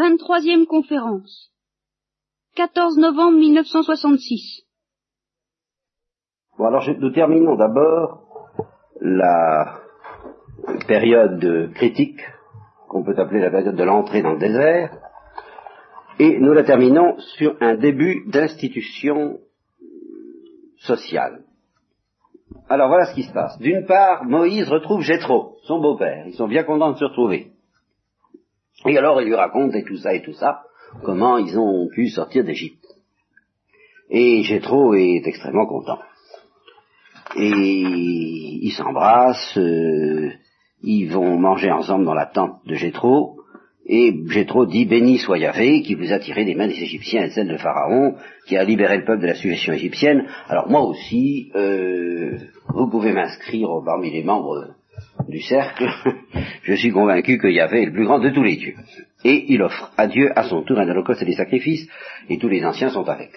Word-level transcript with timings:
Vingt-troisième 0.00 0.64
conférence. 0.64 1.52
14 2.56 2.96
novembre 2.96 3.36
1966. 3.36 4.62
Bon, 6.56 6.64
alors 6.64 6.88
nous 6.98 7.10
terminons 7.10 7.54
d'abord 7.54 8.22
la 9.02 9.80
période 10.88 11.70
critique, 11.74 12.18
qu'on 12.88 13.04
peut 13.04 13.14
appeler 13.18 13.40
la 13.40 13.50
période 13.50 13.76
de 13.76 13.84
l'entrée 13.84 14.22
dans 14.22 14.32
le 14.32 14.38
désert, 14.38 14.96
et 16.18 16.38
nous 16.38 16.54
la 16.54 16.64
terminons 16.64 17.18
sur 17.36 17.56
un 17.60 17.74
début 17.74 18.24
d'institution 18.30 19.38
sociale. 20.78 21.44
Alors 22.70 22.88
voilà 22.88 23.04
ce 23.04 23.14
qui 23.14 23.24
se 23.24 23.34
passe. 23.34 23.58
D'une 23.58 23.84
part, 23.84 24.24
Moïse 24.24 24.66
retrouve 24.70 25.02
Jéthro, 25.02 25.58
son 25.64 25.78
beau-père. 25.78 26.26
Ils 26.26 26.36
sont 26.36 26.48
bien 26.48 26.62
contents 26.62 26.92
de 26.92 26.96
se 26.96 27.04
retrouver. 27.04 27.52
Et 28.86 28.96
alors 28.96 29.20
il 29.20 29.28
lui 29.28 29.34
raconte 29.34 29.74
et 29.74 29.84
tout 29.84 29.98
ça 29.98 30.14
et 30.14 30.22
tout 30.22 30.32
ça, 30.32 30.62
comment 31.02 31.38
ils 31.38 31.58
ont 31.58 31.88
pu 31.88 32.08
sortir 32.08 32.44
d'Égypte. 32.44 32.84
Et 34.10 34.42
Jéthro 34.42 34.94
est 34.94 35.22
extrêmement 35.24 35.66
content. 35.66 35.98
Et 37.36 37.50
ils 37.50 38.72
s'embrassent, 38.72 39.56
euh, 39.56 40.30
ils 40.82 41.06
vont 41.06 41.38
manger 41.38 41.70
ensemble 41.70 42.04
dans 42.04 42.14
la 42.14 42.26
tente 42.26 42.66
de 42.66 42.74
Jéthro, 42.74 43.40
et 43.86 44.14
Jéthro 44.28 44.66
dit 44.66 44.84
Béni 44.84 45.18
soit 45.18 45.38
Yahvé, 45.38 45.82
qui 45.82 45.94
vous 45.94 46.12
a 46.12 46.18
tiré 46.18 46.44
des 46.44 46.54
mains 46.54 46.68
des 46.68 46.82
Égyptiens 46.82 47.24
et 47.24 47.28
de 47.28 47.32
celles 47.32 47.48
de 47.48 47.56
Pharaon, 47.56 48.14
qui 48.46 48.56
a 48.56 48.64
libéré 48.64 48.98
le 48.98 49.04
peuple 49.04 49.22
de 49.22 49.26
la 49.26 49.34
suggestion 49.34 49.72
égyptienne. 49.72 50.26
Alors 50.48 50.68
moi 50.68 50.82
aussi, 50.82 51.50
euh, 51.56 52.38
vous 52.68 52.88
pouvez 52.88 53.12
m'inscrire 53.12 53.68
parmi 53.84 54.10
les 54.10 54.22
membres 54.22 54.74
du 55.28 55.40
cercle. 55.40 55.86
Je 56.62 56.74
suis 56.74 56.90
convaincu 56.90 57.38
que 57.38 57.48
Yahvé 57.48 57.82
est 57.82 57.86
le 57.86 57.92
plus 57.92 58.04
grand 58.04 58.18
de 58.18 58.30
tous 58.30 58.42
les 58.42 58.56
dieux. 58.56 58.76
Et 59.24 59.52
il 59.52 59.62
offre 59.62 59.92
à 59.96 60.06
Dieu 60.06 60.30
à 60.36 60.44
son 60.44 60.62
tour 60.62 60.78
un 60.78 60.88
holocauste 60.88 61.22
et 61.22 61.26
des 61.26 61.34
sacrifices, 61.34 61.88
et 62.28 62.38
tous 62.38 62.48
les 62.48 62.64
anciens 62.64 62.90
sont 62.90 63.08
avec. 63.08 63.30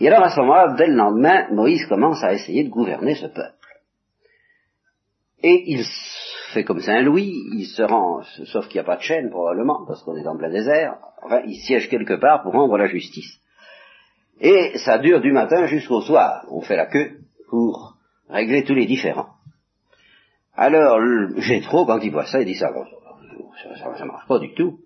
Et 0.00 0.08
alors 0.08 0.24
à 0.24 0.30
ce 0.30 0.40
moment-là, 0.40 0.74
dès 0.76 0.86
le 0.86 0.94
lendemain, 0.94 1.48
Moïse 1.52 1.86
commence 1.86 2.22
à 2.22 2.32
essayer 2.32 2.64
de 2.64 2.68
gouverner 2.68 3.14
ce 3.14 3.26
peuple. 3.26 3.54
Et 5.42 5.64
il 5.66 5.84
fait 6.52 6.64
comme 6.64 6.80
Saint-Louis, 6.80 7.32
il 7.54 7.66
se 7.66 7.82
rend, 7.82 8.22
sauf 8.46 8.66
qu'il 8.66 8.76
n'y 8.76 8.84
a 8.84 8.84
pas 8.84 8.96
de 8.96 9.02
chaîne 9.02 9.30
probablement, 9.30 9.84
parce 9.86 10.02
qu'on 10.02 10.16
est 10.16 10.26
en 10.26 10.36
plein 10.36 10.50
désert, 10.50 10.96
enfin 11.22 11.42
il 11.46 11.56
siège 11.56 11.88
quelque 11.88 12.14
part 12.14 12.42
pour 12.42 12.52
rendre 12.52 12.76
la 12.76 12.86
justice. 12.86 13.40
Et 14.40 14.78
ça 14.78 14.98
dure 14.98 15.20
du 15.20 15.32
matin 15.32 15.66
jusqu'au 15.66 16.00
soir, 16.00 16.44
on 16.50 16.60
fait 16.60 16.76
la 16.76 16.86
queue 16.86 17.18
pour 17.48 17.94
régler 18.28 18.64
tous 18.64 18.74
les 18.74 18.86
différends. 18.86 19.37
Alors, 20.60 21.00
Jétro, 21.36 21.86
quand 21.86 22.00
il 22.00 22.10
voit 22.10 22.26
ça, 22.26 22.40
il 22.40 22.46
dit 22.46 22.56
ça, 22.56 22.72
bon, 22.72 22.84
ça, 23.62 23.76
ça, 23.76 23.96
ça 23.96 24.04
marche 24.04 24.26
pas 24.26 24.40
du 24.40 24.52
tout. 24.54 24.80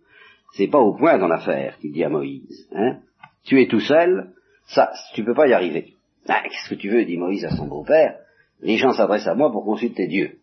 C'est 0.54 0.68
pas 0.68 0.78
au 0.78 0.94
point 0.94 1.16
dans 1.16 1.28
l'affaire, 1.28 1.78
qu'il 1.78 1.92
dit 1.92 2.04
à 2.04 2.10
Moïse. 2.10 2.68
Hein. 2.74 2.98
Tu 3.44 3.58
es 3.62 3.68
tout 3.68 3.80
seul, 3.80 4.32
ça, 4.66 4.92
tu 5.14 5.24
peux 5.24 5.32
pas 5.32 5.48
y 5.48 5.54
arriver. 5.54 5.94
Ah, 6.28 6.42
qu'est-ce 6.44 6.68
que 6.68 6.74
tu 6.74 6.90
veux, 6.90 7.06
dit 7.06 7.16
Moïse 7.16 7.46
à 7.46 7.56
son 7.56 7.68
beau-père. 7.68 8.16
Les 8.60 8.76
gens 8.76 8.92
s'adressent 8.92 9.26
à 9.26 9.34
moi 9.34 9.50
pour 9.50 9.64
consulter 9.64 10.08
Dieu. 10.08 10.40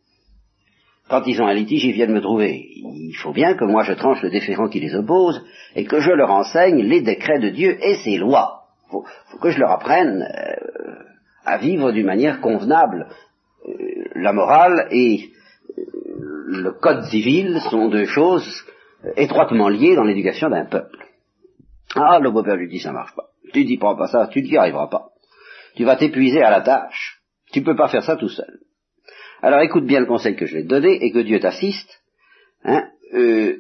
Quand 1.09 1.21
ils 1.27 1.39
ont 1.39 1.47
un 1.47 1.53
litige, 1.53 1.86
ils 1.86 1.93
viennent 1.93 2.14
me 2.14 2.21
trouver. 2.21 2.66
Il 2.75 3.16
faut 3.21 3.31
bien 3.31 3.53
que 3.53 3.66
moi 3.66 3.83
je 3.83 3.93
tranche 3.93 4.23
le 4.23 4.31
déférent 4.31 4.67
qui 4.67 4.80
les 4.80 4.95
oppose 4.95 5.45
et 5.75 5.86
que 5.86 5.99
je 5.99 6.11
leur 6.11 6.31
enseigne 6.31 6.81
les 6.81 7.02
décrets 7.02 7.39
de 7.39 7.49
Dieu 7.49 7.77
et 7.81 7.97
ses 8.03 8.17
lois. 8.17 8.64
Faut, 8.89 9.05
faut 9.27 9.38
que 9.38 9.52
je 9.52 9.59
leur 9.59 9.71
apprenne 9.71 10.23
euh, 10.23 10.95
à 11.45 11.58
vivre 11.59 11.91
d'une 11.91 12.08
manière 12.08 12.41
convenable. 12.41 13.08
Euh, 13.67 13.71
la 14.15 14.33
morale 14.33 14.88
et 14.91 15.29
euh, 15.77 15.83
le 16.47 16.71
code 16.71 17.03
civil 17.05 17.59
sont 17.69 17.89
deux 17.89 18.05
choses 18.05 18.65
étroitement 19.15 19.69
liées 19.69 19.95
dans 19.95 20.03
l'éducation 20.03 20.49
d'un 20.49 20.65
peuple. 20.65 21.05
Ah, 21.95 22.19
le 22.19 22.31
beau-père 22.31 22.55
lui 22.55 22.67
dit 22.67 22.80
ça 22.80 22.91
marche 22.91 23.15
pas. 23.15 23.30
Tu 23.53 23.65
dis 23.65 23.77
pas 23.77 23.95
ça, 24.07 24.27
tu 24.27 24.41
n'y 24.41 24.57
arriveras 24.57 24.87
pas. 24.87 25.09
Tu 25.75 25.83
vas 25.85 25.95
t'épuiser 25.95 26.41
à 26.41 26.52
la 26.52 26.61
tâche. 26.61 27.21
Tu 27.52 27.63
peux 27.63 27.75
pas 27.75 27.87
faire 27.87 28.03
ça 28.03 28.15
tout 28.15 28.30
seul. 28.30 28.59
Alors 29.42 29.61
écoute 29.61 29.86
bien 29.86 30.02
le 30.02 30.05
conseil 30.05 30.36
que 30.36 30.45
je 30.45 30.55
vais 30.58 30.64
te 30.64 30.67
donner 30.67 31.03
et 31.03 31.11
que 31.11 31.20
Dieu 31.20 31.39
t'assiste. 31.39 32.02
Hein, 32.64 32.83
euh, 33.14 33.58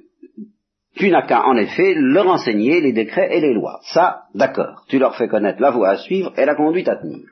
tu 0.95 1.09
n'as 1.09 1.25
qu'à 1.25 1.45
en 1.45 1.55
effet 1.55 1.93
leur 1.95 2.27
enseigner 2.27 2.81
les 2.81 2.91
décrets 2.91 3.35
et 3.35 3.39
les 3.39 3.53
lois. 3.53 3.79
Ça, 3.83 4.23
d'accord. 4.35 4.83
Tu 4.89 4.99
leur 4.99 5.15
fais 5.15 5.27
connaître 5.27 5.61
la 5.61 5.71
voie 5.71 5.89
à 5.89 5.97
suivre 5.97 6.33
et 6.37 6.45
la 6.45 6.55
conduite 6.55 6.89
à 6.89 6.97
tenir. 6.97 7.25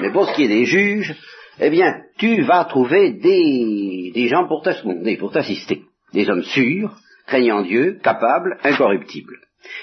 Mais 0.00 0.10
pour 0.10 0.26
ce 0.26 0.34
qui 0.34 0.44
est 0.44 0.48
des 0.48 0.64
juges, 0.64 1.14
eh 1.60 1.70
bien, 1.70 2.02
tu 2.18 2.42
vas 2.42 2.64
trouver 2.64 3.12
des, 3.12 4.28
gens 4.28 4.46
pour 4.46 4.62
t'assister. 4.62 5.82
Des 6.12 6.28
hommes 6.28 6.42
sûrs, 6.42 6.96
craignant 7.26 7.62
Dieu, 7.62 7.98
capables, 8.02 8.58
incorruptibles. 8.62 9.38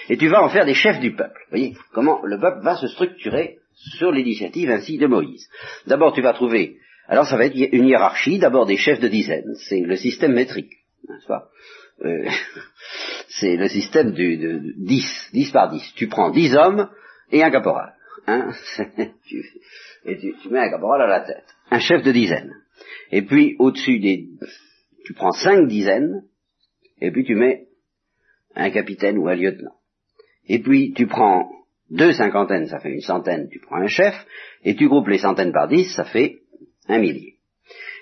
Et 0.09 0.17
tu 0.17 0.27
vas 0.27 0.43
en 0.43 0.49
faire 0.49 0.65
des 0.65 0.73
chefs 0.73 0.99
du 0.99 1.15
peuple. 1.15 1.39
Voyez 1.49 1.75
comment 1.93 2.21
le 2.23 2.39
peuple 2.39 2.63
va 2.63 2.75
se 2.75 2.87
structurer 2.87 3.57
sur 3.73 4.11
l'initiative 4.11 4.69
ainsi 4.69 4.97
de 4.97 5.07
Moïse. 5.07 5.47
D'abord, 5.87 6.13
tu 6.13 6.21
vas 6.21 6.33
trouver, 6.33 6.77
alors 7.07 7.25
ça 7.25 7.37
va 7.37 7.45
être 7.45 7.55
une 7.55 7.87
hiérarchie, 7.87 8.37
d'abord 8.37 8.65
des 8.65 8.77
chefs 8.77 8.99
de 8.99 9.07
dizaines, 9.07 9.55
c'est 9.67 9.81
le 9.81 9.95
système 9.95 10.33
métrique, 10.33 10.71
euh, 12.03 12.29
C'est 13.27 13.55
le 13.55 13.69
système 13.69 14.11
de, 14.11 14.35
de 14.35 14.73
10, 14.77 15.29
10 15.33 15.51
par 15.51 15.71
10. 15.71 15.93
Tu 15.95 16.07
prends 16.07 16.31
10 16.31 16.55
hommes 16.55 16.89
et 17.31 17.43
un 17.43 17.49
caporal. 17.49 17.93
Hein 18.27 18.51
et 20.05 20.17
tu 20.17 20.49
mets 20.49 20.59
un 20.59 20.69
caporal 20.69 21.01
à 21.01 21.07
la 21.07 21.21
tête. 21.21 21.55
Un 21.71 21.79
chef 21.79 22.03
de 22.03 22.11
dizaine. 22.11 22.53
Et 23.11 23.23
puis, 23.23 23.55
au-dessus 23.59 23.99
des... 23.99 24.27
Tu 25.05 25.13
prends 25.13 25.31
5 25.31 25.67
dizaines, 25.67 26.23
et 27.01 27.11
puis 27.11 27.25
tu 27.25 27.35
mets 27.35 27.67
un 28.55 28.69
capitaine 28.69 29.17
ou 29.17 29.27
un 29.27 29.35
lieutenant. 29.35 29.75
Et 30.47 30.59
puis 30.59 30.93
tu 30.93 31.07
prends 31.07 31.49
deux 31.89 32.13
cinquantaines, 32.13 32.67
ça 32.67 32.79
fait 32.79 32.91
une 32.91 33.01
centaine, 33.01 33.49
tu 33.49 33.59
prends 33.59 33.77
un 33.77 33.87
chef, 33.87 34.13
et 34.63 34.75
tu 34.75 34.87
groupes 34.87 35.07
les 35.07 35.17
centaines 35.17 35.51
par 35.51 35.67
dix, 35.67 35.93
ça 35.95 36.05
fait 36.05 36.39
un 36.87 36.99
millier. 36.99 37.35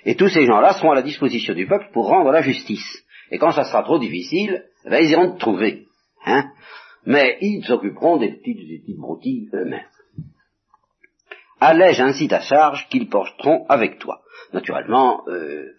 Et 0.05 0.15
tous 0.15 0.29
ces 0.29 0.45
gens-là 0.45 0.73
seront 0.73 0.91
à 0.91 0.95
la 0.95 1.01
disposition 1.01 1.53
du 1.53 1.67
peuple 1.67 1.89
pour 1.93 2.07
rendre 2.07 2.31
la 2.31 2.41
justice. 2.41 3.03
Et 3.31 3.37
quand 3.37 3.51
ça 3.51 3.63
sera 3.63 3.83
trop 3.83 3.99
difficile, 3.99 4.65
eh 4.85 4.89
ben, 4.89 5.03
ils 5.03 5.11
iront 5.11 5.33
te 5.33 5.39
trouver. 5.39 5.85
Hein 6.25 6.51
Mais 7.05 7.37
ils 7.41 7.63
s'occuperont 7.65 8.17
des 8.17 8.31
petites, 8.31 8.67
des 8.67 8.79
petites 8.79 8.97
broutilles 8.97 9.49
eux-mêmes. 9.53 9.81
Allège 11.59 12.01
ainsi 12.01 12.27
ta 12.27 12.39
charge 12.41 12.87
qu'ils 12.89 13.09
porteront 13.09 13.65
avec 13.67 13.99
toi. 13.99 14.21
Naturellement, 14.53 15.27
euh, 15.27 15.71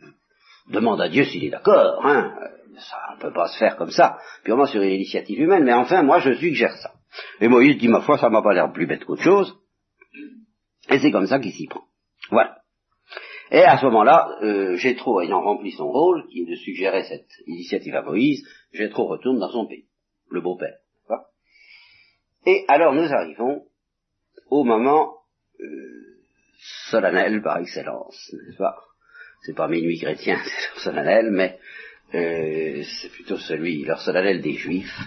demande 0.69 1.01
à 1.01 1.09
Dieu 1.09 1.25
s'il 1.25 1.45
est 1.45 1.51
d'accord. 1.51 2.05
Hein 2.05 2.35
ça 2.81 3.15
ne 3.15 3.21
peut 3.21 3.33
pas 3.33 3.49
se 3.49 3.59
faire 3.59 3.77
comme 3.77 3.91
ça, 3.91 4.19
purement 4.45 4.67
sur 4.67 4.83
une 4.83 4.93
initiative 4.93 5.41
humaine, 5.41 5.65
mais 5.65 5.73
enfin, 5.73 6.03
moi, 6.03 6.19
je 6.19 6.33
suggère 6.35 6.75
ça. 6.77 6.93
Et 7.41 7.49
Moïse 7.49 7.79
dit, 7.79 7.89
ma 7.89 8.01
foi, 8.01 8.19
ça 8.19 8.31
m'a 8.31 8.43
pas 8.43 8.55
l'air 8.55 8.73
plus 8.73 8.87
bête 8.87 9.05
qu'autre 9.05 9.23
chose, 9.23 9.59
et 10.89 10.99
c'est 10.99 11.11
comme 11.11 11.27
ça 11.27 11.39
qu'il 11.39 11.53
s'y 11.53 11.67
prend. 11.67 11.85
Voilà. 12.31 12.59
Et 13.51 13.63
à 13.63 13.79
ce 13.79 13.85
moment-là, 13.87 14.29
euh, 14.43 14.77
ayant 14.77 15.43
rempli 15.43 15.73
son 15.73 15.89
rôle, 15.89 16.27
qui 16.29 16.43
est 16.43 16.51
de 16.51 16.55
suggérer 16.55 17.03
cette 17.05 17.31
initiative 17.47 17.97
à 17.97 18.03
Moïse, 18.03 18.47
Jétro 18.73 19.07
retourne 19.07 19.39
dans 19.39 19.51
son 19.51 19.67
pays, 19.67 19.87
le 20.31 20.41
beau-père. 20.41 20.77
Et 22.47 22.65
alors 22.69 22.95
nous 22.95 23.13
arrivons 23.13 23.67
au 24.49 24.65
moment 24.65 25.20
solennel 26.91 27.43
par 27.43 27.59
excellence, 27.59 28.33
n'est-ce 28.33 28.59
pas? 28.59 28.77
C'est 29.43 29.57
pas 29.57 29.69
minuit 29.69 29.99
chrétien, 29.99 30.39
c'est 30.75 30.81
solennel, 30.81 31.31
mais 31.31 31.59
euh, 32.15 32.83
c'est 32.83 33.11
plutôt 33.11 33.39
celui, 33.39 33.85
leur 33.85 34.01
solennel 34.01 34.41
des 34.43 34.55
Juifs, 34.55 34.99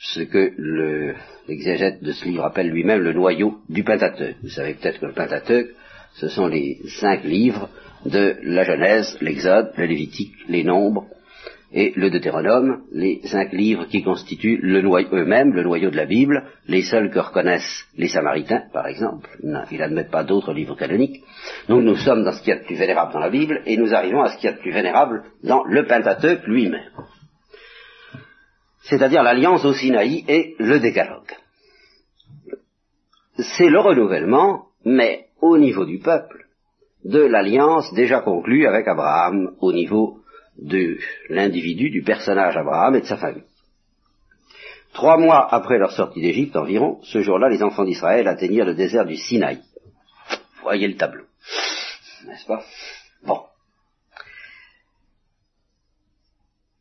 ce 0.00 0.20
que 0.20 0.52
le, 0.56 1.14
l'exégète 1.48 2.02
de 2.02 2.12
ce 2.12 2.24
livre 2.24 2.44
appelle 2.44 2.70
lui-même 2.70 3.02
le 3.02 3.12
noyau 3.12 3.58
du 3.68 3.82
Pentateuque. 3.82 4.36
Vous 4.42 4.50
savez 4.50 4.74
peut-être 4.74 5.00
que 5.00 5.06
le 5.06 5.14
Pentateuque, 5.14 5.70
ce 6.14 6.28
sont 6.28 6.46
les 6.46 6.80
cinq 7.00 7.24
livres 7.24 7.68
de 8.04 8.36
la 8.42 8.64
Genèse, 8.64 9.18
l'Exode, 9.20 9.72
le 9.76 9.86
Lévitique, 9.86 10.34
les 10.48 10.62
Nombres 10.62 11.06
et 11.72 11.92
le 11.96 12.10
Deutéronome, 12.10 12.84
les 12.92 13.20
cinq 13.24 13.52
livres 13.52 13.86
qui 13.86 14.02
constituent 14.02 14.58
le 14.62 14.80
noyau 14.80 15.08
eux-mêmes, 15.12 15.52
le 15.52 15.62
noyau 15.62 15.90
de 15.90 15.96
la 15.96 16.06
Bible, 16.06 16.44
les 16.66 16.82
seuls 16.82 17.10
que 17.10 17.18
reconnaissent 17.18 17.86
les 17.96 18.08
Samaritains, 18.08 18.64
par 18.72 18.86
exemple. 18.86 19.28
Ils 19.70 19.78
n'admettent 19.78 20.10
pas 20.10 20.24
d'autres 20.24 20.54
livres 20.54 20.76
canoniques. 20.76 21.22
Donc 21.68 21.82
nous 21.82 21.96
sommes 21.96 22.24
dans 22.24 22.32
ce 22.32 22.40
qu'il 22.40 22.54
y 22.54 22.56
a 22.56 22.60
de 22.60 22.64
plus 22.64 22.76
vénérable 22.76 23.12
dans 23.12 23.18
la 23.18 23.28
Bible, 23.28 23.62
et 23.66 23.76
nous 23.76 23.92
arrivons 23.92 24.22
à 24.22 24.30
ce 24.30 24.38
qu'il 24.38 24.48
y 24.48 24.52
a 24.52 24.56
de 24.56 24.60
plus 24.60 24.72
vénérable 24.72 25.24
dans 25.44 25.62
le 25.64 25.86
Pentateuque 25.86 26.46
lui-même. 26.46 26.90
C'est-à-dire 28.84 29.22
l'alliance 29.22 29.64
au 29.66 29.74
Sinaï 29.74 30.24
et 30.26 30.54
le 30.58 30.80
décalogue. 30.80 31.36
C'est 33.36 33.68
le 33.68 33.78
renouvellement, 33.78 34.68
mais 34.86 35.26
au 35.42 35.58
niveau 35.58 35.84
du 35.84 35.98
peuple, 35.98 36.46
de 37.04 37.20
l'alliance 37.20 37.92
déjà 37.92 38.20
conclue 38.20 38.66
avec 38.66 38.88
Abraham 38.88 39.54
au 39.60 39.72
niveau 39.72 40.18
de 40.58 40.98
l'individu, 41.28 41.90
du 41.90 42.02
personnage 42.02 42.56
Abraham 42.56 42.96
et 42.96 43.00
de 43.00 43.06
sa 43.06 43.16
famille. 43.16 43.44
Trois 44.92 45.16
mois 45.16 45.46
après 45.54 45.78
leur 45.78 45.92
sortie 45.92 46.20
d'Égypte 46.20 46.56
environ, 46.56 46.98
ce 47.02 47.20
jour-là, 47.20 47.48
les 47.48 47.62
enfants 47.62 47.84
d'Israël 47.84 48.26
atteignirent 48.26 48.64
le 48.64 48.74
désert 48.74 49.04
du 49.04 49.16
Sinaï. 49.16 49.60
Voyez 50.62 50.88
le 50.88 50.96
tableau. 50.96 51.24
N'est-ce 52.26 52.46
pas? 52.46 52.64
Bon. 53.24 53.40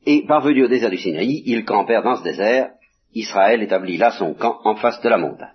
Et 0.05 0.25
parvenu 0.25 0.63
au 0.63 0.67
désert 0.67 0.89
du 0.89 0.97
Sinaï, 0.97 1.43
ils 1.45 1.65
campèrent 1.65 2.03
dans 2.03 2.15
ce 2.15 2.23
désert. 2.23 2.71
Israël 3.13 3.61
établit 3.61 3.97
là 3.97 4.11
son 4.11 4.33
camp 4.33 4.59
en 4.63 4.75
face 4.75 5.01
de 5.01 5.09
la 5.09 5.17
montagne. 5.17 5.53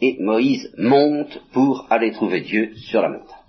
Et 0.00 0.16
Moïse 0.20 0.72
monte 0.76 1.40
pour 1.52 1.86
aller 1.90 2.12
trouver 2.12 2.42
Dieu 2.42 2.74
sur 2.74 3.00
la 3.00 3.08
montagne. 3.08 3.45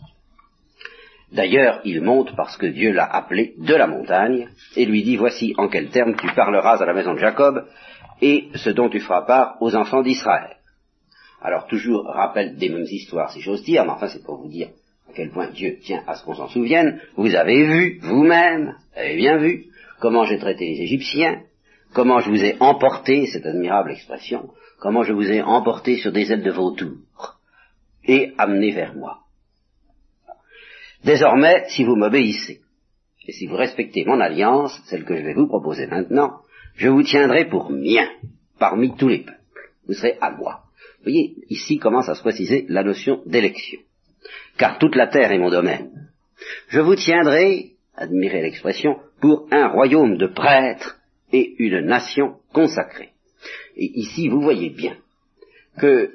D'ailleurs, 1.31 1.81
il 1.83 2.01
monte 2.01 2.35
parce 2.35 2.55
que 2.57 2.67
Dieu 2.67 2.93
l'a 2.93 3.05
appelé 3.05 3.53
de 3.57 3.75
la 3.75 3.87
montagne 3.87 4.47
et 4.75 4.85
lui 4.85 5.03
dit, 5.03 5.17
voici 5.17 5.53
en 5.57 5.67
quels 5.67 5.89
termes 5.89 6.15
tu 6.15 6.27
parleras 6.33 6.81
à 6.81 6.85
la 6.85 6.93
maison 6.93 7.13
de 7.13 7.19
Jacob 7.19 7.65
et 8.21 8.47
ce 8.55 8.69
dont 8.69 8.89
tu 8.89 8.99
feras 8.99 9.23
part 9.23 9.57
aux 9.59 9.75
enfants 9.75 10.01
d'Israël. 10.01 10.55
Alors 11.41 11.67
toujours 11.67 12.05
rappel 12.05 12.55
des 12.55 12.69
mêmes 12.69 12.87
histoires, 12.89 13.31
si 13.31 13.41
j'ose 13.41 13.63
dire, 13.63 13.83
mais 13.83 13.91
enfin 13.91 14.07
c'est 14.07 14.23
pour 14.23 14.37
vous 14.37 14.49
dire 14.49 14.69
à 15.09 15.13
quel 15.13 15.29
point 15.29 15.49
Dieu 15.49 15.77
tient 15.83 16.03
à 16.07 16.15
ce 16.15 16.23
qu'on 16.23 16.33
s'en 16.33 16.47
souvienne. 16.47 16.99
Vous 17.15 17.35
avez 17.35 17.65
vu, 17.65 17.99
vous-même, 18.01 18.75
avez 18.95 19.15
bien 19.15 19.37
vu, 19.37 19.65
comment 19.99 20.25
j'ai 20.25 20.39
traité 20.39 20.65
les 20.65 20.81
Égyptiens, 20.81 21.41
comment 21.93 22.19
je 22.19 22.29
vous 22.29 22.43
ai 22.43 22.55
emporté, 22.59 23.27
cette 23.27 23.45
admirable 23.45 23.91
expression, 23.91 24.49
comment 24.79 25.03
je 25.03 25.13
vous 25.13 25.29
ai 25.31 25.41
emporté 25.41 25.97
sur 25.97 26.11
des 26.11 26.31
ailes 26.31 26.43
de 26.43 26.51
vautour 26.51 26.95
et 28.05 28.33
amené 28.37 28.71
vers 28.71 28.95
moi. 28.95 29.19
Désormais, 31.03 31.65
si 31.69 31.83
vous 31.83 31.95
m'obéissez, 31.95 32.61
et 33.27 33.33
si 33.33 33.45
vous 33.45 33.55
respectez 33.55 34.05
mon 34.05 34.19
alliance, 34.19 34.79
celle 34.85 35.03
que 35.03 35.17
je 35.17 35.23
vais 35.23 35.33
vous 35.33 35.47
proposer 35.47 35.87
maintenant, 35.87 36.41
je 36.75 36.87
vous 36.87 37.03
tiendrai 37.03 37.45
pour 37.45 37.71
mien, 37.71 38.07
parmi 38.57 38.95
tous 38.95 39.09
les 39.09 39.19
peuples. 39.19 39.37
Vous 39.87 39.93
serez 39.93 40.17
à 40.21 40.31
moi. 40.31 40.63
Vous 40.97 41.03
voyez, 41.03 41.35
ici 41.49 41.77
commence 41.77 42.09
à 42.09 42.15
se 42.15 42.21
préciser 42.21 42.65
la 42.69 42.83
notion 42.83 43.21
d'élection. 43.25 43.79
Car 44.57 44.77
toute 44.79 44.95
la 44.95 45.07
terre 45.07 45.31
est 45.31 45.39
mon 45.39 45.49
domaine. 45.49 46.09
Je 46.69 46.79
vous 46.79 46.95
tiendrai, 46.95 47.71
admirez 47.95 48.41
l'expression, 48.41 48.97
pour 49.21 49.47
un 49.51 49.67
royaume 49.67 50.17
de 50.17 50.27
prêtres 50.27 50.97
et 51.31 51.55
une 51.59 51.81
nation 51.81 52.37
consacrée. 52.53 53.11
Et 53.75 53.99
ici, 53.99 54.29
vous 54.29 54.41
voyez 54.41 54.69
bien 54.69 54.97
que 55.79 55.87
euh, 55.87 56.11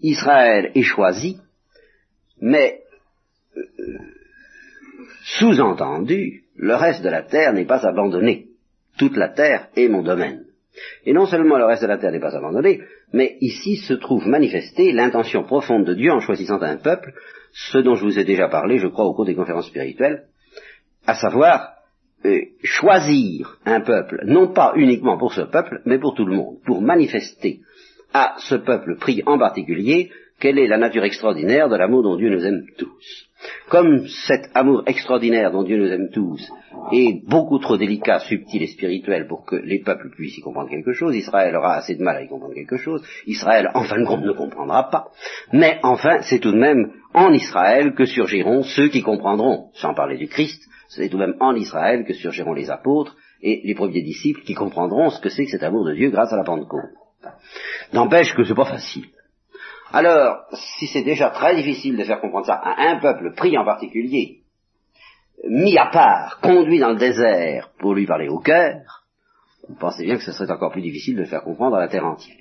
Israël 0.00 0.72
est 0.74 0.82
choisi, 0.82 1.38
mais 2.40 2.80
sous-entendu, 5.38 6.44
le 6.56 6.74
reste 6.74 7.02
de 7.02 7.08
la 7.08 7.22
terre 7.22 7.52
n'est 7.52 7.66
pas 7.66 7.86
abandonné. 7.86 8.46
Toute 8.98 9.16
la 9.16 9.28
terre 9.28 9.68
est 9.76 9.88
mon 9.88 10.02
domaine. 10.02 10.44
Et 11.04 11.12
non 11.12 11.26
seulement 11.26 11.58
le 11.58 11.64
reste 11.64 11.82
de 11.82 11.88
la 11.88 11.98
terre 11.98 12.12
n'est 12.12 12.20
pas 12.20 12.36
abandonné, 12.36 12.82
mais 13.12 13.36
ici 13.40 13.76
se 13.76 13.94
trouve 13.94 14.26
manifestée 14.26 14.92
l'intention 14.92 15.44
profonde 15.44 15.84
de 15.84 15.94
Dieu 15.94 16.12
en 16.12 16.20
choisissant 16.20 16.60
un 16.62 16.76
peuple, 16.76 17.12
ce 17.52 17.78
dont 17.78 17.96
je 17.96 18.04
vous 18.04 18.18
ai 18.18 18.24
déjà 18.24 18.48
parlé, 18.48 18.78
je 18.78 18.86
crois, 18.86 19.06
au 19.06 19.14
cours 19.14 19.24
des 19.24 19.34
conférences 19.34 19.66
spirituelles, 19.66 20.24
à 21.06 21.14
savoir 21.14 21.74
euh, 22.24 22.40
choisir 22.62 23.58
un 23.64 23.80
peuple, 23.80 24.20
non 24.24 24.52
pas 24.52 24.72
uniquement 24.76 25.18
pour 25.18 25.32
ce 25.32 25.42
peuple, 25.42 25.80
mais 25.86 25.98
pour 25.98 26.14
tout 26.14 26.26
le 26.26 26.36
monde, 26.36 26.58
pour 26.64 26.82
manifester 26.82 27.60
à 28.12 28.34
ce 28.38 28.56
peuple 28.56 28.96
pris 28.96 29.22
en 29.26 29.38
particulier 29.38 30.10
quelle 30.40 30.58
est 30.58 30.66
la 30.66 30.78
nature 30.78 31.04
extraordinaire 31.04 31.68
de 31.68 31.76
l'amour 31.76 32.02
dont 32.02 32.16
Dieu 32.16 32.30
nous 32.30 32.44
aime 32.44 32.64
tous? 32.78 33.26
Comme 33.68 34.06
cet 34.26 34.50
amour 34.54 34.82
extraordinaire 34.86 35.52
dont 35.52 35.62
Dieu 35.62 35.76
nous 35.76 35.92
aime 35.92 36.10
tous 36.10 36.50
est 36.92 37.22
beaucoup 37.28 37.58
trop 37.58 37.76
délicat, 37.76 38.18
subtil 38.20 38.62
et 38.62 38.66
spirituel 38.66 39.26
pour 39.28 39.44
que 39.44 39.56
les 39.56 39.80
peuples 39.80 40.10
puissent 40.10 40.38
y 40.38 40.40
comprendre 40.40 40.70
quelque 40.70 40.92
chose, 40.92 41.14
Israël 41.14 41.54
aura 41.56 41.76
assez 41.76 41.94
de 41.94 42.02
mal 42.02 42.16
à 42.16 42.22
y 42.22 42.28
comprendre 42.28 42.54
quelque 42.54 42.76
chose, 42.76 43.02
Israël 43.26 43.70
en 43.74 43.84
fin 43.84 44.00
de 44.00 44.06
compte 44.06 44.24
ne 44.24 44.32
comprendra 44.32 44.90
pas, 44.90 45.08
mais 45.52 45.78
enfin 45.82 46.20
c'est 46.22 46.40
tout 46.40 46.52
de 46.52 46.58
même 46.58 46.92
en 47.14 47.32
Israël 47.32 47.94
que 47.94 48.04
surgiront 48.04 48.62
ceux 48.62 48.88
qui 48.88 49.02
comprendront, 49.02 49.68
sans 49.74 49.94
parler 49.94 50.16
du 50.16 50.28
Christ, 50.28 50.62
c'est 50.88 51.08
tout 51.08 51.18
de 51.18 51.26
même 51.26 51.36
en 51.40 51.54
Israël 51.54 52.04
que 52.04 52.14
surgiront 52.14 52.54
les 52.54 52.70
apôtres 52.70 53.16
et 53.42 53.60
les 53.64 53.74
premiers 53.74 54.02
disciples 54.02 54.42
qui 54.42 54.54
comprendront 54.54 55.10
ce 55.10 55.20
que 55.20 55.28
c'est 55.28 55.44
que 55.44 55.50
cet 55.50 55.62
amour 55.62 55.86
de 55.86 55.94
Dieu 55.94 56.10
grâce 56.10 56.32
à 56.32 56.36
la 56.36 56.44
Pentecôte. 56.44 56.90
N'empêche 57.92 58.34
que 58.34 58.44
c'est 58.44 58.54
pas 58.54 58.64
facile. 58.64 59.06
Alors, 59.92 60.46
si 60.78 60.86
c'est 60.86 61.02
déjà 61.02 61.30
très 61.30 61.56
difficile 61.56 61.96
de 61.96 62.04
faire 62.04 62.20
comprendre 62.20 62.46
ça 62.46 62.54
à 62.54 62.90
un 62.90 63.00
peuple 63.00 63.34
pris 63.34 63.56
en 63.58 63.64
particulier, 63.64 64.38
mis 65.48 65.76
à 65.78 65.86
part, 65.86 66.38
conduit 66.40 66.78
dans 66.78 66.90
le 66.90 66.98
désert 66.98 67.70
pour 67.78 67.94
lui 67.94 68.06
parler 68.06 68.28
au 68.28 68.38
cœur, 68.38 69.04
vous 69.68 69.74
pensez 69.76 70.04
bien 70.04 70.16
que 70.16 70.22
ce 70.22 70.32
serait 70.32 70.50
encore 70.50 70.72
plus 70.72 70.82
difficile 70.82 71.16
de 71.16 71.20
le 71.20 71.26
faire 71.26 71.42
comprendre 71.42 71.76
à 71.76 71.80
la 71.80 71.88
terre 71.88 72.06
entière. 72.06 72.36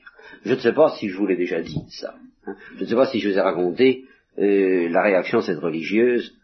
Je 0.46 0.54
ne 0.54 0.60
sais 0.60 0.74
pas 0.74 0.92
si 0.92 1.10
je 1.10 1.18
vous 1.18 1.26
l'ai 1.26 1.36
déjà 1.36 1.62
dit, 1.62 1.86
ça. 1.90 2.14
Hein. 2.46 2.56
Je 2.78 2.84
ne 2.84 2.86
sais 2.86 2.96
pas 2.96 3.08
si 3.08 3.20
je 3.20 3.30
vous 3.30 3.38
ai 3.38 3.42
raconté 3.42 4.06
euh, 4.38 4.90
la 4.90 5.02
réaction 5.02 5.40
de 5.40 5.44
cette 5.44 5.60
religieuse 5.60 6.36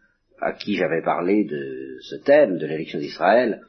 à 0.42 0.54
qui 0.54 0.75
j'avais 0.75 1.02
parlé 1.02 1.46
de 1.46 1.98
ce 2.02 2.16
thème, 2.16 2.57
de 2.57 2.66
l'élection 2.66 3.00
d'Israël, 3.00 3.62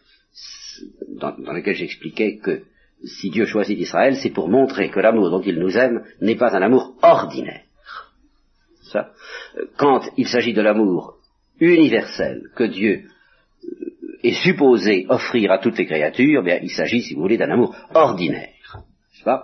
dans, 1.09 1.37
dans 1.39 1.53
lequel 1.53 1.75
j'expliquais 1.75 2.39
que 2.39 2.63
si 3.05 3.31
Dieu 3.31 3.47
choisit 3.47 3.79
Israël, 3.79 4.17
c'est 4.17 4.31
pour 4.31 4.49
montrer 4.49 4.91
que 4.91 5.01
l'amour 5.01 5.31
dont 5.31 5.43
il 5.43 5.59
nous 5.59 5.77
aime 5.77 6.05
n'est 6.21 6.37
pas 6.37 6.57
un 6.57 6.63
amour 6.63 6.95
ordinaire. 7.03 7.63
Quand 9.77 10.03
il 10.17 10.29
s'agit 10.29 10.55
de 10.55 10.63
l'amour 10.63 11.17
universel 11.61 12.49
que 12.55 12.65
Dieu 12.65 13.05
euh, 13.65 14.19
est 14.23 14.43
supposé 14.45 15.07
offrir 15.09 15.51
à 15.51 15.59
toutes 15.59 15.79
les 15.79 15.87
créatures, 15.87 16.43
bien, 16.43 16.59
il 16.63 16.71
s'agit, 16.71 17.03
si 17.03 17.15
vous 17.15 17.23
voulez, 17.23 17.37
d'un 17.37 17.51
amour 17.51 17.75
ordinaire. 17.95 18.51
Euh, 19.27 19.43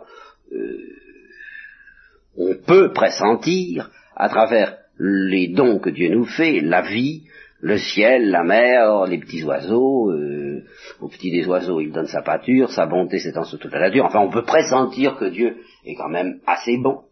on 2.36 2.54
peut 2.66 2.92
pressentir, 2.92 3.90
à 4.16 4.28
travers 4.28 4.78
les 4.98 5.48
dons 5.48 5.78
que 5.78 5.90
Dieu 5.90 6.10
nous 6.10 6.24
fait, 6.24 6.60
la 6.60 6.82
vie, 6.82 7.24
le 7.62 7.78
ciel, 7.78 8.30
la 8.30 8.42
mer, 8.42 9.06
les 9.06 9.18
petits 9.18 9.44
oiseaux, 9.44 10.10
euh, 10.10 10.64
aux 11.00 11.08
petits 11.08 11.30
des 11.30 11.46
oiseaux 11.46 11.80
il 11.80 11.92
donne 11.92 12.08
sa 12.08 12.20
pâture, 12.20 12.70
sa 12.70 12.86
bonté 12.86 13.20
s'étend 13.20 13.44
sur 13.44 13.60
toute 13.60 13.72
la 13.72 13.80
nature, 13.80 14.04
enfin 14.04 14.18
on 14.18 14.30
peut 14.30 14.42
pressentir 14.42 15.16
que 15.16 15.26
Dieu 15.26 15.58
est 15.84 15.94
quand 15.94 16.08
même 16.08 16.40
assez 16.44 16.76
bon, 16.78 17.02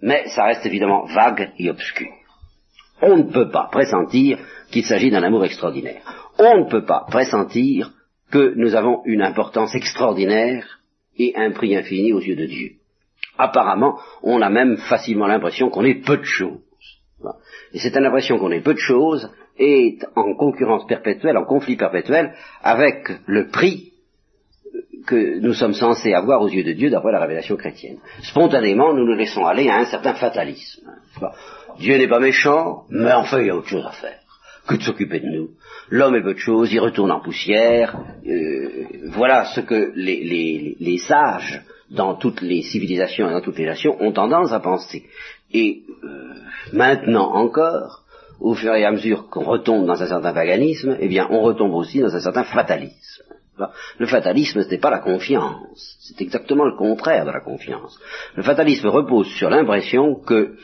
mais 0.00 0.26
ça 0.28 0.44
reste 0.44 0.64
évidemment 0.64 1.04
vague 1.04 1.52
et 1.58 1.68
obscur. 1.68 2.08
On 3.02 3.18
ne 3.18 3.30
peut 3.30 3.50
pas 3.50 3.68
pressentir 3.70 4.38
qu'il 4.70 4.84
s'agit 4.84 5.10
d'un 5.10 5.22
amour 5.22 5.44
extraordinaire. 5.44 6.32
On 6.38 6.64
ne 6.64 6.70
peut 6.70 6.84
pas 6.84 7.04
pressentir 7.10 7.92
que 8.30 8.54
nous 8.56 8.74
avons 8.74 9.02
une 9.04 9.22
importance 9.22 9.74
extraordinaire 9.74 10.80
et 11.18 11.34
un 11.36 11.50
prix 11.50 11.76
infini 11.76 12.14
aux 12.14 12.20
yeux 12.20 12.36
de 12.36 12.46
Dieu. 12.46 12.70
Apparemment, 13.36 13.98
on 14.22 14.40
a 14.40 14.48
même 14.48 14.78
facilement 14.78 15.26
l'impression 15.26 15.68
qu'on 15.68 15.84
est 15.84 16.02
peu 16.02 16.16
de 16.16 16.24
choses. 16.24 16.60
Et 17.72 17.78
c'est 17.78 17.96
une 17.96 18.06
impression 18.06 18.38
qu'on 18.38 18.50
est 18.50 18.62
peu 18.62 18.74
de 18.74 18.78
choses 18.78 19.30
est 19.60 20.04
en 20.16 20.34
concurrence 20.34 20.86
perpétuelle, 20.86 21.36
en 21.36 21.44
conflit 21.44 21.76
perpétuel 21.76 22.34
avec 22.62 23.08
le 23.26 23.48
prix 23.48 23.92
que 25.06 25.38
nous 25.40 25.54
sommes 25.54 25.74
censés 25.74 26.14
avoir 26.14 26.42
aux 26.42 26.48
yeux 26.48 26.64
de 26.64 26.72
Dieu 26.72 26.90
d'après 26.90 27.12
la 27.12 27.20
révélation 27.20 27.56
chrétienne. 27.56 27.98
Spontanément, 28.22 28.92
nous 28.94 29.06
nous 29.06 29.16
laissons 29.16 29.44
aller 29.44 29.68
à 29.68 29.76
un 29.76 29.84
certain 29.84 30.14
fatalisme. 30.14 30.82
Dieu 31.78 31.96
n'est 31.96 32.08
pas 32.08 32.20
méchant, 32.20 32.84
mais 32.90 33.12
enfin 33.12 33.40
il 33.40 33.46
y 33.46 33.50
a 33.50 33.56
autre 33.56 33.68
chose 33.68 33.86
à 33.86 33.92
faire 33.92 34.18
que 34.66 34.76
de 34.76 34.82
s'occuper 34.82 35.20
de 35.20 35.26
nous. 35.26 35.50
L'homme 35.88 36.14
est 36.14 36.22
peu 36.22 36.34
de 36.34 36.38
choses, 36.38 36.72
il 36.72 36.80
retourne 36.80 37.10
en 37.10 37.20
poussière. 37.20 37.98
Euh, 38.26 38.84
voilà 39.06 39.46
ce 39.46 39.60
que 39.60 39.92
les, 39.96 40.98
sages 40.98 41.62
dans 41.90 42.14
toutes 42.14 42.40
les 42.40 42.62
civilisations 42.62 43.28
et 43.28 43.32
dans 43.32 43.40
toutes 43.40 43.58
les 43.58 43.66
nations 43.66 44.00
ont 44.00 44.12
tendance 44.12 44.52
à 44.52 44.60
penser. 44.60 45.06
Et 45.52 45.82
euh, 46.04 46.34
maintenant 46.72 47.34
encore, 47.34 48.04
au 48.40 48.54
fur 48.54 48.74
et 48.74 48.84
à 48.84 48.90
mesure 48.90 49.28
qu'on 49.28 49.44
retombe 49.44 49.86
dans 49.86 50.02
un 50.02 50.06
certain 50.06 50.32
paganisme, 50.32 50.96
eh 50.98 51.08
bien, 51.08 51.28
on 51.30 51.42
retombe 51.42 51.74
aussi 51.74 52.00
dans 52.00 52.14
un 52.14 52.20
certain 52.20 52.44
fatalisme. 52.44 53.24
Le 53.98 54.06
fatalisme, 54.06 54.62
ce 54.62 54.68
n'est 54.68 54.78
pas 54.78 54.90
la 54.90 55.00
confiance, 55.00 55.98
c'est 56.00 56.22
exactement 56.22 56.64
le 56.64 56.76
contraire 56.76 57.26
de 57.26 57.30
la 57.30 57.40
confiance. 57.40 57.98
Le 58.34 58.42
fatalisme 58.42 58.88
repose 58.88 59.28
sur 59.34 59.50
l'impression 59.50 60.14
que, 60.14 60.56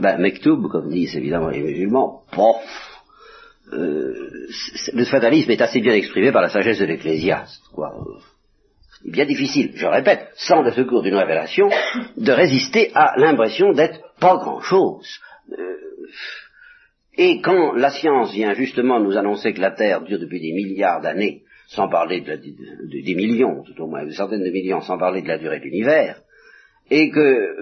ben, 0.00 0.18
Mektoub, 0.18 0.68
comme 0.68 0.90
disent 0.90 1.16
évidemment 1.16 1.50
les 1.50 1.62
musulmans, 1.62 2.22
pof, 2.32 2.94
euh, 3.72 4.48
le 4.92 5.04
fatalisme 5.04 5.50
est 5.52 5.62
assez 5.62 5.80
bien 5.80 5.94
exprimé 5.94 6.32
par 6.32 6.42
la 6.42 6.48
sagesse 6.48 6.80
de 6.80 6.86
l'ecclésiaste. 6.86 7.62
C'est 9.02 9.10
bien 9.12 9.24
difficile, 9.24 9.72
je 9.76 9.86
répète, 9.86 10.30
sans 10.34 10.62
le 10.62 10.72
secours 10.72 11.02
d'une 11.02 11.14
révélation, 11.14 11.70
de 12.16 12.32
résister 12.32 12.90
à 12.94 13.14
l'impression 13.16 13.72
d'être 13.72 14.00
pas 14.18 14.36
grand-chose. 14.36 15.06
Euh, 15.52 15.76
et 17.16 17.40
quand 17.40 17.72
la 17.72 17.90
science 17.90 18.32
vient 18.32 18.54
justement 18.54 19.00
nous 19.00 19.16
annoncer 19.16 19.52
que 19.52 19.60
la 19.60 19.70
Terre 19.70 20.02
dure 20.02 20.18
depuis 20.18 20.40
des 20.40 20.52
milliards 20.52 21.00
d'années, 21.00 21.42
sans 21.68 21.88
parler 21.88 22.20
de, 22.20 22.36
des 22.36 23.14
millions, 23.14 23.62
tout 23.62 23.80
au 23.82 23.86
moins, 23.86 24.04
de 24.04 24.10
centaines 24.10 24.44
de 24.44 24.50
millions, 24.50 24.80
sans 24.80 24.98
parler 24.98 25.22
de 25.22 25.28
la 25.28 25.38
durée 25.38 25.60
de 25.60 25.64
l'univers, 25.64 26.20
et 26.90 27.10
que 27.10 27.56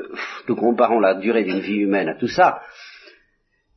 nous 0.49 0.57
comparons 0.57 1.01
la 1.01 1.15
durée 1.15 1.45
d'une 1.45 1.61
vie 1.61 1.79
humaine 1.79 2.09
à 2.09 2.19
tout 2.19 2.29
ça, 2.29 2.61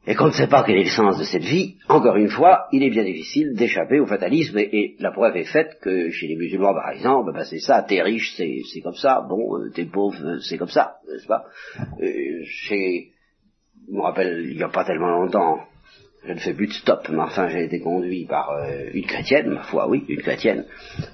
et 0.08 0.16
qu'on 0.16 0.28
ne 0.28 0.32
sait 0.32 0.48
pas 0.48 0.64
quel 0.64 0.78
est 0.78 0.84
le 0.84 0.90
sens 0.90 1.18
de 1.18 1.24
cette 1.24 1.44
vie, 1.44 1.76
encore 1.90 2.16
une 2.16 2.30
fois, 2.30 2.68
il 2.72 2.84
est 2.84 2.90
bien 2.92 3.04
difficile 3.04 3.54
d'échapper 3.56 4.00
au 4.00 4.06
fatalisme, 4.06 4.58
et, 4.58 4.96
la 5.00 5.12
preuve 5.12 5.36
est 5.36 5.52
faite 5.52 5.78
que 5.82 6.10
chez 6.10 6.28
les 6.28 6.36
musulmans, 6.36 6.74
par 6.74 6.92
exemple, 6.92 7.34
ben 7.34 7.44
c'est 7.44 7.60
ça, 7.60 7.84
t'es 7.84 8.02
riche, 8.02 8.36
c'est 8.36 8.82
comme 8.82 8.96
ça, 8.96 9.26
bon, 9.28 9.58
euh, 9.58 9.72
t'es 9.74 9.86
pauvre, 9.86 10.40
c'est 10.42 10.58
comme 10.58 10.70
ça, 10.70 10.98
n'est-ce 11.12 11.28
pas? 11.28 11.46
Euh, 12.02 12.44
Chez 12.46 13.15
me 13.90 14.02
rappelle, 14.02 14.46
il 14.50 14.58
n'y 14.58 14.64
a 14.64 14.70
pas 14.70 14.84
tellement 14.84 15.10
longtemps, 15.10 15.60
je 16.28 16.34
ne 16.34 16.40
fais 16.40 16.54
plus 16.54 16.68
de 16.68 16.74
stop, 16.74 17.08
mais 17.10 17.22
enfin 17.22 17.48
j'ai 17.50 17.66
été 17.66 17.80
conduit 17.80 18.26
par 18.26 18.50
euh, 18.52 18.90
une 18.94 19.06
chrétienne, 19.06 19.50
ma 19.50 19.64
foi, 19.64 19.88
oui, 19.88 20.04
une 20.08 20.22
chrétienne, 20.22 20.66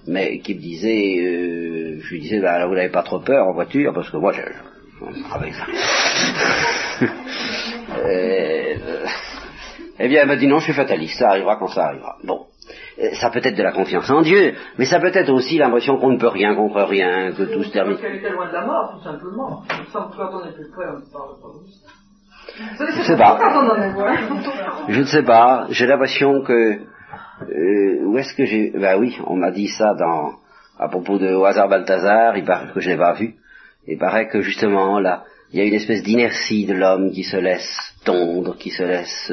mais 0.07 0.39
qui 0.39 0.55
me 0.55 0.59
disait, 0.61 1.17
euh, 1.19 1.99
je 2.01 2.09
lui 2.11 2.21
disais, 2.21 2.39
bah, 2.39 2.65
vous 2.65 2.75
n'avez 2.75 2.91
pas 2.91 3.03
trop 3.03 3.19
peur 3.19 3.47
en 3.47 3.53
voiture, 3.53 3.93
parce 3.93 4.09
que 4.09 4.17
moi, 4.17 4.31
je, 4.31 4.41
avec 5.33 5.53
ça. 5.53 5.65
euh, 7.97 8.75
eh 9.99 10.07
bien, 10.07 10.21
elle 10.21 10.27
m'a 10.27 10.37
dit 10.37 10.47
non, 10.47 10.59
je 10.59 10.65
suis 10.65 10.73
fataliste, 10.73 11.19
ça 11.19 11.29
arrivera 11.29 11.57
quand 11.57 11.67
ça 11.67 11.87
arrivera. 11.87 12.17
Bon, 12.23 12.45
ça 13.13 13.29
peut 13.31 13.41
être 13.43 13.57
de 13.57 13.63
la 13.63 13.73
confiance 13.73 14.09
en 14.09 14.21
Dieu, 14.21 14.55
mais 14.77 14.85
ça 14.85 14.99
peut 14.99 15.11
être 15.13 15.31
aussi 15.31 15.57
l'impression 15.57 15.97
qu'on 15.97 16.11
ne 16.11 16.17
peut 16.17 16.27
rien 16.27 16.55
contre 16.55 16.81
rien, 16.83 17.33
que 17.33 17.43
tout 17.43 17.63
se 17.63 17.71
termine. 17.71 17.97
Parce 17.97 18.07
qu'elle 18.07 18.19
était 18.19 18.29
loin 18.29 18.47
de 18.47 18.53
la 18.53 18.65
mort, 18.65 18.97
tout 18.97 19.03
simplement. 19.03 19.63
Que 19.67 19.91
quand 19.91 20.09
on 20.17 20.47
est 20.47 20.53
plus 20.53 20.69
près, 20.71 20.85
on 20.87 21.11
parle 21.11 21.41
pas 21.41 21.49
Je 22.57 22.83
ne 22.83 23.03
sais 23.03 23.17
pas. 23.17 23.39
Je 24.88 25.00
ne 25.00 25.05
sais 25.05 25.24
pas. 25.24 25.67
J'ai 25.69 25.88
l'impression 25.88 26.41
que 26.41 26.79
euh, 27.50 28.05
où 28.05 28.17
est-ce 28.17 28.33
que 28.33 28.45
j'ai 28.45 28.71
Ben 28.71 29.00
oui, 29.00 29.17
on 29.25 29.36
m'a 29.36 29.51
dit 29.51 29.67
ça 29.67 29.93
dans 29.95 30.33
à 30.79 30.88
propos 30.89 31.17
de 31.17 31.33
au 31.33 31.45
hasard 31.45 31.69
Balthazar. 31.69 32.38
Il 32.38 32.45
paraît 32.45 32.71
que 32.74 32.79
je 32.79 32.89
n'ai 32.89 32.98
pas 32.98 33.13
vu. 33.13 33.36
Il 33.88 33.98
paraît 33.98 34.27
que 34.27 34.41
justement 34.41 35.00
là, 35.00 35.24
il 35.51 35.60
y 35.60 35.62
a 35.62 35.65
une 35.65 35.74
espèce 35.74 36.03
d'inertie 36.03 36.65
de 36.65 36.74
l'homme 36.74 37.12
qui 37.12 37.24
se 37.24 37.38
laisse 37.38 37.95
tondre, 38.05 38.57
qui 38.57 38.69
se 38.69 38.83
laisse 38.83 39.31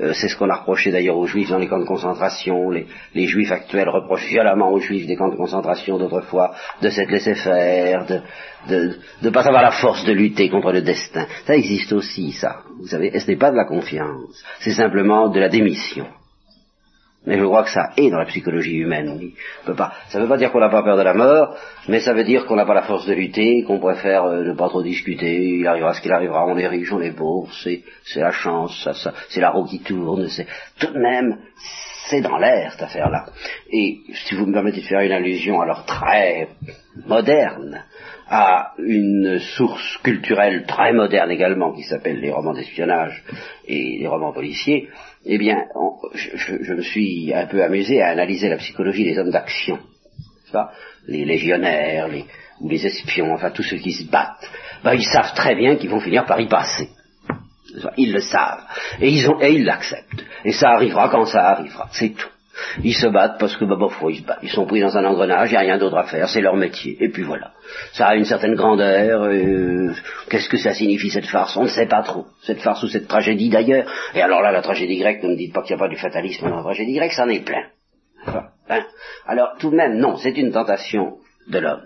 euh, 0.00 0.12
c'est 0.12 0.28
ce 0.28 0.36
qu'on 0.36 0.50
a 0.50 0.56
reproché 0.56 0.90
d'ailleurs 0.90 1.16
aux 1.16 1.26
juifs 1.26 1.48
dans 1.48 1.58
les 1.58 1.68
camps 1.68 1.78
de 1.78 1.84
concentration. 1.84 2.70
Les, 2.70 3.26
juifs 3.26 3.50
actuels 3.50 3.88
reprochent 3.88 4.26
violemment 4.26 4.70
aux 4.70 4.80
juifs 4.80 5.06
des 5.06 5.16
camps 5.16 5.30
de 5.30 5.36
concentration 5.36 5.98
d'autrefois 5.98 6.54
de 6.82 6.90
s'être 6.90 7.10
laissé 7.10 7.34
faire, 7.34 8.06
de 8.68 8.96
ne 9.22 9.30
pas 9.30 9.46
avoir 9.46 9.62
la 9.62 9.70
force 9.70 10.04
de 10.04 10.12
lutter 10.12 10.48
contre 10.48 10.72
le 10.72 10.82
destin. 10.82 11.26
Ça 11.46 11.56
existe 11.56 11.92
aussi, 11.92 12.32
ça. 12.32 12.58
Vous 12.78 12.88
savez, 12.88 13.10
et 13.14 13.20
ce 13.20 13.30
n'est 13.30 13.38
pas 13.38 13.50
de 13.50 13.56
la 13.56 13.64
confiance, 13.64 14.44
c'est 14.60 14.72
simplement 14.72 15.28
de 15.28 15.40
la 15.40 15.48
démission. 15.48 16.06
Mais 17.26 17.38
je 17.38 17.44
crois 17.44 17.64
que 17.64 17.70
ça 17.70 17.90
est 17.96 18.10
dans 18.10 18.18
la 18.18 18.26
psychologie 18.26 18.76
humaine. 18.76 19.32
On 19.62 19.66
peut 19.66 19.74
pas, 19.74 19.92
ça 20.08 20.18
ne 20.18 20.24
veut 20.24 20.28
pas 20.28 20.36
dire 20.36 20.52
qu'on 20.52 20.60
n'a 20.60 20.68
pas 20.68 20.82
peur 20.82 20.96
de 20.96 21.02
la 21.02 21.14
mort, 21.14 21.56
mais 21.88 22.00
ça 22.00 22.14
veut 22.14 22.24
dire 22.24 22.46
qu'on 22.46 22.56
n'a 22.56 22.64
pas 22.64 22.74
la 22.74 22.82
force 22.82 23.06
de 23.06 23.14
lutter, 23.14 23.64
qu'on 23.64 23.80
préfère 23.80 24.24
euh, 24.24 24.44
ne 24.44 24.54
pas 24.54 24.68
trop 24.68 24.82
discuter. 24.82 25.58
Il 25.58 25.66
arrivera 25.66 25.92
ce 25.94 26.00
qu'il 26.00 26.12
arrivera. 26.12 26.46
On 26.46 26.56
est 26.56 26.68
riche, 26.68 26.92
on 26.92 27.00
est 27.00 27.16
pauvre. 27.16 27.52
C'est, 27.62 27.82
la 28.14 28.30
chance, 28.30 28.80
ça, 28.84 28.94
ça, 28.94 29.12
c'est 29.28 29.40
la 29.40 29.50
roue 29.50 29.64
qui 29.64 29.80
tourne. 29.80 30.28
Tout 30.78 30.92
de 30.92 30.98
même, 30.98 31.38
c'est 32.08 32.20
dans 32.20 32.38
l'air 32.38 32.72
cette 32.72 32.82
affaire-là. 32.82 33.26
Et 33.72 33.98
si 34.12 34.34
vous 34.36 34.46
me 34.46 34.52
permettez 34.52 34.80
de 34.80 34.86
faire 34.86 35.00
une 35.00 35.12
allusion 35.12 35.60
alors 35.60 35.84
très 35.84 36.48
moderne 37.06 37.82
à 38.28 38.72
une 38.78 39.38
source 39.38 39.98
culturelle 39.98 40.64
très 40.66 40.92
moderne 40.92 41.30
également 41.30 41.72
qui 41.72 41.82
s'appelle 41.84 42.20
les 42.20 42.32
romans 42.32 42.54
d'espionnage 42.54 43.22
et 43.66 43.98
les 43.98 44.06
romans 44.06 44.32
policiers, 44.32 44.88
eh 45.26 45.38
bien, 45.38 45.64
je, 46.14 46.36
je, 46.36 46.62
je, 46.62 46.72
me 46.72 46.82
suis 46.82 47.32
un 47.34 47.46
peu 47.46 47.62
amusé 47.62 48.00
à 48.00 48.10
analyser 48.10 48.48
la 48.48 48.56
psychologie 48.56 49.04
des 49.04 49.18
hommes 49.18 49.30
d'action, 49.30 49.78
les 51.06 51.24
légionnaires, 51.24 52.08
les, 52.08 52.24
ou 52.60 52.68
les 52.68 52.86
espions, 52.86 53.34
enfin 53.34 53.50
tous 53.50 53.62
ceux 53.62 53.76
qui 53.76 53.92
se 53.92 54.04
battent. 54.04 54.48
Ben, 54.82 54.94
ils 54.94 55.04
savent 55.04 55.34
très 55.34 55.54
bien 55.54 55.76
qu'ils 55.76 55.90
vont 55.90 56.00
finir 56.00 56.24
par 56.24 56.40
y 56.40 56.48
passer. 56.48 56.88
Ils 57.96 58.12
le 58.12 58.20
savent. 58.20 58.64
Et 59.00 59.10
ils 59.10 59.28
et 59.40 59.52
ils 59.52 59.64
l'acceptent. 59.64 60.24
Et 60.44 60.52
ça 60.52 60.70
arrivera 60.70 61.08
quand 61.08 61.26
ça 61.26 61.50
arrivera. 61.50 61.88
C'est 61.92 62.10
tout. 62.10 62.28
Ils 62.82 62.94
se 62.94 63.06
battent 63.06 63.38
parce 63.38 63.56
que, 63.56 63.64
bah, 63.64 63.76
bah, 63.78 63.88
ils 64.08 64.18
se 64.18 64.22
battent. 64.22 64.38
Ils 64.42 64.50
sont 64.50 64.66
pris 64.66 64.80
dans 64.80 64.96
un 64.96 65.04
engrenage, 65.04 65.50
il 65.50 65.52
n'y 65.52 65.58
a 65.58 65.60
rien 65.60 65.78
d'autre 65.78 65.96
à 65.96 66.04
faire, 66.04 66.28
c'est 66.28 66.40
leur 66.40 66.56
métier. 66.56 66.96
Et 67.00 67.08
puis 67.08 67.22
voilà. 67.22 67.52
Ça 67.92 68.06
a 68.06 68.14
une 68.14 68.24
certaine 68.24 68.54
grandeur. 68.54 69.24
Euh, 69.24 69.92
Qu'est-ce 70.28 70.48
que 70.48 70.56
ça 70.56 70.72
signifie 70.72 71.10
cette 71.10 71.26
farce? 71.26 71.56
On 71.56 71.64
ne 71.64 71.68
sait 71.68 71.86
pas 71.86 72.02
trop. 72.02 72.26
Cette 72.42 72.60
farce 72.60 72.82
ou 72.82 72.88
cette 72.88 73.08
tragédie 73.08 73.50
d'ailleurs. 73.50 73.86
Et 74.14 74.22
alors 74.22 74.42
là, 74.42 74.52
la 74.52 74.62
tragédie 74.62 74.98
grecque, 74.98 75.22
ne 75.22 75.30
me 75.30 75.36
dites 75.36 75.52
pas 75.52 75.62
qu'il 75.62 75.76
n'y 75.76 75.82
a 75.82 75.84
pas 75.84 75.90
du 75.90 75.98
fatalisme 75.98 76.48
dans 76.48 76.56
la 76.56 76.62
tragédie 76.62 76.94
grecque, 76.94 77.12
ça 77.12 77.24
en 77.24 77.28
est 77.28 77.44
plein. 77.44 77.64
Hein 78.68 78.84
alors 79.26 79.56
tout 79.58 79.70
de 79.70 79.76
même, 79.76 79.98
non, 79.98 80.16
c'est 80.16 80.36
une 80.36 80.52
tentation 80.52 81.18
de 81.48 81.58
l'homme. 81.58 81.84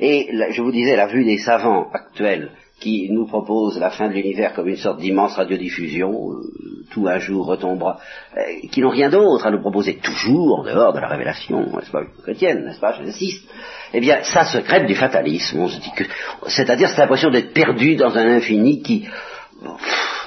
Et 0.00 0.30
je 0.50 0.62
vous 0.62 0.72
disais, 0.72 0.96
la 0.96 1.06
vue 1.06 1.24
des 1.24 1.38
savants 1.38 1.90
actuels 1.92 2.50
qui 2.80 3.08
nous 3.10 3.26
propose 3.26 3.78
la 3.78 3.90
fin 3.90 4.08
de 4.08 4.12
l'univers 4.12 4.52
comme 4.52 4.68
une 4.68 4.76
sorte 4.76 5.00
d'immense 5.00 5.34
radiodiffusion, 5.34 6.10
euh, 6.12 6.84
tout 6.90 7.08
un 7.08 7.18
jour 7.18 7.46
retombera, 7.46 7.98
euh, 8.36 8.40
qui 8.70 8.80
n'ont 8.80 8.90
rien 8.90 9.08
d'autre 9.08 9.46
à 9.46 9.50
nous 9.50 9.60
proposer 9.60 9.96
toujours 9.96 10.60
en 10.60 10.64
dehors 10.64 10.92
de 10.92 11.00
la 11.00 11.08
révélation, 11.08 11.60
n'est-ce 11.60 11.90
pas, 11.90 12.02
chrétienne, 12.22 12.64
n'est-ce 12.64 12.80
pas, 12.80 12.92
j'insiste, 12.92 13.48
eh 13.94 14.00
bien, 14.00 14.22
ça 14.22 14.44
se 14.44 14.58
crête 14.58 14.86
du 14.86 14.94
fatalisme, 14.94 15.60
on 15.60 15.68
se 15.68 15.80
dit 15.80 15.92
que, 15.96 16.04
c'est-à-dire 16.48 16.90
cette 16.90 17.00
impression 17.00 17.30
d'être 17.30 17.54
perdu 17.54 17.96
dans 17.96 18.14
un 18.16 18.28
infini 18.28 18.82
qui 18.82 19.08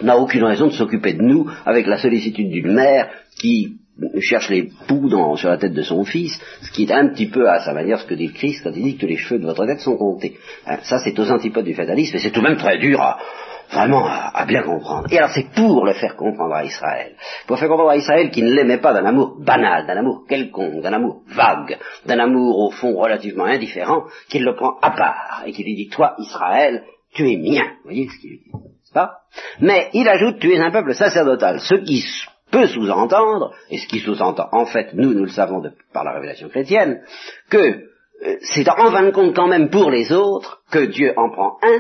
n'a 0.01 0.17
aucune 0.17 0.43
raison 0.43 0.67
de 0.67 0.73
s'occuper 0.73 1.13
de 1.13 1.21
nous 1.21 1.49
avec 1.65 1.85
la 1.85 1.99
sollicitude 1.99 2.49
d'une 2.49 2.73
mère 2.73 3.09
qui 3.39 3.77
cherche 4.21 4.49
les 4.49 4.69
poux 4.87 5.09
sur 5.35 5.49
la 5.49 5.57
tête 5.57 5.73
de 5.73 5.81
son 5.81 6.03
fils, 6.03 6.39
ce 6.61 6.71
qui 6.71 6.83
est 6.83 6.91
un 6.91 7.09
petit 7.09 7.27
peu 7.27 7.49
à 7.49 7.59
sa 7.59 7.73
manière 7.73 7.99
ce 7.99 8.05
que 8.05 8.15
dit 8.15 8.27
le 8.27 8.33
Christ 8.33 8.63
quand 8.63 8.71
il 8.75 8.83
dit 8.83 8.97
que 8.97 9.05
les 9.05 9.17
cheveux 9.17 9.39
de 9.39 9.45
votre 9.45 9.65
tête 9.65 9.79
sont 9.79 9.97
comptés. 9.97 10.37
Hein, 10.65 10.77
ça, 10.83 10.99
c'est 10.99 11.17
aux 11.19 11.31
antipodes 11.31 11.65
du 11.65 11.73
fatalisme, 11.73 12.15
et 12.15 12.19
c'est 12.19 12.31
tout 12.31 12.41
de 12.41 12.47
même 12.47 12.57
très 12.57 12.77
dur 12.77 13.01
à, 13.01 13.19
vraiment 13.71 14.05
à, 14.05 14.45
bien 14.45 14.63
comprendre. 14.63 15.07
Et 15.11 15.17
alors 15.17 15.31
c'est 15.31 15.49
pour 15.53 15.85
le 15.85 15.93
faire 15.93 16.15
comprendre 16.15 16.55
à 16.55 16.63
Israël, 16.63 17.15
pour 17.47 17.59
faire 17.59 17.69
comprendre 17.69 17.91
à 17.91 17.97
Israël 17.97 18.31
qu'il 18.31 18.45
ne 18.45 18.53
l'aimait 18.53 18.79
pas 18.79 18.93
d'un 18.93 19.05
amour 19.05 19.37
banal, 19.39 19.85
d'un 19.85 19.97
amour 19.97 20.25
quelconque, 20.27 20.81
d'un 20.81 20.93
amour 20.93 21.21
vague, 21.27 21.77
d'un 22.05 22.19
amour 22.19 22.59
au 22.59 22.71
fond 22.71 22.95
relativement 22.95 23.45
indifférent, 23.45 24.03
qu'il 24.29 24.43
le 24.43 24.55
prend 24.55 24.77
à 24.81 24.91
part, 24.91 25.43
et 25.45 25.51
qu'il 25.51 25.65
lui 25.65 25.75
dit, 25.75 25.89
toi 25.89 26.15
Israël, 26.17 26.83
tu 27.13 27.29
es 27.29 27.37
mien. 27.37 27.65
Vous 27.83 27.91
voyez 27.91 28.07
ce 28.07 28.19
qu'il 28.19 28.31
dit 28.31 28.51
pas? 28.93 29.19
Mais 29.59 29.89
il 29.93 30.07
ajoute, 30.07 30.39
tu 30.39 30.51
es 30.51 30.59
un 30.59 30.71
peuple 30.71 30.95
sacerdotal, 30.95 31.59
ce 31.59 31.75
qui 31.75 32.03
peut 32.51 32.67
sous-entendre, 32.67 33.53
et 33.69 33.77
ce 33.77 33.87
qui 33.87 33.99
sous-entend, 33.99 34.49
en 34.51 34.65
fait, 34.65 34.93
nous, 34.93 35.13
nous 35.13 35.23
le 35.23 35.29
savons 35.29 35.59
de, 35.59 35.71
par 35.93 36.03
la 36.03 36.13
révélation 36.13 36.49
chrétienne, 36.49 37.01
que 37.49 37.57
euh, 37.57 38.37
c'est 38.41 38.67
en 38.69 38.91
fin 38.91 39.03
de 39.03 39.11
compte 39.11 39.35
quand 39.35 39.47
même 39.47 39.69
pour 39.69 39.91
les 39.91 40.11
autres 40.11 40.61
que 40.71 40.85
Dieu 40.85 41.13
en 41.17 41.29
prend 41.29 41.57
un 41.61 41.79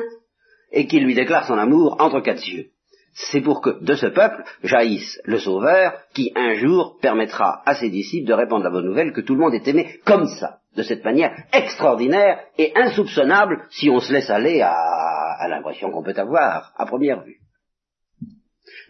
et 0.71 0.87
qu'il 0.87 1.03
lui 1.03 1.15
déclare 1.15 1.45
son 1.45 1.57
amour 1.57 1.97
entre 1.99 2.21
quatre 2.21 2.47
yeux. 2.47 2.67
C'est 3.13 3.41
pour 3.41 3.61
que 3.61 3.83
de 3.83 3.95
ce 3.95 4.05
peuple 4.05 4.43
jaillisse 4.63 5.19
le 5.25 5.39
Sauveur 5.39 5.93
qui 6.13 6.31
un 6.35 6.53
jour 6.53 6.97
permettra 7.01 7.61
à 7.65 7.75
ses 7.75 7.89
disciples 7.89 8.27
de 8.27 8.33
répandre 8.33 8.63
la 8.63 8.69
bonne 8.69 8.85
nouvelle 8.85 9.11
que 9.11 9.21
tout 9.21 9.33
le 9.33 9.41
monde 9.41 9.55
est 9.55 9.67
aimé 9.67 9.99
comme 10.05 10.27
ça, 10.27 10.59
de 10.77 10.83
cette 10.83 11.03
manière 11.03 11.35
extraordinaire 11.51 12.39
et 12.57 12.71
insoupçonnable 12.75 13.65
si 13.71 13.89
on 13.89 13.99
se 13.99 14.13
laisse 14.13 14.29
aller 14.29 14.61
à, 14.61 14.71
à 14.71 15.47
l'impression 15.49 15.91
qu'on 15.91 16.03
peut 16.03 16.13
avoir 16.15 16.71
à 16.77 16.85
première 16.85 17.23
vue. 17.23 17.39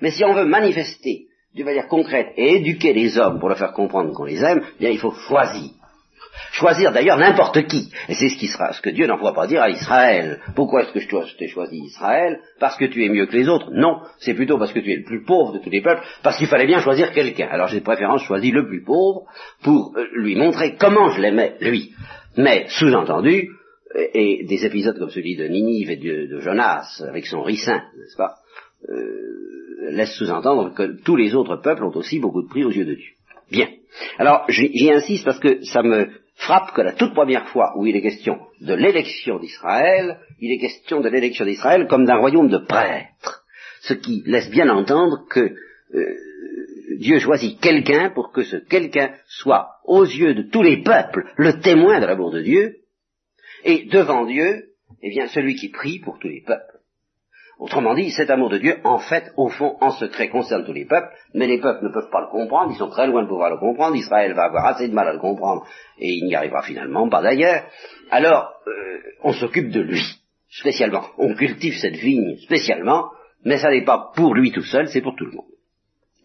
Mais 0.01 0.12
si 0.12 0.24
on 0.24 0.33
veut 0.33 0.45
manifester 0.45 1.28
d'une 1.60 1.66
manière 1.66 1.89
concrète 1.89 2.32
et 2.38 2.56
éduquer 2.56 2.94
les 2.94 3.18
hommes 3.18 3.38
pour 3.38 3.50
leur 3.50 3.58
faire 3.58 3.74
comprendre 3.74 4.13
qu'on 4.13 4.24
les 4.24 4.42
aime, 4.42 4.62
eh 4.63 4.80
bien 4.80 4.92
il 4.92 4.98
faut 4.98 5.12
choisir. 5.12 5.72
Choisir 6.54 6.94
d'ailleurs 6.94 7.18
n'importe 7.18 7.68
qui. 7.68 7.92
Et 8.08 8.13
c'est 8.13 8.30
ce 8.30 8.38
qui 8.38 8.48
sera, 8.48 8.72
ce 8.72 8.80
que 8.82 8.89
Dieu 8.89 9.08
n'envoie 9.08 9.34
pas 9.34 9.46
dire 9.46 9.62
à 9.62 9.70
Israël. 9.70 10.39
Pourquoi 10.56 10.84
est-ce 10.84 10.94
que 10.94 11.01
je 11.01 11.38
t'ai 11.38 11.50
choisi 11.50 11.75
Israël? 11.80 12.39
Parce 12.62 12.78
que 12.78 12.86
tu 12.86 13.04
es 13.04 13.10
mieux 13.10 13.25
que 13.25 13.36
les 13.36 13.50
autres? 13.50 13.72
Non, 13.74 14.00
c'est 14.20 14.36
plutôt 14.36 14.58
parce 14.58 14.72
que 14.72 14.80
tu 14.80 14.89
es 14.89 14.96
le 14.96 15.04
plus 15.04 15.25
pauvre 15.25 15.51
de 15.51 15.60
tous 15.60 15.70
les 15.70 15.82
peuples, 15.82 16.01
parce 16.24 16.38
qu'il 16.38 16.48
fallait 16.48 16.66
bien 16.66 16.80
choisir 16.80 17.12
quelqu'un. 17.12 17.50
Alors 17.51 17.68
j'ai 17.68 17.82
de 17.82 17.84
préférence 17.84 18.24
choisi 18.24 18.51
le 18.51 18.66
plus 18.66 18.82
pauvre 18.86 19.25
pour 19.62 19.94
euh, 19.98 20.06
lui 20.13 20.38
montrer 20.38 20.78
comment 20.80 21.10
je 21.10 21.20
l'aimais, 21.20 21.58
lui. 21.60 21.92
Mais, 22.38 22.68
sous-entendu, 22.70 23.50
et 24.13 24.46
des 24.46 24.66
épisodes 24.66 24.98
comme 24.98 25.10
celui 25.10 25.36
de 25.36 25.46
Ninive 25.46 25.92
et 25.92 25.98
de, 25.98 26.39
Jonas, 26.39 27.04
avec 27.06 27.25
son 27.25 27.42
ricin, 27.42 27.82
n'est-ce 27.98 28.16
pas? 28.16 28.36
Euh, 28.88 29.59
laisse 29.91 30.13
sous-entendre 30.15 30.74
que 30.74 31.01
tous 31.03 31.15
les 31.15 31.36
autres 31.36 31.57
peuples 31.57 31.83
ont 31.83 31.95
aussi 31.95 32.19
beaucoup 32.19 32.41
de 32.41 32.48
prix 32.48 32.63
aux 32.63 32.71
yeux 32.71 32.86
de 32.86 32.95
Dieu. 32.95 33.12
Bien. 33.51 33.67
Alors, 34.17 34.45
j'y 34.50 34.91
insiste 34.91 35.25
parce 35.25 35.39
que 35.39 35.63
ça 35.63 35.81
me 35.81 36.09
frappe 36.36 36.74
que 36.74 36.81
la 36.81 36.93
toute 36.93 37.13
première 37.13 37.48
fois 37.50 37.74
où 37.75 37.86
il 37.86 37.95
est 37.95 38.01
question 38.01 38.39
de 38.62 38.74
l'élection 38.74 39.39
d'Israël, 39.39 40.19
il 40.39 40.51
est 40.51 40.59
question 40.59 41.01
de 41.01 41.09
l'élection 41.09 41.45
d'Israël 41.45 41.88
comme 41.88 42.05
d'un 42.05 42.17
royaume 42.17 42.50
de 42.50 42.59
prêtres. 42.59 43.43
Ce 43.81 43.93
qui 43.93 44.24
laisse 44.25 44.50
bien 44.50 44.69
entendre 44.69 45.25
que 45.29 45.55
euh, 45.95 46.15
Dieu 46.98 47.19
choisit 47.19 47.59
quelqu'un 47.59 48.09
pour 48.09 48.31
que 48.31 48.43
ce 48.43 48.57
quelqu'un 48.57 49.13
soit, 49.27 49.69
aux 49.86 50.05
yeux 50.05 50.33
de 50.33 50.43
tous 50.43 50.63
les 50.63 50.83
peuples, 50.83 51.25
le 51.38 51.59
témoin 51.59 52.00
de 52.00 52.05
l'amour 52.05 52.31
de 52.31 52.41
Dieu, 52.41 52.77
et 53.63 53.86
devant 53.86 54.25
Dieu, 54.25 54.69
eh 55.01 55.09
bien, 55.09 55.27
celui 55.27 55.55
qui 55.55 55.69
prie 55.69 56.00
pour 56.00 56.19
tous 56.19 56.27
les 56.27 56.41
peuples. 56.41 56.78
Autrement 57.60 57.94
dit, 57.94 58.10
cet 58.12 58.30
amour 58.30 58.50
de 58.50 58.58
Dieu, 58.58 58.78
en 58.86 59.00
fait, 59.00 59.34
au 59.36 59.50
fond, 59.50 59.75
en 59.82 59.92
secret, 59.92 60.30
concerne 60.30 60.63
tous 60.63 60.72
les 60.72 60.86
peuples, 60.86 61.10
mais 61.34 61.46
les 61.46 61.60
peuples 61.60 61.84
ne 61.84 61.92
peuvent 61.92 62.10
pas 62.10 62.22
le 62.22 62.28
comprendre, 62.28 62.72
ils 62.72 62.78
sont 62.78 62.89
très 62.89 63.06
loin 63.06 63.24
de 63.24 63.28
pouvoir 63.28 63.50
le 63.50 63.58
comprendre, 63.58 63.98
Israël 63.98 64.34
va 64.34 64.46
avoir 64.46 64.66
assez 64.66 64.88
de 64.88 64.94
mal 64.94 65.10
à 65.10 65.13
le 65.13 65.20
comprendre, 65.20 65.66
et 66.00 66.08
il 66.08 66.25
n'y 66.25 66.36
arrivera 66.36 66.62
finalement 66.62 67.10
pas 67.10 67.22
d'ailleurs. 67.22 67.66
Alors, 68.12 68.54
euh, 68.66 69.00
on 69.24 69.34
s'occupe 69.34 69.72
de 69.72 69.82
lui, 69.82 70.01
spécialement. 70.50 71.04
On 71.18 71.36
cultive 71.36 71.75
cette 71.78 71.98
vigne 71.98 72.38
spécialement, 72.38 73.10
mais 73.44 73.58
ça 73.58 73.70
n'est 73.70 73.84
pas 73.84 74.12
pour 74.16 74.34
lui 74.34 74.54
tout 74.54 74.63
seul, 74.63 74.88
c'est 74.88 75.01
pour 75.01 75.16
tout 75.18 75.25
le 75.25 75.34
monde. 75.34 75.46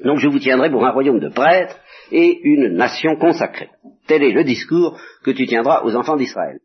Donc 0.05 0.19
je 0.19 0.29
vous 0.29 0.39
tiendrai 0.39 0.71
pour 0.71 0.85
un 0.85 0.91
royaume 0.91 1.21
de 1.21 1.31
prêtres 1.31 1.79
et 2.13 2.41
une 2.45 2.77
nation 2.77 3.17
consacrée. 3.17 3.71
Tel 4.07 4.23
est 4.23 4.33
le 4.33 4.45
discours 4.45 5.01
que 5.25 5.31
tu 5.31 5.47
tiendras 5.47 5.83
aux 5.83 5.97
enfants 5.97 6.17
d'Israël. 6.17 6.59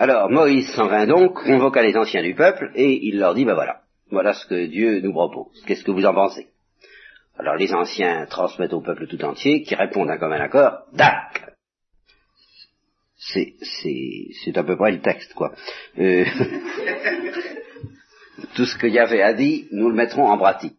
Alors 0.00 0.30
Moïse 0.30 0.70
s'en 0.76 0.86
vint 0.86 1.08
donc, 1.08 1.42
convoqua 1.42 1.82
les 1.82 1.96
anciens 1.96 2.22
du 2.22 2.32
peuple, 2.32 2.70
et 2.76 3.04
il 3.08 3.18
leur 3.18 3.34
dit, 3.34 3.44
ben 3.44 3.54
voilà, 3.54 3.80
voilà 4.12 4.32
ce 4.32 4.46
que 4.46 4.66
Dieu 4.66 5.00
nous 5.00 5.10
propose. 5.10 5.60
Qu'est-ce 5.66 5.82
que 5.82 5.90
vous 5.90 6.06
en 6.06 6.14
pensez? 6.14 6.46
Alors 7.36 7.56
les 7.56 7.74
anciens 7.74 8.24
transmettent 8.26 8.74
au 8.74 8.80
peuple 8.80 9.08
tout 9.08 9.24
entier, 9.24 9.62
qui 9.62 9.74
répondent 9.74 10.08
à 10.08 10.16
commun 10.16 10.38
accord, 10.38 10.84
Dac 10.92 11.52
C'est, 13.16 13.54
c'est, 13.60 14.28
c'est 14.44 14.56
à 14.56 14.62
peu 14.62 14.76
près 14.76 14.92
le 14.92 15.00
texte, 15.00 15.34
quoi. 15.34 15.52
Euh, 15.98 16.24
tout 18.54 18.66
ce 18.66 18.78
qu'il 18.78 18.92
y 18.92 19.00
avait 19.00 19.22
à 19.22 19.34
dire, 19.34 19.64
nous 19.72 19.88
le 19.88 19.96
mettrons 19.96 20.28
en 20.28 20.38
pratique. 20.38 20.78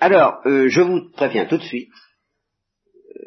Alors, 0.00 0.40
euh, 0.46 0.68
je 0.68 0.80
vous 0.80 1.12
préviens 1.12 1.46
tout 1.46 1.58
de 1.58 1.62
suite, 1.62 1.92
euh, 3.14 3.20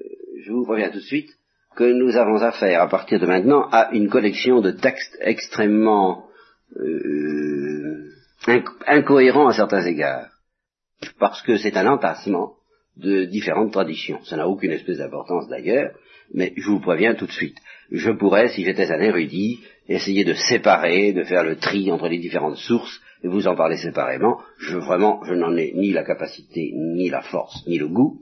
je 0.43 0.51
vous 0.51 0.65
préviens 0.65 0.89
tout 0.89 0.99
de 0.99 1.03
suite 1.03 1.29
que 1.75 1.83
nous 1.83 2.15
avons 2.15 2.41
affaire 2.41 2.81
à 2.81 2.87
partir 2.87 3.19
de 3.19 3.25
maintenant 3.25 3.67
à 3.71 3.89
une 3.91 4.09
collection 4.09 4.61
de 4.61 4.71
textes 4.71 5.17
extrêmement 5.21 6.25
euh, 6.77 8.09
incohérents 8.87 9.47
à 9.47 9.53
certains 9.53 9.85
égards, 9.85 10.29
parce 11.19 11.41
que 11.41 11.57
c'est 11.57 11.77
un 11.77 11.87
entassement 11.87 12.53
de 12.97 13.25
différentes 13.25 13.71
traditions. 13.71 14.23
Ça 14.25 14.37
n'a 14.37 14.47
aucune 14.47 14.71
espèce 14.71 14.97
d'importance 14.97 15.47
d'ailleurs, 15.47 15.91
mais 16.33 16.53
je 16.55 16.69
vous 16.69 16.79
préviens 16.79 17.15
tout 17.15 17.25
de 17.25 17.31
suite. 17.31 17.57
Je 17.91 18.11
pourrais, 18.11 18.49
si 18.49 18.63
j'étais 18.63 18.91
un 18.91 18.99
érudit, 18.99 19.59
essayer 19.87 20.23
de 20.23 20.33
séparer, 20.33 21.13
de 21.13 21.23
faire 21.23 21.43
le 21.43 21.57
tri 21.57 21.91
entre 21.91 22.07
les 22.07 22.19
différentes 22.19 22.57
sources 22.57 23.01
et 23.23 23.27
vous 23.27 23.47
en 23.47 23.55
parler 23.55 23.77
séparément. 23.77 24.39
Je 24.57 24.77
vraiment, 24.77 25.21
je 25.23 25.33
n'en 25.33 25.55
ai 25.55 25.71
ni 25.75 25.91
la 25.91 26.03
capacité, 26.03 26.71
ni 26.75 27.09
la 27.09 27.21
force, 27.21 27.65
ni 27.67 27.77
le 27.77 27.87
goût. 27.87 28.19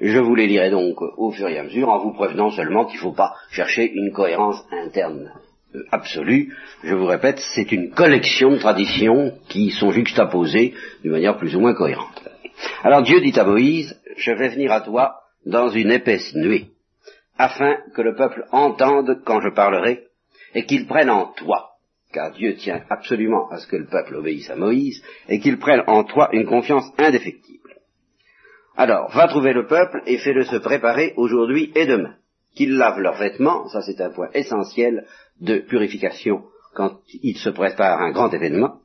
Je 0.00 0.18
vous 0.18 0.34
les 0.34 0.46
lirai 0.46 0.70
donc 0.70 0.96
au 1.00 1.30
fur 1.30 1.48
et 1.48 1.58
à 1.58 1.64
mesure 1.64 1.88
en 1.88 1.98
vous 1.98 2.12
prévenant 2.12 2.50
seulement 2.50 2.86
qu'il 2.86 2.96
ne 2.96 3.02
faut 3.02 3.12
pas 3.12 3.34
chercher 3.50 3.90
une 3.92 4.12
cohérence 4.12 4.64
interne 4.72 5.32
euh, 5.74 5.82
absolue. 5.92 6.54
Je 6.82 6.94
vous 6.94 7.06
répète, 7.06 7.40
c'est 7.54 7.70
une 7.72 7.90
collection 7.90 8.52
de 8.52 8.58
traditions 8.58 9.34
qui 9.48 9.70
sont 9.70 9.90
juxtaposées 9.90 10.74
d'une 11.02 11.12
manière 11.12 11.36
plus 11.36 11.54
ou 11.54 11.60
moins 11.60 11.74
cohérente. 11.74 12.22
Alors 12.82 13.02
Dieu 13.02 13.20
dit 13.20 13.38
à 13.38 13.44
Moïse, 13.44 14.00
je 14.16 14.32
vais 14.32 14.48
venir 14.48 14.72
à 14.72 14.80
toi 14.80 15.16
dans 15.46 15.68
une 15.68 15.92
épaisse 15.92 16.34
nuée, 16.34 16.70
afin 17.36 17.76
que 17.94 18.02
le 18.02 18.14
peuple 18.14 18.46
entende 18.50 19.20
quand 19.24 19.40
je 19.40 19.50
parlerai, 19.50 20.04
et 20.54 20.64
qu'il 20.64 20.86
prenne 20.86 21.10
en 21.10 21.26
toi 21.34 21.77
car 22.12 22.32
Dieu 22.32 22.54
tient 22.56 22.82
absolument 22.90 23.48
à 23.50 23.58
ce 23.58 23.66
que 23.66 23.76
le 23.76 23.86
peuple 23.86 24.16
obéisse 24.16 24.50
à 24.50 24.56
Moïse, 24.56 25.02
et 25.28 25.40
qu'il 25.40 25.58
prenne 25.58 25.82
en 25.86 26.04
toi 26.04 26.28
une 26.32 26.46
confiance 26.46 26.90
indéfectible. 26.98 27.76
Alors, 28.76 29.10
va 29.10 29.28
trouver 29.28 29.52
le 29.52 29.66
peuple 29.66 30.02
et 30.06 30.18
fais-le 30.18 30.44
se 30.44 30.56
préparer 30.56 31.12
aujourd'hui 31.16 31.72
et 31.74 31.86
demain. 31.86 32.14
Qu'ils 32.54 32.76
lavent 32.76 33.00
leurs 33.00 33.18
vêtements, 33.18 33.68
ça 33.68 33.82
c'est 33.82 34.00
un 34.00 34.10
point 34.10 34.30
essentiel 34.34 35.06
de 35.40 35.58
purification 35.58 36.44
quand 36.74 37.00
ils 37.22 37.36
se 37.36 37.50
préparent 37.50 38.00
à 38.00 38.04
un 38.04 38.12
grand 38.12 38.32
événement, 38.32 38.80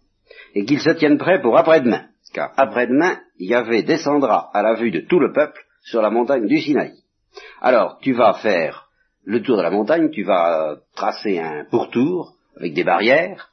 et 0.55 0.65
qu'ils 0.65 0.81
se 0.81 0.89
tiennent 0.91 1.17
prêts 1.17 1.41
pour 1.41 1.57
après-demain, 1.57 2.05
car 2.33 2.53
après-demain, 2.57 3.19
Yahvé 3.39 3.83
descendra 3.83 4.49
à 4.53 4.63
la 4.63 4.73
vue 4.73 4.91
de 4.91 5.01
tout 5.01 5.19
le 5.19 5.31
peuple 5.31 5.61
sur 5.83 6.01
la 6.01 6.09
montagne 6.09 6.47
du 6.47 6.59
Sinaï. 6.59 6.93
Alors, 7.61 7.99
tu 8.01 8.13
vas 8.13 8.33
faire 8.33 8.89
le 9.25 9.41
tour 9.41 9.57
de 9.57 9.61
la 9.61 9.71
montagne, 9.71 10.09
tu 10.09 10.23
vas 10.23 10.77
tracer 10.95 11.39
un 11.39 11.65
pourtour, 11.65 12.35
avec 12.57 12.73
des 12.73 12.83
barrières, 12.83 13.49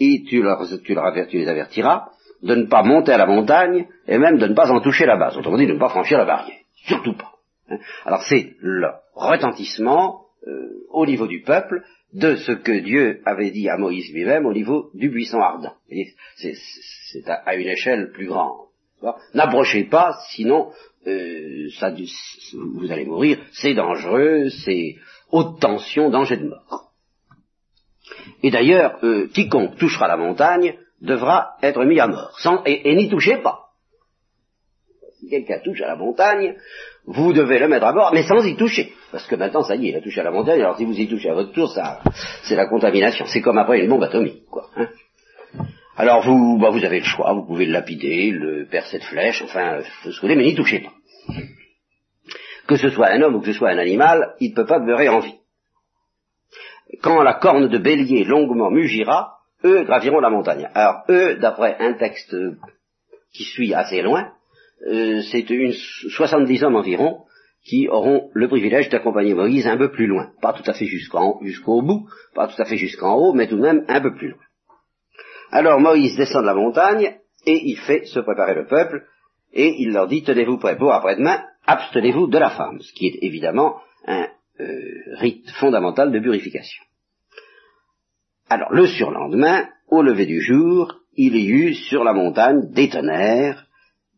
et 0.00 0.24
tu, 0.28 0.42
leur, 0.42 0.60
tu, 0.82 0.94
leur 0.94 1.14
les 1.14 1.48
avertiras 1.48 2.08
de 2.42 2.54
ne 2.54 2.66
pas 2.66 2.82
monter 2.82 3.12
à 3.12 3.18
la 3.18 3.26
montagne 3.26 3.86
et 4.06 4.18
même 4.18 4.38
de 4.38 4.46
ne 4.46 4.54
pas 4.54 4.70
en 4.70 4.80
toucher 4.80 5.06
la 5.06 5.16
base, 5.16 5.36
autrement 5.36 5.56
dit 5.56 5.66
de 5.66 5.72
ne 5.72 5.78
pas 5.78 5.88
franchir 5.88 6.18
la 6.18 6.24
barrière, 6.24 6.58
surtout 6.86 7.16
pas. 7.16 7.32
Hein. 7.70 7.78
Alors 8.04 8.22
c'est 8.28 8.54
le 8.60 8.88
retentissement 9.14 10.26
euh, 10.46 10.68
au 10.90 11.06
niveau 11.06 11.26
du 11.26 11.42
peuple 11.42 11.82
de 12.12 12.36
ce 12.36 12.52
que 12.52 12.80
Dieu 12.80 13.20
avait 13.24 13.50
dit 13.50 13.68
à 13.68 13.78
Moïse 13.78 14.12
lui-même 14.12 14.46
au 14.46 14.52
niveau 14.52 14.90
du 14.94 15.08
buisson 15.08 15.40
ardent. 15.40 15.74
C'est 16.36 17.28
à, 17.28 17.34
à, 17.46 17.54
une 17.54 17.68
échelle 17.68 18.10
plus 18.12 18.26
grande. 18.26 18.66
N'approchez 19.34 19.84
pas, 19.84 20.16
sinon 20.30 20.70
euh, 21.06 21.68
ça, 21.78 21.92
vous 22.54 22.90
allez 22.90 23.04
mourir, 23.04 23.38
c'est 23.52 23.74
dangereux, 23.74 24.48
c'est 24.64 24.96
haute 25.30 25.60
tension, 25.60 26.10
danger 26.10 26.38
de 26.38 26.48
mort. 26.48 26.83
Et 28.42 28.50
d'ailleurs, 28.50 28.98
euh, 29.02 29.28
quiconque 29.28 29.76
touchera 29.76 30.08
la 30.08 30.16
montagne 30.16 30.76
devra 31.00 31.56
être 31.62 31.84
mis 31.84 32.00
à 32.00 32.06
mort, 32.06 32.38
sans, 32.38 32.62
et, 32.64 32.94
n'y 32.94 33.08
touchez 33.08 33.36
pas. 33.36 33.60
Si 35.18 35.28
quelqu'un 35.28 35.60
touche 35.62 35.80
à 35.82 35.88
la 35.88 35.96
montagne, 35.96 36.56
vous 37.06 37.32
devez 37.32 37.58
le 37.58 37.68
mettre 37.68 37.86
à 37.86 37.92
mort, 37.92 38.10
mais 38.12 38.22
sans 38.22 38.44
y 38.44 38.56
toucher. 38.56 38.92
Parce 39.12 39.26
que 39.26 39.36
maintenant, 39.36 39.62
ça 39.62 39.76
y 39.76 39.86
est, 39.86 39.90
il 39.90 39.96
a 39.96 40.00
touché 40.00 40.20
à 40.20 40.24
la 40.24 40.30
montagne, 40.30 40.60
alors 40.60 40.76
si 40.76 40.84
vous 40.84 40.98
y 40.98 41.06
touchez 41.06 41.30
à 41.30 41.34
votre 41.34 41.52
tour, 41.52 41.70
ça, 41.70 42.00
c'est 42.42 42.56
la 42.56 42.66
contamination. 42.66 43.26
C'est 43.26 43.40
comme 43.40 43.58
après 43.58 43.80
une 43.80 43.88
bombe 43.88 44.02
atomique, 44.02 44.46
quoi. 44.50 44.68
Hein. 44.76 44.88
alors 45.96 46.22
vous, 46.22 46.58
bah, 46.58 46.70
vous 46.70 46.84
avez 46.84 47.00
le 47.00 47.04
choix, 47.04 47.32
vous 47.32 47.46
pouvez 47.46 47.66
le 47.66 47.72
lapider, 47.72 48.30
le 48.30 48.66
percer 48.66 48.98
de 48.98 49.04
flèche, 49.04 49.42
enfin, 49.42 49.80
ce 50.02 50.08
que 50.08 50.14
vous 50.14 50.20
voulez, 50.22 50.36
mais 50.36 50.44
n'y 50.44 50.54
touchez 50.54 50.80
pas. 50.80 50.92
Que 52.66 52.76
ce 52.76 52.88
soit 52.88 53.08
un 53.08 53.20
homme 53.20 53.36
ou 53.36 53.40
que 53.40 53.52
ce 53.52 53.58
soit 53.58 53.70
un 53.70 53.78
animal, 53.78 54.34
il 54.40 54.50
ne 54.50 54.54
peut 54.54 54.66
pas 54.66 54.80
demeurer 54.80 55.08
en 55.08 55.20
vie 55.20 55.34
quand 57.04 57.22
la 57.22 57.34
corne 57.34 57.68
de 57.68 57.76
bélier 57.76 58.24
longuement 58.24 58.70
mugira, 58.70 59.34
eux 59.62 59.84
graviront 59.84 60.20
la 60.20 60.30
montagne. 60.30 60.70
Alors 60.72 61.02
eux, 61.10 61.36
d'après 61.36 61.76
un 61.78 61.92
texte 61.92 62.34
qui 63.34 63.44
suit 63.44 63.74
assez 63.74 64.00
loin, 64.00 64.32
euh, 64.90 65.20
c'est 65.30 65.50
une 65.50 65.72
70 65.72 66.64
hommes 66.64 66.76
environ 66.76 67.24
qui 67.62 67.88
auront 67.88 68.30
le 68.32 68.48
privilège 68.48 68.88
d'accompagner 68.88 69.34
Moïse 69.34 69.66
un 69.66 69.76
peu 69.76 69.90
plus 69.90 70.06
loin, 70.06 70.30
pas 70.40 70.54
tout 70.54 70.62
à 70.66 70.72
fait 70.72 70.86
jusqu'au 70.86 71.82
bout, 71.82 72.08
pas 72.34 72.48
tout 72.48 72.60
à 72.60 72.64
fait 72.64 72.78
jusqu'en 72.78 73.14
haut, 73.16 73.34
mais 73.34 73.48
tout 73.48 73.56
de 73.56 73.62
même 73.62 73.84
un 73.88 74.00
peu 74.00 74.14
plus 74.14 74.30
loin. 74.30 74.40
Alors 75.50 75.80
Moïse 75.80 76.16
descend 76.16 76.40
de 76.40 76.46
la 76.46 76.54
montagne 76.54 77.18
et 77.44 77.60
il 77.64 77.76
fait 77.80 78.06
se 78.06 78.20
préparer 78.20 78.54
le 78.54 78.66
peuple 78.66 79.04
et 79.52 79.74
il 79.78 79.92
leur 79.92 80.08
dit 80.08 80.22
tenez-vous 80.22 80.56
prêts 80.56 80.78
pour 80.78 80.94
après-demain, 80.94 81.44
abstenez-vous 81.66 82.28
de 82.28 82.38
la 82.38 82.48
femme, 82.48 82.80
ce 82.80 82.92
qui 82.94 83.08
est 83.08 83.18
évidemment 83.20 83.76
un 84.06 84.26
euh, 84.58 85.16
rite 85.18 85.50
fondamental 85.50 86.10
de 86.10 86.18
purification. 86.18 86.82
Alors 88.48 88.72
le 88.72 88.86
surlendemain, 88.86 89.68
au 89.88 90.02
lever 90.02 90.26
du 90.26 90.40
jour, 90.40 90.94
il 91.16 91.36
y 91.36 91.46
eut 91.48 91.74
sur 91.74 92.04
la 92.04 92.12
montagne 92.12 92.72
des 92.72 92.88
tonnerres, 92.88 93.66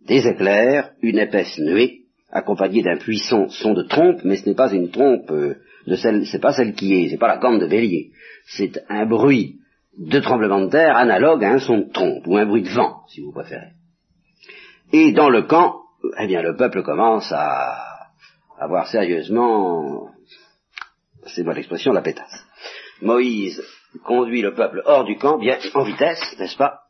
des 0.07 0.27
éclairs, 0.27 0.93
une 1.03 1.19
épaisse 1.19 1.59
nuée, 1.59 2.03
accompagnée 2.31 2.83
d'un 2.83 2.97
puissant 2.97 3.49
son 3.49 3.75
de 3.75 3.83
trompe, 3.83 4.21
mais 4.25 4.37
ce 4.37 4.49
n'est 4.49 4.55
pas 4.55 4.73
une 4.73 4.91
trompe 4.91 5.31
euh, 5.31 5.57
de 5.87 5.97
celle, 5.97 6.27
c'est 6.27 6.41
pas 6.41 6.53
celle 6.53 6.75
qui 6.75 6.95
est, 6.95 7.09
c'est 7.09 7.19
pas 7.19 7.29
la 7.29 7.39
corne 7.39 7.59
de 7.59 7.67
bélier, 7.67 8.11
c'est 8.47 8.83
un 8.89 9.07
bruit 9.07 9.61
de 9.99 10.19
tremblement 10.21 10.61
de 10.61 10.71
terre 10.71 10.97
analogue 10.97 11.45
à 11.45 11.53
un 11.53 11.59
son 11.59 11.79
de 11.79 11.93
trompe, 11.93 12.27
ou 12.27 12.37
un 12.37 12.47
bruit 12.47 12.63
de 12.63 12.69
vent, 12.69 13.03
si 13.09 13.21
vous 13.21 13.33
préférez. 13.33 13.73
Et 14.93 15.13
dans 15.13 15.31
le 15.31 15.43
camp, 15.43 15.77
eh 16.19 16.27
bien 16.27 16.43
le 16.43 16.57
peuple 16.57 16.83
commence 16.83 17.33
à 17.33 17.79
avoir 18.59 18.89
sérieusement 18.89 20.11
c'est 21.27 21.43
moi 21.43 21.55
l'expression, 21.55 21.93
la 21.93 22.03
pétasse. 22.03 22.45
Moïse 23.03 23.63
conduit 24.05 24.43
le 24.43 24.55
peuple 24.55 24.83
hors 24.85 25.05
du 25.05 25.17
camp, 25.17 25.39
bien 25.39 25.59
en 25.75 25.85
vitesse, 25.85 26.37
n'est-ce 26.39 26.57
pas, 26.57 26.81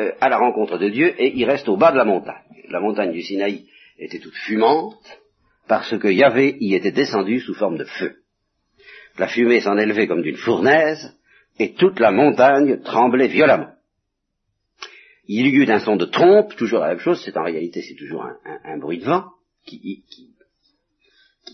euh, 0.00 0.12
à 0.20 0.28
la 0.28 0.38
rencontre 0.38 0.78
de 0.78 0.88
Dieu, 0.88 1.14
et 1.20 1.36
il 1.36 1.44
reste 1.44 1.68
au 1.68 1.76
bas 1.76 1.92
de 1.92 1.96
la 1.96 2.04
montagne. 2.04 2.42
La 2.68 2.80
montagne 2.80 3.12
du 3.12 3.22
Sinaï 3.22 3.66
était 3.98 4.18
toute 4.18 4.34
fumante, 4.34 5.20
parce 5.66 5.96
que 5.98 6.08
Yahvé 6.08 6.56
y 6.60 6.74
était 6.74 6.92
descendu 6.92 7.40
sous 7.40 7.54
forme 7.54 7.78
de 7.78 7.84
feu. 7.84 8.16
La 9.18 9.28
fumée 9.28 9.60
s'en 9.60 9.76
élevait 9.76 10.06
comme 10.06 10.22
d'une 10.22 10.36
fournaise, 10.36 11.14
et 11.58 11.74
toute 11.74 11.98
la 11.98 12.12
montagne 12.12 12.80
tremblait 12.82 13.28
violemment. 13.28 13.74
Il 15.26 15.46
y 15.46 15.50
eut 15.50 15.70
un 15.70 15.80
son 15.80 15.96
de 15.96 16.06
trompe, 16.06 16.56
toujours 16.56 16.80
la 16.80 16.88
même 16.88 17.00
chose, 17.00 17.20
c'est 17.22 17.36
en 17.36 17.44
réalité 17.44 17.82
c'est 17.82 17.96
toujours 17.96 18.26
un, 18.64 18.78
bruit 18.78 18.98
de 18.98 19.04
vent, 19.04 19.24
qui, 19.66 20.04
qui 20.08 20.28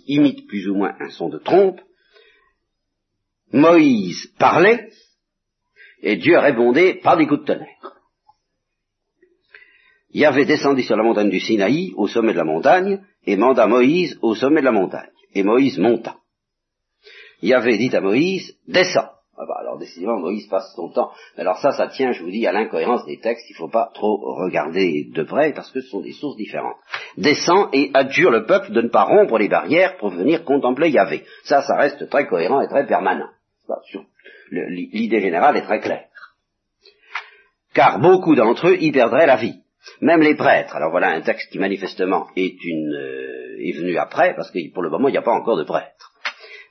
imite 0.06 0.46
plus 0.46 0.68
ou 0.68 0.74
moins 0.74 0.94
un 1.00 1.10
son 1.10 1.28
de 1.28 1.38
trompe, 1.38 1.80
Moïse 3.54 4.32
parlait 4.36 4.88
et 6.02 6.16
Dieu 6.16 6.36
répondait 6.38 6.94
par 6.94 7.16
des 7.16 7.28
coups 7.28 7.42
de 7.42 7.46
tonnerre. 7.46 7.92
Avait 10.24 10.44
descendu 10.44 10.82
sur 10.82 10.96
la 10.96 11.04
montagne 11.04 11.30
du 11.30 11.38
Sinaï, 11.38 11.92
au 11.96 12.08
sommet 12.08 12.32
de 12.32 12.38
la 12.38 12.44
montagne, 12.44 13.00
et 13.24 13.36
manda 13.36 13.68
Moïse 13.68 14.18
au 14.22 14.34
sommet 14.34 14.60
de 14.60 14.64
la 14.64 14.72
montagne. 14.72 15.08
Et 15.34 15.44
Moïse 15.44 15.78
monta. 15.78 16.16
Avait 17.48 17.78
dit 17.78 17.94
à 17.94 18.00
Moïse, 18.00 18.56
descends. 18.66 19.10
Ah 19.36 19.46
bah 19.46 19.56
alors 19.60 19.78
décidément, 19.78 20.18
Moïse 20.18 20.48
passe 20.48 20.72
son 20.74 20.90
temps. 20.90 21.12
Alors 21.36 21.58
ça, 21.58 21.70
ça 21.70 21.86
tient, 21.86 22.10
je 22.10 22.24
vous 22.24 22.30
dis, 22.30 22.48
à 22.48 22.52
l'incohérence 22.52 23.06
des 23.06 23.20
textes. 23.20 23.48
Il 23.50 23.52
ne 23.52 23.58
faut 23.58 23.68
pas 23.68 23.90
trop 23.94 24.16
regarder 24.34 25.10
de 25.12 25.22
près 25.22 25.52
parce 25.52 25.70
que 25.70 25.80
ce 25.80 25.90
sont 25.90 26.00
des 26.00 26.12
sources 26.12 26.36
différentes. 26.36 26.78
Descends 27.18 27.68
et 27.72 27.92
adjure 27.94 28.32
le 28.32 28.46
peuple 28.46 28.72
de 28.72 28.82
ne 28.82 28.88
pas 28.88 29.04
rompre 29.04 29.38
les 29.38 29.48
barrières 29.48 29.96
pour 29.98 30.10
venir 30.10 30.44
contempler 30.44 30.90
Yahvé. 30.90 31.24
Ça, 31.44 31.62
ça 31.62 31.76
reste 31.76 32.08
très 32.10 32.26
cohérent 32.26 32.60
et 32.60 32.68
très 32.68 32.86
permanent. 32.86 33.28
L'idée 34.50 35.20
générale 35.20 35.56
est 35.56 35.62
très 35.62 35.80
claire. 35.80 36.08
Car 37.74 37.98
beaucoup 37.98 38.34
d'entre 38.34 38.68
eux 38.68 38.76
y 38.80 38.92
perdraient 38.92 39.26
la 39.26 39.36
vie. 39.36 39.60
Même 40.00 40.22
les 40.22 40.36
prêtres. 40.36 40.74
Alors 40.76 40.90
voilà 40.90 41.08
un 41.08 41.20
texte 41.20 41.50
qui 41.50 41.58
manifestement 41.58 42.28
est, 42.36 42.62
une, 42.64 42.94
euh, 42.94 43.58
est 43.60 43.76
venu 43.76 43.98
après, 43.98 44.34
parce 44.34 44.50
que 44.50 44.72
pour 44.72 44.82
le 44.82 44.90
moment 44.90 45.08
il 45.08 45.12
n'y 45.12 45.18
a 45.18 45.22
pas 45.22 45.32
encore 45.32 45.58
de 45.58 45.64
prêtres. 45.64 46.12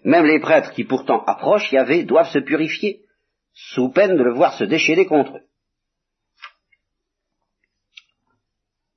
Même 0.03 0.25
les 0.25 0.39
prêtres 0.39 0.71
qui 0.71 0.83
pourtant 0.83 1.23
approchent 1.25 1.71
Yahvé 1.71 2.03
doivent 2.03 2.31
se 2.31 2.39
purifier, 2.39 3.01
sous 3.53 3.89
peine 3.89 4.17
de 4.17 4.23
le 4.23 4.33
voir 4.33 4.53
se 4.53 4.63
déchaîner 4.63 5.05
contre 5.05 5.37
eux. 5.37 5.43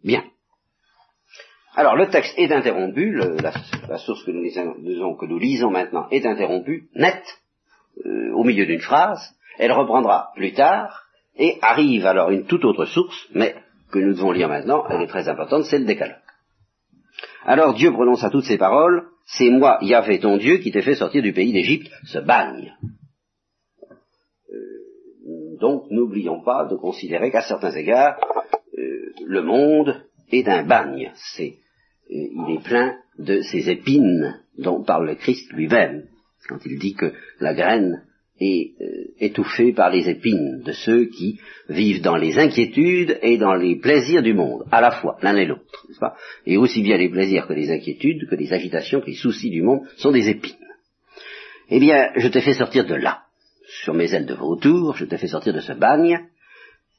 Bien. 0.03 0.25
Alors 1.75 1.97
le 1.97 2.09
texte 2.09 2.35
est 2.39 2.53
interrompu, 2.53 3.13
la, 3.13 3.99
source 3.99 4.25
que 4.25 4.31
nous, 4.31 4.43
lisons, 4.43 5.15
que 5.17 5.27
nous 5.27 5.39
lisons 5.39 5.71
maintenant 5.71 6.09
est 6.11 6.25
interrompue, 6.25 6.89
net, 6.95 7.23
euh, 8.05 8.33
au 8.35 8.45
milieu 8.45 8.67
d'une 8.67 8.81
phrase, 8.81 9.35
elle 9.59 9.73
reprendra 9.73 10.33
plus 10.37 10.53
tard, 10.53 11.07
et 11.39 11.59
arrive 11.63 12.07
alors 12.07 12.31
une 12.31 12.47
toute 12.47 12.65
autre 12.65 12.87
source, 12.87 13.29
mais 13.35 13.55
que 13.91 13.99
nous 13.99 14.15
devons 14.15 14.33
lire 14.33 14.49
maintenant, 14.49 14.85
elle 14.89 15.03
est 15.03 15.07
très 15.07 15.29
importante, 15.29 15.65
c'est 15.65 15.79
le 15.79 15.85
décalogue. 15.85 16.17
Alors 17.45 17.75
Dieu 17.75 17.93
prononça 17.93 18.31
toutes 18.31 18.45
ces 18.45 18.59
paroles, 18.59 19.07
c'est 19.27 19.51
moi, 19.51 19.79
Yahvé 19.83 20.19
ton 20.19 20.37
Dieu, 20.37 20.59
qui 20.59 20.73
t'ai 20.73 20.83
fait 20.83 20.95
sortir 20.95 21.23
du 21.23 21.33
pays 21.33 21.53
d'Égypte, 21.53 21.91
ce 22.05 22.19
bagne. 22.19 22.75
Euh, 24.51 25.57
donc 25.61 25.85
n'oublions 25.91 26.43
pas 26.43 26.65
de 26.67 26.77
considérer 26.77 27.31
qu'à 27.31 27.43
certains 27.43 27.73
égards, 27.73 28.19
euh, 28.79 29.13
le 29.25 29.43
monde 29.43 30.03
est 30.31 30.49
un 30.49 30.65
bagne. 30.65 31.13
C'est, 31.35 31.59
euh, 32.11 32.29
il 32.49 32.57
est 32.57 32.65
plein 32.65 32.97
de 33.19 33.41
ces 33.43 33.71
épines 33.71 34.41
dont 34.59 34.83
parle 34.83 35.07
le 35.07 35.15
Christ 35.15 35.53
lui-même, 35.53 36.07
quand 36.49 36.65
il 36.65 36.79
dit 36.79 36.95
que 36.95 37.13
la 37.41 37.55
graine 37.55 38.03
est 38.39 38.75
étouffée 39.19 39.73
par 39.73 39.91
les 39.91 40.09
épines 40.09 40.61
de 40.63 40.73
ceux 40.73 41.07
qui 41.07 41.41
vivent 41.69 42.03
dans 42.03 42.17
les 42.17 42.39
inquiétudes 42.39 43.19
et 43.23 43.39
dans 43.39 43.55
les 43.55 43.77
plaisirs 43.77 44.23
du 44.23 44.35
monde, 44.35 44.65
à 44.71 44.81
la 44.81 44.91
fois, 44.91 45.17
l'un 45.23 45.37
et 45.37 45.47
l'autre, 45.47 45.87
n'est-ce 45.89 45.99
pas? 45.99 46.17
Et 46.45 46.59
aussi 46.59 46.83
bien 46.83 46.99
les 46.99 47.09
plaisirs 47.09 47.47
que 47.47 47.55
les 47.55 47.71
inquiétudes, 47.71 48.29
que 48.29 48.35
les 48.35 48.53
agitations, 48.53 49.01
que 49.01 49.07
les 49.07 49.15
soucis 49.15 49.51
du 49.51 49.63
monde 49.63 49.87
sont 49.97 50.13
des 50.13 50.29
épines. 50.29 50.53
Eh 51.71 51.81
bien, 51.81 52.11
je 52.17 52.29
t'ai 52.29 52.43
fait 52.43 52.53
sortir 52.53 52.85
de 52.85 52.95
là, 52.95 53.23
sur 53.83 53.95
mes 53.95 54.15
ailes 54.15 54.27
de 54.27 54.35
vautour, 54.35 54.97
je 54.97 55.07
t'ai 55.07 55.17
fait 55.17 55.29
sortir 55.29 55.55
de 55.55 55.61
ce 55.61 55.73
bagne, 55.73 56.21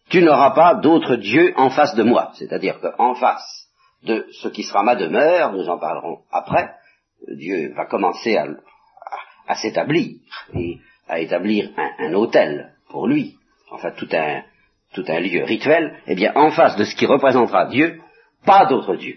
tu 0.09 0.21
n'auras 0.21 0.51
pas 0.51 0.75
d'autre 0.75 1.17
Dieu 1.17 1.53
en 1.55 1.69
face 1.69 1.95
de 1.95 2.03
moi. 2.03 2.31
C'est-à-dire 2.35 2.79
qu'en 2.79 3.13
face 3.13 3.67
de 4.03 4.25
ce 4.31 4.47
qui 4.47 4.63
sera 4.63 4.83
ma 4.83 4.95
demeure, 4.95 5.53
nous 5.53 5.69
en 5.69 5.77
parlerons 5.77 6.19
après, 6.31 6.71
Dieu 7.27 7.73
va 7.75 7.85
commencer 7.85 8.35
à, 8.35 8.47
s'établir 9.55 10.17
et 10.53 10.77
à 11.07 11.19
établir 11.19 11.71
un, 11.77 12.07
un 12.07 12.13
hôtel 12.13 12.73
pour 12.89 13.07
lui, 13.07 13.35
enfin 13.71 13.91
tout 13.91 14.09
un, 14.11 14.43
tout 14.93 15.05
un 15.07 15.19
lieu 15.19 15.43
rituel, 15.43 15.95
eh 16.07 16.15
bien 16.15 16.31
en 16.35 16.51
face 16.51 16.75
de 16.75 16.83
ce 16.83 16.95
qui 16.95 17.05
représentera 17.05 17.65
Dieu, 17.67 17.99
pas 18.45 18.65
d'autre 18.65 18.95
Dieu. 18.95 19.15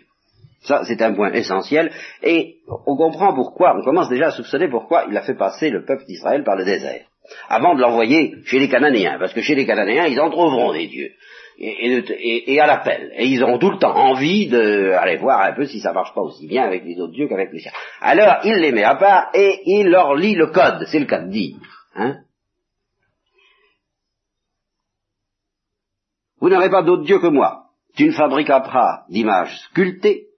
Ça, 0.62 0.82
c'est 0.84 1.00
un 1.00 1.14
point 1.14 1.32
essentiel, 1.32 1.90
et 2.22 2.56
on 2.86 2.96
comprend 2.96 3.34
pourquoi, 3.34 3.74
on 3.78 3.82
commence 3.82 4.10
déjà 4.10 4.26
à 4.26 4.30
soupçonner 4.30 4.68
pourquoi 4.68 5.06
il 5.08 5.16
a 5.16 5.22
fait 5.22 5.34
passer 5.34 5.70
le 5.70 5.86
peuple 5.86 6.04
d'Israël 6.04 6.44
par 6.44 6.56
le 6.56 6.64
désert. 6.64 7.06
Avant 7.48 7.74
de 7.74 7.80
l'envoyer 7.80 8.34
chez 8.44 8.58
les 8.58 8.68
Cananéens, 8.68 9.18
parce 9.18 9.32
que 9.32 9.40
chez 9.40 9.54
les 9.54 9.64
Cananéens, 9.64 10.06
ils 10.06 10.20
en 10.20 10.30
trouveront 10.30 10.72
des 10.72 10.86
dieux, 10.86 11.12
et, 11.60 12.60
à 12.60 12.66
l'appel, 12.66 13.12
et 13.14 13.26
ils 13.26 13.42
auront 13.42 13.58
tout 13.58 13.70
le 13.70 13.78
temps 13.78 13.94
envie 13.94 14.48
d'aller 14.48 15.16
voir 15.18 15.42
un 15.42 15.52
peu 15.52 15.66
si 15.66 15.80
ça 15.80 15.92
marche 15.92 16.14
pas 16.14 16.22
aussi 16.22 16.46
bien 16.46 16.64
avec 16.64 16.84
les 16.84 16.98
autres 16.98 17.12
dieux 17.12 17.28
qu'avec 17.28 17.52
les 17.52 17.60
siens. 17.60 17.72
Alors, 18.00 18.38
il 18.44 18.54
les 18.56 18.72
met 18.72 18.82
à 18.82 18.94
part, 18.94 19.30
et 19.34 19.60
il 19.66 19.88
leur 19.88 20.14
lit 20.14 20.34
le 20.34 20.46
code, 20.46 20.86
c'est 20.90 20.98
le 20.98 21.06
cas 21.06 21.20
de 21.20 21.30
dire. 21.30 21.56
Hein 21.94 22.20
Vous 26.40 26.48
n'aurez 26.48 26.70
pas 26.70 26.82
d'autre 26.82 27.04
Dieu 27.04 27.18
que 27.18 27.26
moi. 27.26 27.64
Tu 27.96 28.06
ne 28.06 28.12
fabriqueras 28.12 28.60
pas 28.60 29.04
d'image 29.10 29.54
sculptée, 29.70 30.28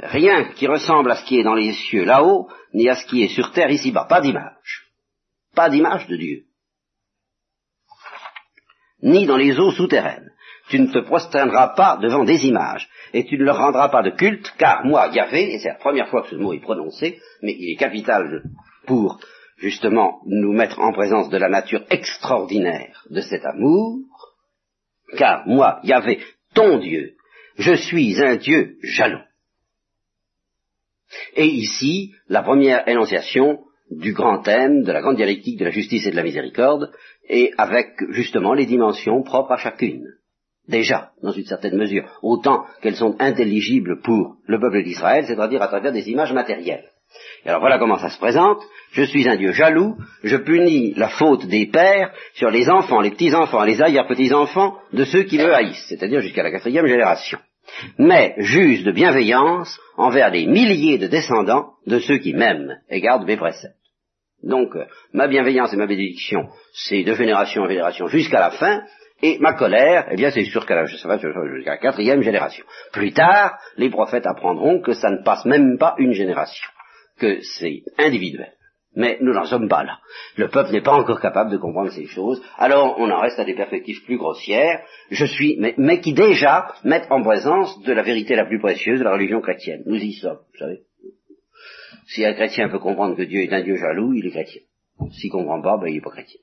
rien 0.00 0.44
qui 0.54 0.66
ressemble 0.66 1.10
à 1.10 1.16
ce 1.16 1.24
qui 1.26 1.38
est 1.38 1.44
dans 1.44 1.54
les 1.54 1.72
cieux 1.72 2.04
là-haut, 2.04 2.48
ni 2.72 2.88
à 2.88 2.94
ce 2.94 3.06
qui 3.06 3.22
est 3.22 3.28
sur 3.28 3.52
terre 3.52 3.70
ici-bas, 3.70 4.06
pas 4.08 4.20
d'image 4.20 4.86
pas 5.56 5.70
d'image 5.70 6.06
de 6.06 6.16
Dieu, 6.16 6.44
ni 9.02 9.26
dans 9.26 9.38
les 9.38 9.58
eaux 9.58 9.72
souterraines. 9.72 10.30
Tu 10.68 10.80
ne 10.80 10.92
te 10.92 10.98
prosterneras 10.98 11.74
pas 11.76 11.96
devant 11.96 12.24
des 12.24 12.46
images, 12.46 12.88
et 13.12 13.24
tu 13.24 13.38
ne 13.38 13.44
leur 13.44 13.58
rendras 13.58 13.88
pas 13.88 14.02
de 14.02 14.10
culte, 14.10 14.52
car 14.58 14.84
moi, 14.84 15.08
Yahvé, 15.12 15.54
et 15.54 15.58
c'est 15.58 15.68
la 15.68 15.74
première 15.74 16.08
fois 16.08 16.22
que 16.22 16.30
ce 16.30 16.36
mot 16.36 16.52
est 16.52 16.60
prononcé, 16.60 17.20
mais 17.42 17.54
il 17.56 17.72
est 17.72 17.76
capital 17.76 18.42
pour 18.86 19.20
justement 19.58 20.20
nous 20.26 20.52
mettre 20.52 20.80
en 20.80 20.92
présence 20.92 21.28
de 21.30 21.38
la 21.38 21.48
nature 21.48 21.84
extraordinaire 21.90 23.04
de 23.10 23.20
cet 23.20 23.44
amour, 23.44 23.98
car 25.16 25.46
moi, 25.46 25.80
Yahvé, 25.84 26.20
ton 26.54 26.78
Dieu, 26.78 27.14
je 27.58 27.74
suis 27.74 28.20
un 28.20 28.36
Dieu 28.36 28.76
jaloux. 28.82 29.22
Et 31.36 31.46
ici, 31.46 32.12
la 32.28 32.42
première 32.42 32.86
énonciation 32.88 33.60
du 33.90 34.12
grand 34.12 34.42
thème, 34.42 34.82
de 34.82 34.92
la 34.92 35.00
grande 35.00 35.16
dialectique 35.16 35.58
de 35.58 35.64
la 35.64 35.70
justice 35.70 36.06
et 36.06 36.10
de 36.10 36.16
la 36.16 36.24
miséricorde, 36.24 36.92
et 37.28 37.52
avec 37.56 37.94
justement 38.10 38.54
les 38.54 38.66
dimensions 38.66 39.22
propres 39.22 39.52
à 39.52 39.58
chacune. 39.58 40.06
Déjà, 40.68 41.10
dans 41.22 41.32
une 41.32 41.44
certaine 41.44 41.76
mesure, 41.76 42.04
autant 42.22 42.64
qu'elles 42.82 42.96
sont 42.96 43.16
intelligibles 43.20 44.00
pour 44.02 44.36
le 44.46 44.58
peuple 44.58 44.82
d'Israël, 44.82 45.24
c'est-à-dire 45.26 45.62
à 45.62 45.68
travers 45.68 45.92
des 45.92 46.08
images 46.10 46.32
matérielles. 46.32 46.90
Et 47.44 47.48
alors 47.48 47.60
voilà 47.60 47.78
comment 47.78 47.98
ça 47.98 48.10
se 48.10 48.18
présente. 48.18 48.60
Je 48.90 49.04
suis 49.04 49.28
un 49.28 49.36
Dieu 49.36 49.52
jaloux, 49.52 49.96
je 50.24 50.36
punis 50.36 50.92
la 50.96 51.08
faute 51.08 51.46
des 51.46 51.66
pères 51.66 52.12
sur 52.34 52.50
les 52.50 52.68
enfants, 52.68 53.00
les 53.00 53.12
petits-enfants, 53.12 53.62
les 53.62 53.80
arrière-petits-enfants 53.80 54.76
de 54.92 55.04
ceux 55.04 55.22
qui 55.22 55.38
me 55.38 55.54
haïssent, 55.54 55.86
c'est-à-dire 55.88 56.20
jusqu'à 56.20 56.42
la 56.42 56.50
quatrième 56.50 56.86
génération 56.86 57.38
mais 57.98 58.34
juge 58.38 58.84
de 58.84 58.92
bienveillance 58.92 59.78
envers 59.96 60.30
les 60.30 60.46
milliers 60.46 60.98
de 60.98 61.06
descendants 61.06 61.72
de 61.86 61.98
ceux 61.98 62.18
qui 62.18 62.32
m'aiment 62.32 62.78
et 62.88 63.00
gardent 63.00 63.26
mes 63.26 63.36
préceptes. 63.36 63.74
Donc, 64.42 64.76
euh, 64.76 64.84
ma 65.12 65.28
bienveillance 65.28 65.72
et 65.72 65.76
ma 65.76 65.86
bénédiction, 65.86 66.48
c'est 66.72 67.02
de 67.02 67.14
génération 67.14 67.62
en 67.62 67.68
génération 67.68 68.06
jusqu'à 68.06 68.40
la 68.40 68.50
fin, 68.50 68.82
et 69.22 69.38
ma 69.38 69.54
colère, 69.54 70.08
eh 70.10 70.16
bien, 70.16 70.30
c'est 70.30 70.44
jusqu'à 70.44 70.74
la, 70.74 70.84
jusqu'à 70.84 71.08
la 71.08 71.78
quatrième 71.78 72.22
génération. 72.22 72.64
Plus 72.92 73.12
tard, 73.12 73.58
les 73.76 73.88
prophètes 73.88 74.26
apprendront 74.26 74.80
que 74.80 74.92
ça 74.92 75.10
ne 75.10 75.22
passe 75.22 75.44
même 75.46 75.78
pas 75.78 75.94
une 75.98 76.12
génération, 76.12 76.68
que 77.18 77.40
c'est 77.40 77.82
individuel. 77.98 78.52
Mais 78.94 79.18
nous 79.20 79.32
n'en 79.32 79.44
sommes 79.44 79.68
pas 79.68 79.84
là. 79.84 79.98
Le 80.36 80.48
peuple 80.48 80.72
n'est 80.72 80.82
pas 80.82 80.94
encore 80.94 81.20
capable 81.20 81.50
de 81.50 81.58
comprendre 81.58 81.90
ces 81.90 82.06
choses. 82.06 82.42
Alors 82.56 82.98
on 82.98 83.10
en 83.10 83.20
reste 83.20 83.38
à 83.38 83.44
des 83.44 83.54
perspectives 83.54 84.02
plus 84.04 84.16
grossières. 84.16 84.82
Je 85.10 85.26
suis, 85.26 85.58
mais, 85.58 86.00
qui 86.00 86.14
déjà 86.14 86.74
mettent 86.82 87.10
en 87.10 87.22
présence 87.22 87.78
de 87.82 87.92
la 87.92 88.02
vérité 88.02 88.36
la 88.36 88.46
plus 88.46 88.58
précieuse 88.58 88.98
de 88.98 89.04
la 89.04 89.12
religion 89.12 89.42
chrétienne. 89.42 89.82
Nous 89.84 90.02
y 90.02 90.14
sommes, 90.14 90.38
vous 90.50 90.58
savez. 90.58 90.80
Si 92.06 92.24
un 92.24 92.32
chrétien 92.32 92.70
peut 92.70 92.78
comprendre 92.78 93.16
que 93.16 93.22
Dieu 93.22 93.42
est 93.42 93.52
un 93.52 93.62
Dieu 93.62 93.76
jaloux, 93.76 94.14
il 94.14 94.26
est 94.26 94.30
chrétien. 94.30 94.62
S'il 95.10 95.30
comprend 95.30 95.60
pas, 95.60 95.76
ben 95.76 95.88
il 95.88 95.96
n'est 95.96 96.00
pas 96.00 96.10
chrétien. 96.10 96.40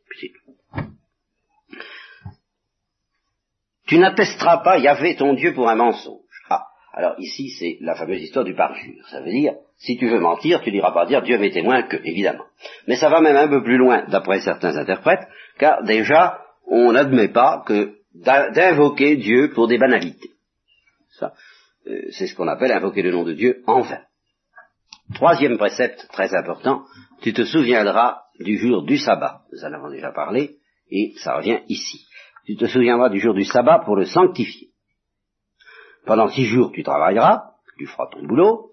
Tu 3.87 3.97
n'attesteras 3.97 4.57
pas 4.57 4.77
Yahvé 4.77 5.15
ton 5.15 5.33
Dieu 5.33 5.53
pour 5.53 5.69
un 5.69 5.75
mensonge. 5.75 6.21
Ah, 6.49 6.65
alors 6.93 7.15
ici 7.19 7.49
c'est 7.49 7.77
la 7.81 7.95
fameuse 7.95 8.21
histoire 8.21 8.45
du 8.45 8.55
parjure. 8.55 9.05
Ça 9.09 9.21
veut 9.21 9.31
dire, 9.31 9.53
si 9.77 9.97
tu 9.97 10.09
veux 10.09 10.19
mentir, 10.19 10.61
tu 10.61 10.71
n'iras 10.71 10.91
pas 10.91 11.05
dire 11.05 11.21
Dieu 11.21 11.37
m'est 11.37 11.51
témoin 11.51 11.83
que, 11.83 11.97
évidemment. 11.97 12.45
Mais 12.87 12.95
ça 12.95 13.09
va 13.09 13.19
même 13.19 13.35
un 13.35 13.47
peu 13.47 13.61
plus 13.63 13.77
loin, 13.77 14.05
d'après 14.07 14.39
certains 14.39 14.77
interprètes, 14.77 15.27
car 15.59 15.83
déjà, 15.83 16.39
on 16.67 16.93
n'admet 16.93 17.27
pas 17.27 17.63
que 17.65 17.95
d'invoquer 18.13 19.17
Dieu 19.17 19.51
pour 19.53 19.67
des 19.67 19.77
banalités. 19.77 20.31
Ça, 21.19 21.33
euh, 21.87 22.03
c'est 22.11 22.27
ce 22.27 22.35
qu'on 22.35 22.47
appelle 22.47 22.71
invoquer 22.71 23.01
le 23.01 23.11
nom 23.11 23.23
de 23.23 23.33
Dieu 23.33 23.63
en 23.67 23.81
vain. 23.81 24.01
Troisième 25.15 25.57
précepte 25.57 26.07
très 26.11 26.33
important, 26.33 26.83
tu 27.21 27.33
te 27.33 27.43
souviendras 27.43 28.21
du 28.39 28.57
jour 28.57 28.83
du 28.83 28.97
sabbat. 28.97 29.41
Nous 29.51 29.65
en 29.65 29.73
avons 29.73 29.89
déjà 29.89 30.11
parlé, 30.11 30.57
et 30.89 31.13
ça 31.17 31.35
revient 31.35 31.59
ici. 31.67 32.05
Tu 32.45 32.55
te 32.55 32.65
souviendras 32.65 33.09
du 33.09 33.19
jour 33.19 33.33
du 33.33 33.45
sabbat 33.45 33.79
pour 33.85 33.95
le 33.95 34.05
sanctifier. 34.05 34.69
Pendant 36.05 36.27
six 36.27 36.45
jours 36.45 36.71
tu 36.73 36.83
travailleras, 36.83 37.43
tu 37.77 37.87
feras 37.87 38.07
ton 38.11 38.23
boulot, 38.25 38.71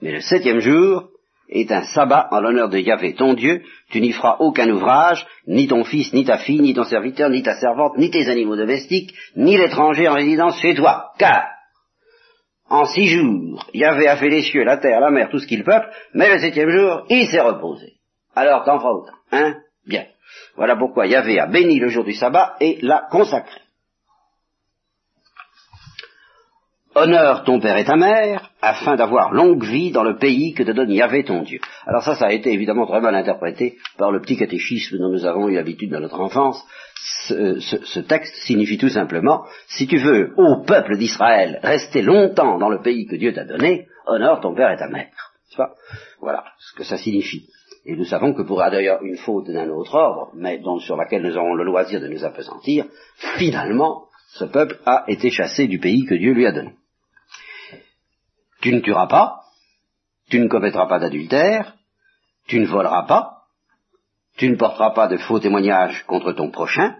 mais 0.00 0.12
le 0.12 0.20
septième 0.20 0.60
jour 0.60 1.08
est 1.48 1.70
un 1.70 1.82
sabbat 1.82 2.28
en 2.30 2.40
l'honneur 2.40 2.68
de 2.68 2.78
Yahvé, 2.78 3.14
ton 3.14 3.34
Dieu. 3.34 3.62
Tu 3.90 4.00
n'y 4.00 4.12
feras 4.12 4.36
aucun 4.40 4.68
ouvrage, 4.70 5.26
ni 5.46 5.68
ton 5.68 5.84
fils, 5.84 6.12
ni 6.12 6.24
ta 6.24 6.38
fille, 6.38 6.60
ni 6.60 6.74
ton 6.74 6.84
serviteur, 6.84 7.30
ni 7.30 7.42
ta 7.42 7.54
servante, 7.54 7.96
ni 7.98 8.10
tes 8.10 8.28
animaux 8.28 8.56
domestiques, 8.56 9.14
ni 9.36 9.56
l'étranger 9.56 10.08
en 10.08 10.14
résidence 10.14 10.60
chez 10.60 10.74
toi. 10.74 11.12
Car, 11.18 11.46
en 12.68 12.84
six 12.86 13.06
jours, 13.06 13.64
Yahvé 13.74 14.08
a 14.08 14.16
fait 14.16 14.28
les 14.28 14.42
cieux, 14.42 14.64
la 14.64 14.76
terre, 14.76 15.00
la 15.00 15.10
mer, 15.10 15.28
tout 15.30 15.38
ce 15.38 15.46
qu'il 15.46 15.62
peuple, 15.62 15.88
mais 16.14 16.32
le 16.32 16.40
septième 16.40 16.70
jour, 16.70 17.06
il 17.08 17.26
s'est 17.28 17.40
reposé. 17.40 17.94
Alors 18.34 18.64
t'en 18.64 18.78
feras 18.78 18.92
autant, 18.92 19.14
hein? 19.30 19.54
Bien. 19.86 20.04
Voilà 20.56 20.76
pourquoi 20.76 21.06
Yahvé 21.06 21.38
a 21.38 21.46
béni 21.46 21.78
le 21.78 21.88
jour 21.88 22.04
du 22.04 22.14
sabbat 22.14 22.56
et 22.60 22.78
l'a 22.82 23.06
consacré. 23.10 23.60
Honore 26.98 27.44
ton 27.44 27.60
père 27.60 27.76
et 27.76 27.84
ta 27.84 27.94
mère, 27.94 28.52
afin 28.62 28.96
d'avoir 28.96 29.30
longue 29.34 29.62
vie 29.62 29.90
dans 29.90 30.02
le 30.02 30.16
pays 30.16 30.54
que 30.54 30.62
te 30.62 30.70
donne 30.70 30.90
Yahvé 30.90 31.24
ton 31.24 31.42
Dieu. 31.42 31.60
Alors 31.86 32.02
ça, 32.02 32.14
ça 32.14 32.28
a 32.28 32.32
été 32.32 32.50
évidemment 32.50 32.86
très 32.86 33.02
mal 33.02 33.14
interprété 33.14 33.76
par 33.98 34.10
le 34.10 34.22
petit 34.22 34.38
catéchisme 34.38 34.96
dont 34.96 35.10
nous 35.10 35.26
avons 35.26 35.50
eu 35.50 35.56
l'habitude 35.56 35.90
dans 35.90 36.00
notre 36.00 36.18
enfance. 36.18 36.64
Ce, 37.28 38.00
texte 38.00 38.34
signifie 38.36 38.78
tout 38.78 38.88
simplement, 38.88 39.44
si 39.68 39.86
tu 39.86 39.98
veux, 39.98 40.32
au 40.38 40.62
peuple 40.62 40.96
d'Israël, 40.96 41.60
rester 41.62 42.00
longtemps 42.00 42.56
dans 42.56 42.70
le 42.70 42.80
pays 42.80 43.06
que 43.06 43.16
Dieu 43.16 43.34
t'a 43.34 43.44
donné, 43.44 43.88
honore 44.06 44.40
ton 44.40 44.54
père 44.54 44.70
et 44.70 44.78
ta 44.78 44.88
mère. 44.88 45.34
Voilà 46.20 46.44
ce 46.58 46.78
que 46.78 46.84
ça 46.84 46.96
signifie. 46.96 47.46
Et 47.88 47.94
nous 47.94 48.04
savons 48.04 48.34
que 48.34 48.42
pour 48.42 48.58
d'ailleurs 48.58 49.02
une 49.02 49.16
faute 49.16 49.48
d'un 49.48 49.70
autre 49.70 49.94
ordre, 49.94 50.30
mais 50.34 50.58
dont, 50.58 50.80
sur 50.80 50.96
laquelle 50.96 51.22
nous 51.22 51.36
aurons 51.36 51.54
le 51.54 51.62
loisir 51.62 52.00
de 52.00 52.08
nous 52.08 52.24
appesantir, 52.24 52.86
finalement, 53.38 54.06
ce 54.30 54.44
peuple 54.44 54.80
a 54.84 55.04
été 55.06 55.30
chassé 55.30 55.68
du 55.68 55.78
pays 55.78 56.04
que 56.04 56.16
Dieu 56.16 56.32
lui 56.32 56.46
a 56.46 56.52
donné. 56.52 56.74
Tu 58.60 58.72
ne 58.72 58.80
tueras 58.80 59.06
pas, 59.06 59.42
tu 60.28 60.40
ne 60.40 60.48
commettras 60.48 60.86
pas 60.86 60.98
d'adultère, 60.98 61.76
tu 62.48 62.58
ne 62.58 62.66
voleras 62.66 63.04
pas, 63.04 63.44
tu 64.36 64.50
ne 64.50 64.56
porteras 64.56 64.90
pas 64.90 65.06
de 65.06 65.16
faux 65.16 65.38
témoignages 65.38 66.04
contre 66.06 66.32
ton 66.32 66.50
prochain, 66.50 66.96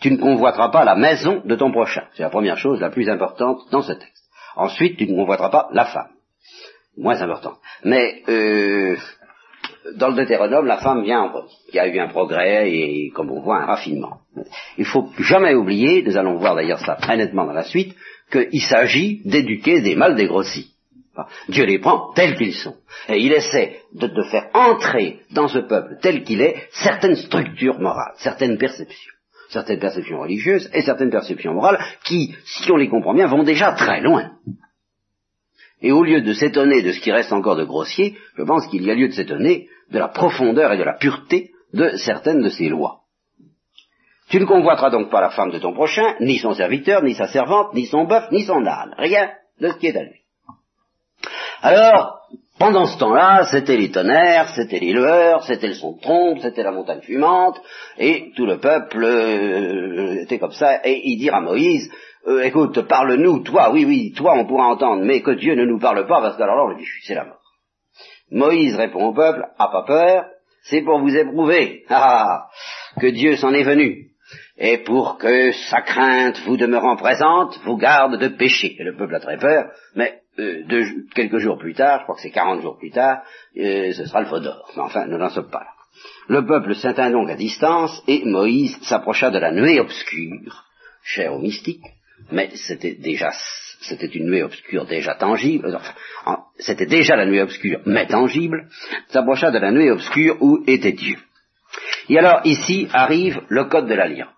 tu 0.00 0.10
ne 0.10 0.16
convoiteras 0.16 0.70
pas 0.70 0.84
la 0.84 0.96
maison 0.96 1.42
de 1.44 1.56
ton 1.56 1.70
prochain. 1.72 2.04
C'est 2.14 2.22
la 2.22 2.30
première 2.30 2.56
chose 2.56 2.80
la 2.80 2.88
plus 2.88 3.10
importante 3.10 3.60
dans 3.70 3.82
ce 3.82 3.92
texte. 3.92 4.30
Ensuite, 4.56 4.96
tu 4.96 5.06
ne 5.06 5.14
convoiteras 5.14 5.50
pas 5.50 5.68
la 5.72 5.84
femme. 5.84 6.10
Moins 6.96 7.20
important. 7.20 7.58
Mais 7.84 8.22
euh, 8.28 8.96
dans 9.96 10.08
le 10.08 10.16
Deutéronome, 10.16 10.66
la 10.66 10.78
femme 10.78 11.02
vient. 11.02 11.32
Il 11.68 11.76
y 11.76 11.78
a 11.78 11.86
eu 11.86 11.98
un 11.98 12.08
progrès 12.08 12.70
et, 12.70 13.10
comme 13.14 13.30
on 13.30 13.40
voit, 13.40 13.62
un 13.62 13.66
raffinement. 13.66 14.18
Il 14.78 14.84
faut 14.84 15.08
jamais 15.18 15.54
oublier, 15.54 16.02
nous 16.02 16.16
allons 16.16 16.36
voir 16.36 16.54
d'ailleurs 16.54 16.80
ça 16.80 16.96
très 16.96 17.16
nettement 17.16 17.46
dans 17.46 17.52
la 17.52 17.64
suite, 17.64 17.94
qu'il 18.30 18.62
s'agit 18.62 19.22
d'éduquer 19.24 19.80
des 19.80 19.94
mâles 19.94 20.16
dégrossis. 20.16 20.74
Dieu 21.48 21.64
les 21.64 21.78
prend 21.78 22.12
tels 22.14 22.36
qu'ils 22.36 22.54
sont. 22.54 22.76
Et 23.08 23.18
il 23.18 23.32
essaie 23.32 23.80
de 23.92 24.22
faire 24.30 24.48
entrer 24.54 25.20
dans 25.32 25.48
ce 25.48 25.58
peuple 25.58 25.98
tel 26.00 26.22
qu'il 26.22 26.40
est 26.40 26.56
certaines 26.72 27.16
structures 27.16 27.78
morales, 27.80 28.14
certaines 28.16 28.56
perceptions 28.56 29.12
certaines 29.50 29.80
perceptions 29.80 30.20
religieuses 30.20 30.70
et 30.72 30.82
certaines 30.82 31.10
perceptions 31.10 31.52
morales 31.52 31.84
qui, 32.04 32.34
si 32.44 32.70
on 32.70 32.76
les 32.76 32.88
comprend 32.88 33.14
bien, 33.14 33.26
vont 33.26 33.42
déjà 33.42 33.72
très 33.72 34.00
loin. 34.00 34.30
Et 35.82 35.92
au 35.92 36.02
lieu 36.02 36.20
de 36.20 36.32
s'étonner 36.32 36.82
de 36.82 36.92
ce 36.92 37.00
qui 37.00 37.12
reste 37.12 37.32
encore 37.32 37.56
de 37.56 37.64
grossier, 37.64 38.16
je 38.36 38.42
pense 38.42 38.66
qu'il 38.68 38.82
y 38.82 38.90
a 38.90 38.94
lieu 38.94 39.08
de 39.08 39.14
s'étonner 39.14 39.68
de 39.90 39.98
la 39.98 40.08
profondeur 40.08 40.72
et 40.72 40.78
de 40.78 40.82
la 40.82 40.98
pureté 40.98 41.50
de 41.72 41.96
certaines 41.96 42.42
de 42.42 42.48
ces 42.48 42.68
lois. 42.68 43.00
Tu 44.28 44.38
ne 44.38 44.44
convoiteras 44.44 44.90
donc 44.90 45.10
pas 45.10 45.20
la 45.20 45.30
femme 45.30 45.50
de 45.50 45.58
ton 45.58 45.72
prochain, 45.72 46.14
ni 46.20 46.38
son 46.38 46.54
serviteur, 46.54 47.02
ni 47.02 47.14
sa 47.14 47.26
servante, 47.26 47.74
ni 47.74 47.86
son 47.86 48.04
bœuf, 48.04 48.30
ni 48.30 48.44
son 48.44 48.64
âne, 48.64 48.94
rien 48.96 49.30
de 49.60 49.68
ce 49.68 49.76
qui 49.76 49.88
est 49.88 49.96
à 49.96 50.04
lui. 50.04 50.20
Alors, 51.62 52.20
pendant 52.58 52.86
ce 52.86 52.98
temps-là, 52.98 53.46
c'était 53.50 53.76
les 53.76 53.90
tonnerres, 53.90 54.50
c'était 54.54 54.78
les 54.78 54.92
lueurs, 54.92 55.42
c'était 55.44 55.68
le 55.68 55.74
son 55.74 55.96
de 55.96 56.00
trompe, 56.00 56.38
c'était 56.40 56.62
la 56.62 56.72
montagne 56.72 57.00
fumante, 57.00 57.60
et 57.98 58.32
tout 58.36 58.46
le 58.46 58.58
peuple 58.58 59.02
euh, 59.02 60.22
était 60.22 60.38
comme 60.38 60.52
ça, 60.52 60.80
et 60.84 61.00
il 61.04 61.18
dit 61.18 61.30
à 61.30 61.40
Moïse, 61.40 61.90
euh, 62.26 62.42
écoute, 62.42 62.82
parle-nous, 62.82 63.42
toi, 63.42 63.70
oui, 63.72 63.84
oui, 63.84 64.12
toi 64.12 64.34
on 64.36 64.46
pourra 64.46 64.66
entendre, 64.66 65.02
mais 65.04 65.22
que 65.22 65.30
Dieu 65.30 65.54
ne 65.54 65.64
nous 65.64 65.78
parle 65.78 66.06
pas, 66.06 66.20
parce 66.20 66.36
qu'alors 66.36 66.68
là, 66.68 66.74
on 66.74 66.84
c'est 67.02 67.14
la 67.14 67.24
mort. 67.24 67.40
Moïse 68.30 68.76
répond 68.76 69.06
au 69.06 69.14
peuple, 69.14 69.44
a 69.58 69.68
pas 69.68 69.84
peur, 69.86 70.26
c'est 70.64 70.82
pour 70.82 71.00
vous 71.00 71.16
éprouver, 71.16 71.84
ah, 71.88 72.48
que 73.00 73.06
Dieu 73.06 73.36
s'en 73.36 73.52
est 73.54 73.64
venu, 73.64 74.10
et 74.58 74.78
pour 74.78 75.16
que 75.18 75.52
sa 75.52 75.80
crainte 75.80 76.38
vous 76.44 76.56
demeurant 76.56 76.96
présente, 76.96 77.58
vous 77.64 77.76
garde 77.76 78.18
de 78.18 78.28
pécher. 78.28 78.76
Et 78.78 78.84
le 78.84 78.96
peuple 78.96 79.14
a 79.14 79.20
très 79.20 79.38
peur, 79.38 79.70
mais 79.96 80.20
euh, 80.38 80.62
quelques 81.14 81.38
jours 81.38 81.58
plus 81.58 81.74
tard, 81.74 82.00
je 82.00 82.02
crois 82.04 82.14
que 82.16 82.20
c'est 82.20 82.30
quarante 82.30 82.60
jours 82.60 82.78
plus 82.78 82.90
tard, 82.90 83.22
euh, 83.58 83.92
ce 83.92 84.04
sera 84.04 84.20
le 84.20 84.26
feu 84.26 84.40
d'or. 84.40 84.70
Enfin, 84.76 85.06
nous 85.06 85.18
n'en 85.18 85.30
sommes 85.30 85.50
pas 85.50 85.60
là. 85.60 85.72
Le 86.28 86.46
peuple 86.46 86.74
s'intint 86.74 87.10
donc 87.10 87.30
à 87.30 87.34
distance, 87.34 88.02
et 88.06 88.24
Moïse 88.24 88.78
s'approcha 88.82 89.30
de 89.30 89.38
la 89.38 89.50
nuée 89.50 89.80
obscure, 89.80 90.64
chère 91.02 91.34
aux 91.34 91.40
mystiques, 91.40 91.86
mais 92.32 92.50
c'était 92.54 92.94
déjà 92.94 93.30
c'était 93.80 94.06
une 94.06 94.30
nuée 94.30 94.42
obscure 94.42 94.84
déjà 94.84 95.14
tangible, 95.14 95.74
enfin, 95.74 96.44
c'était 96.58 96.86
déjà 96.86 97.16
la 97.16 97.26
nuée 97.26 97.42
obscure, 97.42 97.80
mais 97.86 98.06
tangible, 98.06 98.68
s'approcha 99.08 99.50
de 99.50 99.58
la 99.58 99.72
nuée 99.72 99.90
obscure 99.90 100.36
où 100.40 100.62
était 100.66 100.92
Dieu. 100.92 101.16
Et 102.08 102.18
alors 102.18 102.40
ici 102.44 102.88
arrive 102.92 103.40
le 103.48 103.64
code 103.64 103.86
de 103.86 103.94
l'alliance. 103.94 104.30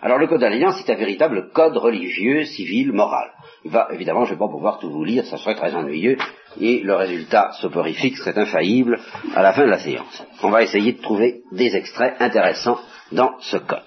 Alors 0.00 0.18
le 0.18 0.26
code 0.26 0.40
de 0.40 0.46
l'alliance 0.46 0.80
est 0.80 0.92
un 0.92 0.96
véritable 0.96 1.50
code 1.52 1.76
religieux, 1.76 2.44
civil, 2.44 2.92
moral. 2.92 3.30
Va, 3.64 3.88
évidemment, 3.92 4.24
je 4.24 4.30
ne 4.30 4.34
vais 4.34 4.40
pas 4.40 4.48
pouvoir 4.48 4.80
tout 4.80 4.90
vous 4.90 5.04
lire, 5.04 5.24
ça 5.24 5.36
serait 5.36 5.54
très 5.54 5.72
ennuyeux, 5.76 6.16
et 6.60 6.80
le 6.80 6.94
résultat 6.96 7.52
soporifique 7.60 8.16
serait 8.16 8.36
infaillible 8.36 8.98
à 9.36 9.42
la 9.42 9.52
fin 9.52 9.64
de 9.64 9.70
la 9.70 9.78
séance. 9.78 10.24
On 10.42 10.50
va 10.50 10.64
essayer 10.64 10.94
de 10.94 11.02
trouver 11.02 11.42
des 11.52 11.76
extraits 11.76 12.16
intéressants 12.18 12.80
dans 13.12 13.38
ce 13.38 13.58
code. 13.58 13.78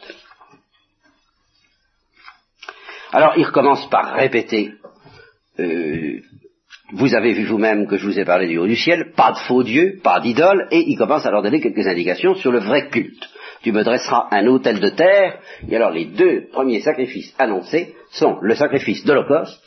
Alors, 3.15 3.37
il 3.37 3.45
recommence 3.45 3.89
par 3.89 4.13
répéter, 4.15 4.73
euh, 5.61 6.19
vous 6.91 7.15
avez 7.15 7.31
vu 7.31 7.45
vous-même 7.45 7.87
que 7.87 7.95
je 7.95 8.05
vous 8.05 8.19
ai 8.19 8.25
parlé 8.25 8.45
du 8.45 8.57
haut 8.57 8.67
du 8.67 8.75
ciel, 8.75 9.13
pas 9.15 9.31
de 9.31 9.37
faux 9.37 9.63
dieux, 9.63 10.01
pas 10.03 10.19
d'idole, 10.19 10.67
et 10.69 10.83
il 10.85 10.97
commence 10.97 11.25
à 11.25 11.31
leur 11.31 11.41
donner 11.41 11.61
quelques 11.61 11.87
indications 11.87 12.35
sur 12.35 12.51
le 12.51 12.59
vrai 12.59 12.89
culte. 12.89 13.29
Tu 13.61 13.71
me 13.71 13.85
dresseras 13.85 14.27
un 14.31 14.45
autel 14.47 14.81
de 14.81 14.89
terre, 14.89 15.39
et 15.65 15.77
alors 15.77 15.91
les 15.91 16.07
deux 16.07 16.47
premiers 16.51 16.81
sacrifices 16.81 17.33
annoncés 17.39 17.95
sont 18.11 18.37
le 18.41 18.53
sacrifice 18.53 19.05
d'Holocauste 19.05 19.63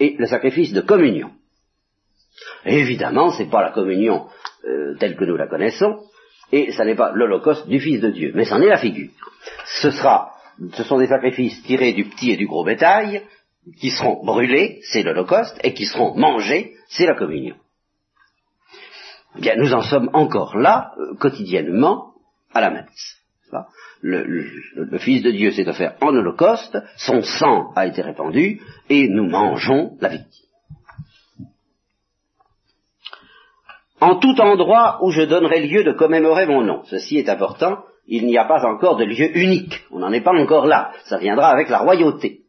et 0.00 0.16
le 0.18 0.26
sacrifice 0.26 0.72
de 0.72 0.80
communion. 0.80 1.30
évidemment, 2.64 3.30
ce 3.30 3.44
n'est 3.44 3.48
pas 3.48 3.62
la 3.62 3.70
communion 3.70 4.26
euh, 4.64 4.96
telle 4.98 5.14
que 5.14 5.24
nous 5.24 5.36
la 5.36 5.46
connaissons, 5.46 6.00
et 6.50 6.72
ce 6.72 6.82
n'est 6.82 6.96
pas 6.96 7.12
l'Holocauste 7.14 7.68
du 7.68 7.78
Fils 7.78 8.00
de 8.00 8.10
Dieu, 8.10 8.32
mais 8.34 8.44
c'en 8.44 8.60
est 8.60 8.66
la 8.66 8.78
figure. 8.78 9.12
Ce 9.80 9.92
sera, 9.92 10.32
ce 10.72 10.84
sont 10.84 10.98
des 10.98 11.06
sacrifices 11.06 11.62
tirés 11.62 11.92
du 11.92 12.04
petit 12.04 12.32
et 12.32 12.36
du 12.36 12.46
gros 12.46 12.64
bétail, 12.64 13.22
qui 13.78 13.90
seront 13.90 14.24
brûlés, 14.24 14.80
c'est 14.82 15.02
l'Holocauste, 15.02 15.58
et 15.62 15.74
qui 15.74 15.86
seront 15.86 16.14
mangés, 16.16 16.74
c'est 16.88 17.06
la 17.06 17.14
communion. 17.14 17.56
Eh 19.36 19.40
bien, 19.40 19.56
nous 19.56 19.72
en 19.74 19.82
sommes 19.82 20.10
encore 20.14 20.56
là, 20.56 20.92
euh, 20.98 21.14
quotidiennement, 21.16 22.12
à 22.52 22.60
la 22.60 22.70
messe. 22.70 23.18
Le, 24.00 24.98
Fils 24.98 25.22
de 25.22 25.32
Dieu 25.32 25.50
s'est 25.50 25.66
offert 25.66 25.96
en 26.00 26.14
holocauste, 26.14 26.78
son 26.96 27.22
sang 27.22 27.72
a 27.74 27.86
été 27.86 28.00
répandu, 28.00 28.60
et 28.88 29.08
nous 29.08 29.28
mangeons 29.28 29.96
la 30.00 30.08
victime. 30.10 30.46
En 34.00 34.16
tout 34.20 34.40
endroit 34.40 35.00
où 35.02 35.10
je 35.10 35.22
donnerai 35.22 35.66
lieu 35.66 35.82
de 35.82 35.92
commémorer 35.92 36.46
mon 36.46 36.62
nom, 36.62 36.84
ceci 36.84 37.18
est 37.18 37.28
important, 37.28 37.82
il 38.08 38.26
n'y 38.26 38.38
a 38.38 38.44
pas 38.44 38.66
encore 38.66 38.96
de 38.96 39.04
lieu 39.04 39.36
unique, 39.36 39.84
on 39.90 39.98
n'en 39.98 40.12
est 40.12 40.22
pas 40.22 40.32
encore 40.32 40.66
là, 40.66 40.92
ça 41.04 41.18
viendra 41.18 41.48
avec 41.48 41.68
la 41.68 41.78
royauté. 41.78 42.40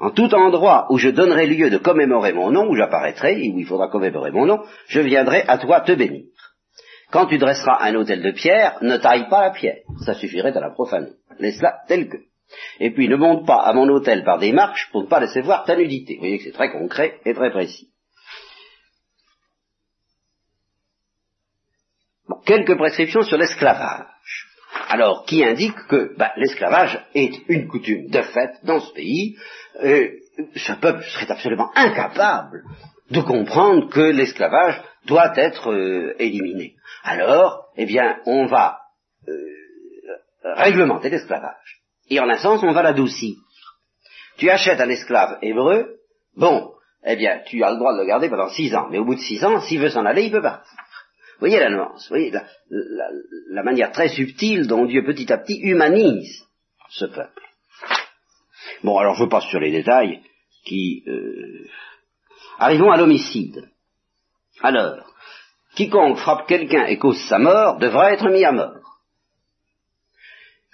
En 0.00 0.10
tout 0.10 0.34
endroit 0.34 0.86
où 0.90 0.98
je 0.98 1.08
donnerai 1.08 1.46
lieu 1.46 1.70
de 1.70 1.78
commémorer 1.78 2.32
mon 2.32 2.50
nom, 2.50 2.68
où 2.68 2.76
j'apparaîtrai, 2.76 3.44
et 3.44 3.50
où 3.50 3.58
il 3.58 3.66
faudra 3.66 3.88
commémorer 3.88 4.30
mon 4.30 4.46
nom, 4.46 4.62
je 4.86 5.00
viendrai 5.00 5.44
à 5.46 5.58
toi 5.58 5.80
te 5.80 5.92
bénir. 5.92 6.24
Quand 7.10 7.26
tu 7.26 7.38
dresseras 7.38 7.78
un 7.82 7.94
autel 7.94 8.22
de 8.22 8.30
pierre, 8.30 8.78
ne 8.80 8.96
taille 8.96 9.28
pas 9.28 9.42
la 9.42 9.50
pierre. 9.50 9.78
Ça 10.04 10.14
suffirait 10.14 10.56
à 10.56 10.60
la 10.60 10.70
profaner. 10.70 11.12
Laisse-la 11.38 11.80
telle 11.86 12.08
que. 12.08 12.16
Et 12.80 12.90
puis 12.90 13.08
ne 13.08 13.16
monte 13.16 13.46
pas 13.46 13.60
à 13.62 13.72
mon 13.72 13.88
autel 13.88 14.24
par 14.24 14.38
des 14.38 14.52
marches 14.52 14.88
pour 14.92 15.02
ne 15.02 15.08
pas 15.08 15.20
laisser 15.20 15.42
voir 15.42 15.64
ta 15.64 15.76
nudité. 15.76 16.14
Vous 16.14 16.20
voyez 16.20 16.38
que 16.38 16.44
c'est 16.44 16.52
très 16.52 16.72
concret 16.72 17.20
et 17.24 17.34
très 17.34 17.50
précis. 17.50 17.91
Quelques 22.44 22.76
prescriptions 22.76 23.22
sur 23.22 23.38
l'esclavage. 23.38 24.06
Alors, 24.88 25.24
qui 25.24 25.44
indique 25.44 25.76
que 25.88 26.16
ben, 26.16 26.30
l'esclavage 26.36 26.98
est 27.14 27.40
une 27.48 27.68
coutume 27.68 28.08
de 28.08 28.22
fait 28.22 28.52
dans 28.64 28.80
ce 28.80 28.92
pays. 28.92 29.36
Euh, 29.82 30.08
ce 30.56 30.72
peuple 30.72 31.04
serait 31.04 31.30
absolument 31.30 31.70
incapable 31.74 32.62
de 33.10 33.20
comprendre 33.20 33.90
que 33.90 34.00
l'esclavage 34.00 34.80
doit 35.06 35.32
être 35.36 35.72
euh, 35.72 36.14
éliminé 36.18 36.74
alors, 37.02 37.66
eh 37.76 37.86
bien, 37.86 38.20
on 38.26 38.46
va 38.46 38.78
euh, 39.28 39.34
réglementer 40.56 41.10
l'esclavage. 41.10 41.82
Et 42.10 42.20
en 42.20 42.28
un 42.28 42.38
sens, 42.38 42.62
on 42.62 42.72
va 42.72 42.82
l'adoucir. 42.82 43.36
Tu 44.38 44.50
achètes 44.50 44.80
un 44.80 44.88
esclave 44.88 45.38
hébreu, 45.42 45.96
bon, 46.36 46.72
eh 47.04 47.16
bien, 47.16 47.40
tu 47.46 47.62
as 47.64 47.72
le 47.72 47.78
droit 47.78 47.92
de 47.94 48.00
le 48.00 48.06
garder 48.06 48.28
pendant 48.28 48.48
six 48.48 48.74
ans, 48.74 48.88
mais 48.90 48.98
au 48.98 49.04
bout 49.04 49.16
de 49.16 49.20
six 49.20 49.44
ans, 49.44 49.60
s'il 49.60 49.80
veut 49.80 49.90
s'en 49.90 50.06
aller, 50.06 50.24
il 50.24 50.32
peut 50.32 50.42
partir. 50.42 50.78
Voyez 51.42 51.58
la 51.58 51.70
nuance, 51.70 52.08
voyez 52.08 52.30
la, 52.30 53.62
manière 53.64 53.90
très 53.90 54.06
subtile 54.06 54.68
dont 54.68 54.84
Dieu 54.84 55.02
petit 55.02 55.32
à 55.32 55.38
petit 55.38 55.58
humanise 55.58 56.46
ce 56.88 57.06
peuple. 57.06 57.42
Bon, 58.84 58.96
alors 58.96 59.16
je 59.16 59.24
passe 59.24 59.46
sur 59.46 59.58
les 59.58 59.72
détails 59.72 60.22
qui... 60.64 61.02
Euh... 61.08 61.66
Arrivons 62.60 62.92
à 62.92 62.96
l'homicide. 62.96 63.68
Alors, 64.62 65.04
quiconque 65.74 66.18
frappe 66.18 66.46
quelqu'un 66.46 66.84
et 66.84 66.96
cause 66.96 67.20
sa 67.28 67.40
mort 67.40 67.78
devra 67.78 68.12
être 68.12 68.28
mis 68.28 68.44
à 68.44 68.52
mort. 68.52 69.00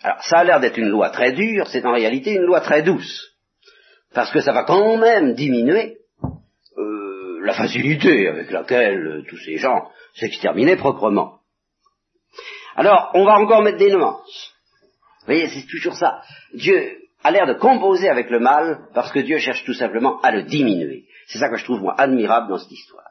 Alors, 0.02 0.22
ça 0.22 0.40
a 0.40 0.44
l'air 0.44 0.60
d'être 0.60 0.78
une 0.78 0.90
loi 0.90 1.08
très 1.08 1.32
dure, 1.32 1.66
c'est 1.68 1.86
en 1.86 1.94
réalité 1.94 2.32
une 2.34 2.44
loi 2.44 2.60
très 2.60 2.82
douce, 2.82 3.34
parce 4.12 4.30
que 4.30 4.42
ça 4.42 4.52
va 4.52 4.64
quand 4.64 4.98
même 4.98 5.32
diminuer 5.32 5.96
la 7.48 7.54
facilité 7.54 8.28
avec 8.28 8.50
laquelle 8.50 9.06
euh, 9.06 9.22
tous 9.26 9.38
ces 9.38 9.56
gens 9.56 9.90
s'exterminaient 10.14 10.76
proprement. 10.76 11.38
Alors, 12.76 13.10
on 13.14 13.24
va 13.24 13.38
encore 13.38 13.62
mettre 13.62 13.78
des 13.78 13.90
nuances. 13.90 14.54
Vous 15.20 15.32
voyez, 15.32 15.48
c'est 15.48 15.66
toujours 15.66 15.94
ça. 15.94 16.20
Dieu 16.52 16.98
a 17.24 17.30
l'air 17.30 17.46
de 17.46 17.54
composer 17.54 18.08
avec 18.08 18.28
le 18.30 18.38
mal 18.38 18.88
parce 18.94 19.10
que 19.10 19.20
Dieu 19.20 19.38
cherche 19.38 19.64
tout 19.64 19.72
simplement 19.72 20.20
à 20.20 20.30
le 20.30 20.42
diminuer. 20.42 21.06
C'est 21.26 21.38
ça 21.38 21.48
que 21.48 21.56
je 21.56 21.64
trouve, 21.64 21.80
moi, 21.80 21.94
admirable 21.98 22.48
dans 22.48 22.58
cette 22.58 22.70
histoire. 22.70 23.04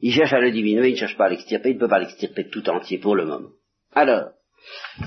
Il 0.00 0.12
cherche 0.14 0.32
à 0.32 0.40
le 0.40 0.50
diminuer, 0.50 0.88
il 0.88 0.94
ne 0.94 0.98
cherche 0.98 1.18
pas 1.18 1.26
à 1.26 1.28
l'extirper, 1.28 1.70
il 1.70 1.74
ne 1.74 1.80
peut 1.80 1.88
pas 1.88 1.98
l'extirper 1.98 2.48
tout 2.48 2.66
entier 2.70 2.98
pour 2.98 3.14
le 3.14 3.26
moment. 3.26 3.50
Alors, 3.94 4.30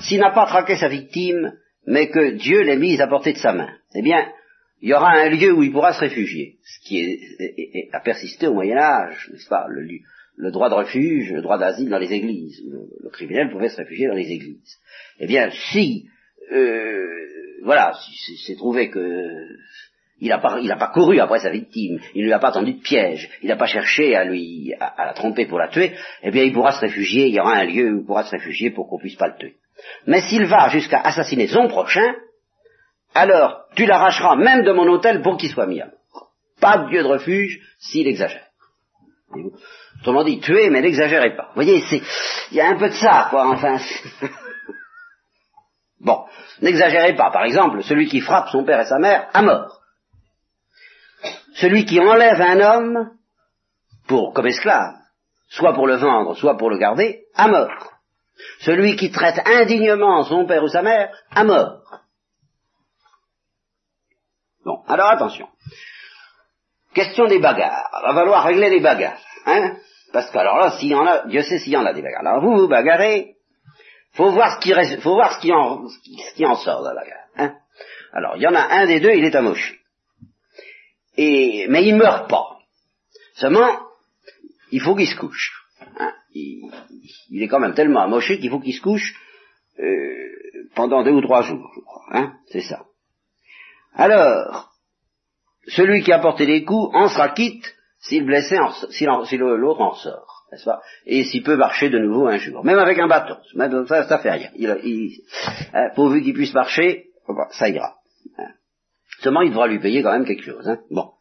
s'il 0.00 0.20
n'a 0.20 0.30
pas 0.30 0.46
traqué 0.46 0.76
sa 0.76 0.88
victime, 0.88 1.52
mais 1.86 2.08
que 2.08 2.30
Dieu 2.30 2.62
l'ait 2.62 2.76
mise 2.76 3.00
à 3.00 3.08
portée 3.08 3.32
de 3.32 3.38
sa 3.38 3.52
main, 3.52 3.70
eh 3.94 4.02
bien, 4.02 4.28
il 4.84 4.90
y 4.90 4.92
aura 4.92 5.12
un 5.12 5.30
lieu 5.30 5.50
où 5.50 5.62
il 5.62 5.72
pourra 5.72 5.94
se 5.94 6.00
réfugier, 6.00 6.56
ce 6.62 6.86
qui 6.86 7.88
a 7.90 8.00
persisté 8.00 8.46
au 8.48 8.52
Moyen 8.52 8.76
Âge, 8.76 9.30
n'est-ce 9.32 9.48
pas? 9.48 9.64
Le, 9.70 9.88
le, 10.36 10.50
droit 10.50 10.68
de 10.68 10.74
refuge, 10.74 11.32
le 11.32 11.40
droit 11.40 11.56
d'asile 11.56 11.88
dans 11.88 11.96
les 11.96 12.12
églises. 12.12 12.60
Le, 13.02 13.08
criminel 13.08 13.50
pouvait 13.50 13.70
se 13.70 13.78
réfugier 13.78 14.08
dans 14.08 14.14
les 14.14 14.30
églises. 14.30 14.76
Eh 15.20 15.26
bien, 15.26 15.50
si, 15.72 16.04
euh, 16.52 17.02
voilà, 17.62 17.94
si 17.94 18.36
c'est 18.46 18.56
trouvé 18.56 18.90
que 18.90 19.26
il 20.20 20.28
n'a 20.28 20.38
pas, 20.38 20.60
pas, 20.78 20.92
couru 20.92 21.18
après 21.18 21.38
sa 21.38 21.50
victime, 21.50 21.98
il 22.14 22.20
ne 22.20 22.26
lui 22.26 22.32
a 22.34 22.38
pas 22.38 22.52
tendu 22.52 22.74
de 22.74 22.82
piège, 22.82 23.30
il 23.40 23.48
n'a 23.48 23.56
pas 23.56 23.66
cherché 23.66 24.14
à 24.14 24.24
lui, 24.24 24.74
à, 24.78 25.06
la 25.06 25.14
tromper 25.14 25.46
pour 25.46 25.58
la 25.58 25.68
tuer, 25.68 25.94
eh 26.22 26.30
bien 26.30 26.44
il 26.44 26.52
pourra 26.52 26.72
se 26.72 26.80
réfugier, 26.80 27.28
il 27.28 27.34
y 27.34 27.40
aura 27.40 27.54
un 27.54 27.64
lieu 27.64 27.90
où 27.90 28.00
il 28.00 28.04
pourra 28.04 28.24
se 28.24 28.32
réfugier 28.32 28.70
pour 28.70 28.86
qu'on 28.90 28.98
puisse 28.98 29.16
pas 29.16 29.28
le 29.28 29.38
tuer. 29.38 29.54
Mais 30.06 30.20
s'il 30.20 30.44
va 30.44 30.68
jusqu'à 30.68 31.00
assassiner 31.00 31.46
son 31.46 31.68
prochain, 31.68 32.14
alors 33.14 33.64
tu 33.76 33.86
l'arracheras 33.86 34.36
même 34.36 34.64
de 34.64 34.72
mon 34.72 34.86
hôtel 34.88 35.22
pour 35.22 35.36
qu'il 35.36 35.50
soit 35.50 35.66
mis 35.66 35.80
à 35.80 35.86
mort. 35.86 36.30
Pas 36.60 36.78
de 36.78 36.90
lieu 36.90 37.02
de 37.02 37.08
refuge 37.08 37.60
s'il 37.78 38.06
exagère. 38.06 38.46
Autrement 40.00 40.24
dit, 40.24 40.40
tuer, 40.40 40.70
mais 40.70 40.80
n'exagérez 40.80 41.34
pas. 41.36 41.48
Vous 41.48 41.62
voyez, 41.62 41.82
il 42.50 42.56
y 42.56 42.60
a 42.60 42.68
un 42.68 42.76
peu 42.76 42.88
de 42.88 42.94
ça, 42.94 43.28
quoi, 43.30 43.48
enfin. 43.48 43.78
bon, 46.00 46.24
n'exagérez 46.60 47.14
pas. 47.14 47.30
Par 47.30 47.44
exemple, 47.44 47.82
celui 47.82 48.06
qui 48.06 48.20
frappe 48.20 48.48
son 48.50 48.64
père 48.64 48.80
et 48.80 48.86
sa 48.86 48.98
mère 48.98 49.28
à 49.32 49.42
mort 49.42 49.80
celui 51.54 51.84
qui 51.84 52.00
enlève 52.00 52.40
un 52.40 52.60
homme 52.60 53.10
pour, 54.06 54.32
comme 54.32 54.46
esclave, 54.46 54.94
soit 55.48 55.74
pour 55.74 55.86
le 55.86 55.96
vendre, 55.96 56.36
soit 56.36 56.56
pour 56.56 56.70
le 56.70 56.78
garder, 56.78 57.24
à 57.34 57.48
mort. 57.48 57.92
Celui 58.60 58.96
qui 58.96 59.10
traite 59.10 59.40
indignement 59.46 60.24
son 60.24 60.46
père 60.46 60.64
ou 60.64 60.68
sa 60.68 60.82
mère, 60.82 61.10
à 61.34 61.44
mort. 61.44 61.80
Alors 64.88 65.10
attention. 65.10 65.48
Question 66.94 67.26
des 67.26 67.38
bagarres. 67.38 67.90
Va 67.92 68.14
falloir 68.14 68.44
régler 68.44 68.70
les 68.70 68.80
bagarres. 68.80 69.20
Hein 69.46 69.76
Parce 70.12 70.30
que 70.30 70.38
alors 70.38 70.58
là, 70.58 70.78
s'il 70.78 70.90
y 70.90 70.94
en 70.94 71.06
a, 71.06 71.26
Dieu 71.26 71.42
sait 71.42 71.58
s'il 71.58 71.72
y 71.72 71.76
en 71.76 71.86
a 71.86 71.92
des 71.92 72.02
bagarres. 72.02 72.26
Alors 72.26 72.42
vous 72.42 72.62
vous 72.62 72.68
bagarrez, 72.68 73.34
faut 74.12 74.30
voir 74.30 74.54
ce 74.54 74.60
qui, 74.60 75.00
faut 75.00 75.14
voir 75.14 75.34
ce 75.34 75.40
qui, 75.40 75.52
en, 75.52 75.88
ce 75.88 76.34
qui 76.34 76.46
en 76.46 76.54
sort 76.54 76.82
de 76.82 76.88
la 76.88 76.94
bagarre. 76.94 77.26
Hein 77.36 77.54
alors, 78.14 78.36
il 78.36 78.42
y 78.42 78.46
en 78.46 78.54
a 78.54 78.62
un 78.62 78.86
des 78.86 79.00
deux, 79.00 79.12
il 79.12 79.24
est 79.24 79.34
amoché. 79.34 79.80
Et, 81.16 81.66
mais 81.68 81.84
il 81.84 81.96
meurt 81.96 82.30
pas. 82.30 82.58
Seulement, 83.34 83.80
il 84.70 84.80
faut 84.80 84.94
qu'il 84.94 85.08
se 85.08 85.16
couche. 85.16 85.52
Hein. 85.98 86.12
Il, 86.32 87.42
est 87.42 87.48
quand 87.48 87.58
même 87.58 87.74
tellement 87.74 88.02
amoché 88.02 88.38
qu'il 88.38 88.50
faut 88.50 88.60
qu'il 88.60 88.74
se 88.74 88.80
couche 88.80 89.14
euh, 89.80 90.68
pendant 90.76 91.02
deux 91.02 91.10
ou 91.10 91.22
trois 91.22 91.42
jours, 91.42 91.68
je 91.74 91.80
crois. 91.80 92.04
Hein. 92.12 92.34
C'est 92.52 92.62
ça. 92.62 92.84
Alors, 93.94 94.72
celui 95.68 96.02
qui 96.02 96.12
a 96.12 96.18
porté 96.18 96.46
les 96.46 96.64
coups 96.64 96.94
en 96.94 97.08
sera 97.08 97.30
quitte 97.30 97.74
s'il 98.00 98.24
blessé, 98.24 98.58
si 98.90 99.06
l'autre 99.06 99.80
en 99.80 99.94
sort, 99.94 100.44
n'est-ce 100.52 100.64
pas? 100.64 100.82
Et 101.06 101.24
s'il 101.24 101.42
peut 101.42 101.56
marcher 101.56 101.88
de 101.88 101.98
nouveau 101.98 102.26
un 102.26 102.36
jour, 102.36 102.64
même 102.64 102.78
avec 102.78 102.98
un 102.98 103.08
bâton, 103.08 103.38
ça, 103.86 104.06
ça 104.06 104.18
fait 104.18 104.30
rien. 104.30 104.50
Il, 104.56 105.10
hein, 105.72 105.88
pourvu 105.94 106.22
qu'il 106.22 106.34
puisse 106.34 106.52
marcher, 106.52 107.06
ça 107.50 107.68
ira. 107.68 107.94
Seulement, 109.20 109.40
il 109.40 109.50
devra 109.50 109.68
lui 109.68 109.78
payer 109.78 110.02
quand 110.02 110.12
même 110.12 110.26
quelque 110.26 110.44
chose. 110.44 110.68
Hein. 110.68 110.80
Bon. 110.90 111.12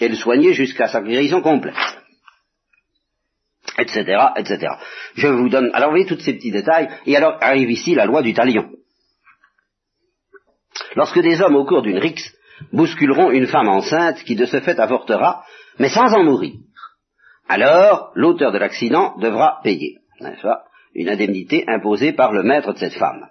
Et 0.00 0.08
le 0.08 0.16
soigner 0.16 0.54
jusqu'à 0.54 0.88
sa 0.88 1.00
guérison 1.02 1.40
complète. 1.40 1.76
Etc., 3.78 4.04
etc. 4.36 4.74
Je 5.14 5.28
vous 5.28 5.48
donne... 5.48 5.70
Alors, 5.72 5.90
vous 5.90 5.96
voyez 5.96 6.06
tous 6.06 6.18
ces 6.18 6.34
petits 6.34 6.50
détails. 6.50 6.88
Et 7.06 7.16
alors, 7.16 7.38
arrive 7.40 7.70
ici 7.70 7.94
la 7.94 8.06
loi 8.06 8.22
du 8.22 8.34
talion. 8.34 8.70
Lorsque 10.96 11.20
des 11.20 11.40
hommes, 11.40 11.56
au 11.56 11.64
cours 11.64 11.82
d'une 11.82 11.98
rixe, 11.98 12.35
bousculeront 12.72 13.30
une 13.30 13.46
femme 13.46 13.68
enceinte 13.68 14.22
qui 14.24 14.36
de 14.36 14.46
ce 14.46 14.60
fait 14.60 14.78
avortera, 14.78 15.44
mais 15.78 15.88
sans 15.88 16.14
en 16.14 16.24
mourir, 16.24 16.54
alors 17.48 18.12
l'auteur 18.14 18.52
de 18.52 18.58
l'accident 18.58 19.16
devra 19.18 19.60
payer, 19.62 19.98
une 20.94 21.08
indemnité 21.08 21.64
imposée 21.68 22.12
par 22.12 22.32
le 22.32 22.42
maître 22.42 22.72
de 22.72 22.78
cette 22.78 22.94
femme. 22.94 23.28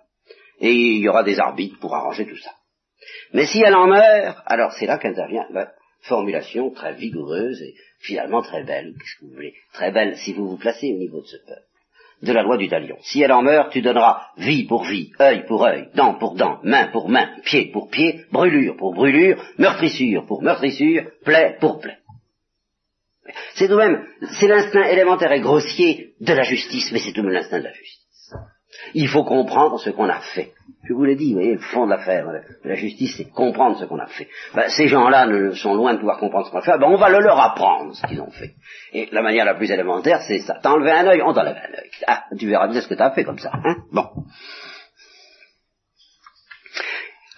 Et 0.59 0.71
il 0.71 1.01
y 1.01 1.09
aura 1.09 1.23
des 1.23 1.39
arbitres 1.39 1.79
pour 1.79 1.95
arranger 1.95 2.25
tout 2.25 2.37
ça. 2.37 2.51
Mais 3.33 3.45
si 3.45 3.61
elle 3.61 3.75
en 3.75 3.87
meurt, 3.87 4.41
alors 4.45 4.71
c'est 4.73 4.85
là 4.85 4.97
qu'intervient 4.97 5.45
la 5.51 5.71
formulation 6.01 6.69
très 6.71 6.93
vigoureuse 6.93 7.61
et 7.61 7.75
finalement 7.99 8.41
très 8.41 8.63
belle, 8.63 8.93
qu'est-ce 8.93 9.19
que 9.19 9.25
vous 9.25 9.33
voulez, 9.33 9.55
très 9.73 9.91
belle 9.91 10.15
si 10.17 10.33
vous 10.33 10.47
vous 10.47 10.57
placez 10.57 10.93
au 10.93 10.97
niveau 10.97 11.21
de 11.21 11.27
ce 11.27 11.37
peuple, 11.37 11.61
de 12.21 12.33
la 12.33 12.43
loi 12.43 12.57
du 12.57 12.67
talion. 12.67 12.97
Si 13.01 13.21
elle 13.21 13.31
en 13.31 13.41
meurt, 13.41 13.71
tu 13.71 13.81
donneras 13.81 14.21
vie 14.37 14.65
pour 14.65 14.85
vie, 14.85 15.11
œil 15.19 15.45
pour 15.45 15.65
œil, 15.65 15.89
dent 15.95 16.15
pour 16.15 16.35
dent, 16.35 16.59
main 16.63 16.87
pour 16.87 17.09
main, 17.09 17.29
pied 17.43 17.71
pour 17.71 17.89
pied, 17.89 18.21
brûlure 18.31 18.75
pour 18.77 18.93
brûlure, 18.93 19.41
meurtrissure 19.57 20.25
pour 20.25 20.41
meurtrissure, 20.41 21.03
plaie 21.23 21.57
pour 21.59 21.79
plaie. 21.79 21.97
C'est 23.55 23.67
tout 23.67 23.73
de 23.73 23.77
même, 23.77 24.05
c'est 24.39 24.47
l'instinct 24.47 24.83
élémentaire 24.83 25.31
et 25.31 25.41
grossier 25.41 26.13
de 26.19 26.33
la 26.33 26.43
justice, 26.43 26.91
mais 26.91 26.99
c'est 26.99 27.11
tout 27.11 27.21
de 27.21 27.27
même 27.27 27.35
l'instinct 27.35 27.59
de 27.59 27.65
la 27.65 27.73
justice. 27.73 28.33
Il 28.93 29.07
faut 29.07 29.23
comprendre 29.23 29.79
ce 29.79 29.89
qu'on 29.89 30.09
a 30.09 30.19
fait. 30.19 30.53
Je 30.87 30.93
vous 30.93 31.03
l'ai 31.03 31.15
dit, 31.15 31.33
vous 31.33 31.39
voyez, 31.39 31.53
le 31.53 31.59
fond 31.59 31.85
de 31.85 31.91
l'affaire 31.91 32.27
de 32.27 32.69
la 32.69 32.75
justice, 32.75 33.15
c'est 33.17 33.31
comprendre 33.31 33.77
ce 33.79 33.85
qu'on 33.85 33.97
a 33.97 34.05
fait. 34.05 34.27
Ben, 34.53 34.69
ces 34.69 34.87
gens-là 34.87 35.25
ne 35.25 35.51
sont 35.51 35.73
loin 35.73 35.93
de 35.93 35.97
pouvoir 35.97 36.19
comprendre 36.19 36.45
ce 36.45 36.51
qu'on 36.51 36.59
a 36.59 36.61
fait. 36.61 36.77
Ben, 36.77 36.87
on 36.87 36.97
va 36.97 37.09
le 37.09 37.19
leur 37.19 37.39
apprendre 37.39 37.95
ce 37.95 38.05
qu'ils 38.05 38.21
ont 38.21 38.29
fait. 38.29 38.51
Et 38.93 39.09
la 39.11 39.23
manière 39.23 39.45
la 39.45 39.55
plus 39.55 39.71
élémentaire, 39.71 40.21
c'est 40.27 40.39
ça. 40.39 40.59
T'as 40.61 40.71
enlevé 40.71 40.91
un 40.91 41.07
œil, 41.07 41.21
on 41.23 41.33
t'enlève 41.33 41.57
un 41.57 41.73
œil. 41.73 41.89
Ah, 42.05 42.25
tu 42.37 42.47
verras 42.47 42.67
bien 42.67 42.81
ce 42.81 42.87
que 42.87 42.93
t'as 42.93 43.11
fait 43.11 43.23
comme 43.23 43.39
ça. 43.39 43.51
Hein 43.53 43.77
bon. 43.91 44.05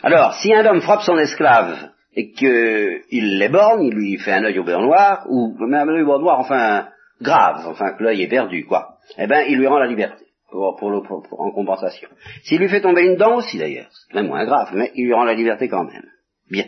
Alors, 0.03 0.33
si 0.35 0.53
un 0.53 0.65
homme 0.65 0.81
frappe 0.81 1.01
son 1.01 1.17
esclave 1.17 1.89
et 2.15 2.31
qu'il 2.31 3.37
l'éborgne, 3.37 3.83
il 3.83 3.93
lui 3.93 4.17
fait 4.17 4.33
un 4.33 4.43
œil 4.43 4.59
au 4.59 4.63
beurre 4.63 4.81
noir, 4.81 5.25
ou 5.29 5.55
même 5.65 5.87
un 5.87 5.93
œil 5.93 6.01
au 6.01 6.07
beurre 6.07 6.19
noir, 6.19 6.39
enfin, 6.39 6.89
grave, 7.21 7.65
enfin, 7.65 7.93
que 7.93 8.03
l'œil 8.03 8.23
est 8.23 8.27
perdu, 8.27 8.65
quoi, 8.65 8.97
eh 9.17 9.27
ben, 9.27 9.45
il 9.47 9.57
lui 9.57 9.67
rend 9.67 9.79
la 9.79 9.87
liberté 9.87 10.26
pour, 10.49 11.39
en 11.39 11.51
compensation. 11.51 12.09
S'il 12.43 12.59
lui 12.59 12.69
fait 12.69 12.81
tomber 12.81 13.03
une 13.03 13.17
dent 13.17 13.35
aussi 13.35 13.57
d'ailleurs, 13.57 13.89
c'est 13.91 14.15
même 14.15 14.27
moins 14.27 14.45
grave, 14.45 14.69
mais 14.73 14.91
il 14.95 15.05
lui 15.05 15.13
rend 15.13 15.23
la 15.23 15.33
liberté 15.33 15.67
quand 15.67 15.83
même. 15.83 16.05
Bien. 16.49 16.65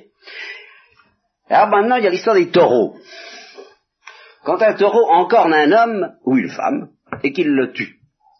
Alors 1.49 1.69
maintenant, 1.69 1.95
il 1.95 2.03
y 2.03 2.07
a 2.07 2.11
l'histoire 2.11 2.35
des 2.35 2.49
taureaux. 2.49 2.95
Quand 4.43 4.61
un 4.61 4.73
taureau 4.73 5.09
encorne 5.09 5.53
un 5.53 5.71
homme 5.71 6.15
ou 6.25 6.37
une 6.37 6.49
femme 6.49 6.89
et 7.23 7.31
qu'il 7.31 7.49
le 7.49 7.71
tue, 7.71 7.99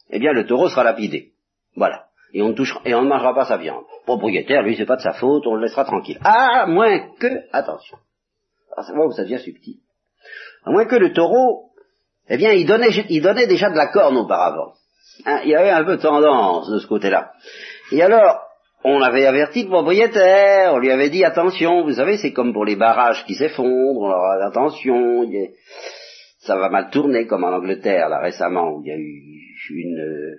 eh 0.10 0.19
bien 0.19 0.34
le 0.34 0.45
taureau 0.45 0.69
sera 0.69 0.84
lapidé. 0.84 1.34
Voilà. 1.75 2.06
Et 2.34 2.41
on 2.41 2.49
ne 2.49 2.54
touchera, 2.54 2.82
et 2.86 2.93
on 2.93 3.02
ne 3.02 3.08
mangera 3.08 3.34
pas 3.34 3.45
sa 3.45 3.58
viande. 3.58 3.84
Le 4.02 4.06
propriétaire, 4.06 4.62
lui, 4.62 4.75
c'est 4.75 4.86
pas 4.86 4.97
de 4.97 5.02
sa 5.02 5.13
faute, 5.13 5.47
on 5.47 5.56
le 5.56 5.62
laissera 5.62 5.86
tranquille. 5.86 6.19
À 6.23 6.67
moins 6.67 6.99
que, 7.19 7.28
attention, 7.52 7.97
c'est 8.86 8.93
moi 8.93 9.08
où 9.08 9.12
ça 9.12 9.23
devient 9.23 9.39
subtil. 9.39 9.78
À 10.63 10.71
moins 10.71 10.86
que 10.86 10.95
le 10.95 11.12
taureau, 11.12 11.71
eh 12.28 12.38
bien, 12.38 12.52
il 12.52 12.67
donnait, 12.67 12.91
il 13.10 13.21
donnait 13.21 13.47
déjà 13.47 13.71
de 13.71 13.75
la 13.75 13.88
corne 13.88 14.17
auparavant. 14.17 14.73
Hein, 15.25 15.41
il 15.43 15.49
y 15.49 15.55
avait 15.55 15.69
un 15.69 15.84
peu 15.84 15.97
tendance 15.97 16.69
de 16.69 16.79
ce 16.79 16.88
côté-là. 16.88 17.32
Et 17.91 18.01
alors, 18.01 18.41
on 18.84 19.01
avait 19.01 19.25
averti 19.25 19.63
le 19.63 19.69
propriétaire, 19.69 20.73
on 20.73 20.79
lui 20.79 20.91
avait 20.91 21.10
dit 21.10 21.25
attention, 21.25 21.84
vous 21.84 21.93
savez, 21.93 22.17
c'est 22.17 22.32
comme 22.32 22.53
pour 22.53 22.65
les 22.65 22.77
barrages 22.77 23.25
qui 23.25 23.36
s'effondrent, 23.36 24.01
on 24.01 24.08
leur 24.08 24.23
a 24.23 24.38
dit 24.38 24.47
attention, 24.47 25.25
ça 26.39 26.55
va 26.55 26.69
mal 26.69 26.89
tourner 26.89 27.27
comme 27.27 27.43
en 27.43 27.53
Angleterre, 27.53 28.08
là 28.08 28.19
récemment, 28.19 28.71
où 28.71 28.82
il 28.84 28.88
y 28.88 28.91
a 28.91 28.97
eu 28.97 29.39
une, 29.71 30.38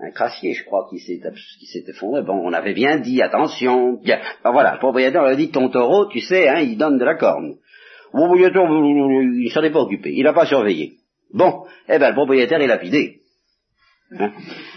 un 0.00 0.10
crassier, 0.10 0.54
je 0.54 0.64
crois, 0.64 0.88
qui 0.90 0.98
s'est, 0.98 1.20
effondré. 1.88 2.22
Bon, 2.22 2.40
on 2.42 2.52
avait 2.52 2.74
bien 2.74 2.98
dit 2.98 3.22
attention, 3.22 4.00
bien. 4.02 4.18
Ben 4.42 4.50
voilà, 4.50 4.72
le 4.72 4.78
propriétaire 4.78 5.22
a 5.22 5.36
dit 5.36 5.50
ton 5.50 5.68
taureau, 5.68 6.06
tu 6.06 6.20
sais, 6.20 6.48
hein, 6.48 6.60
il 6.60 6.76
donne 6.76 6.98
de 6.98 7.04
la 7.04 7.14
corne. 7.14 7.56
Le 8.12 8.18
propriétaire, 8.18 8.64
il 8.64 9.50
s'en 9.52 9.62
est 9.62 9.70
pas 9.70 9.80
occupé, 9.80 10.10
il 10.12 10.24
n'a 10.24 10.32
pas 10.32 10.46
surveillé. 10.46 10.94
Bon, 11.32 11.64
eh 11.88 11.98
ben 11.98 12.08
le 12.08 12.14
propriétaire 12.14 12.60
est 12.60 12.66
lapidé. 12.66 13.19
Hein? 14.18 14.32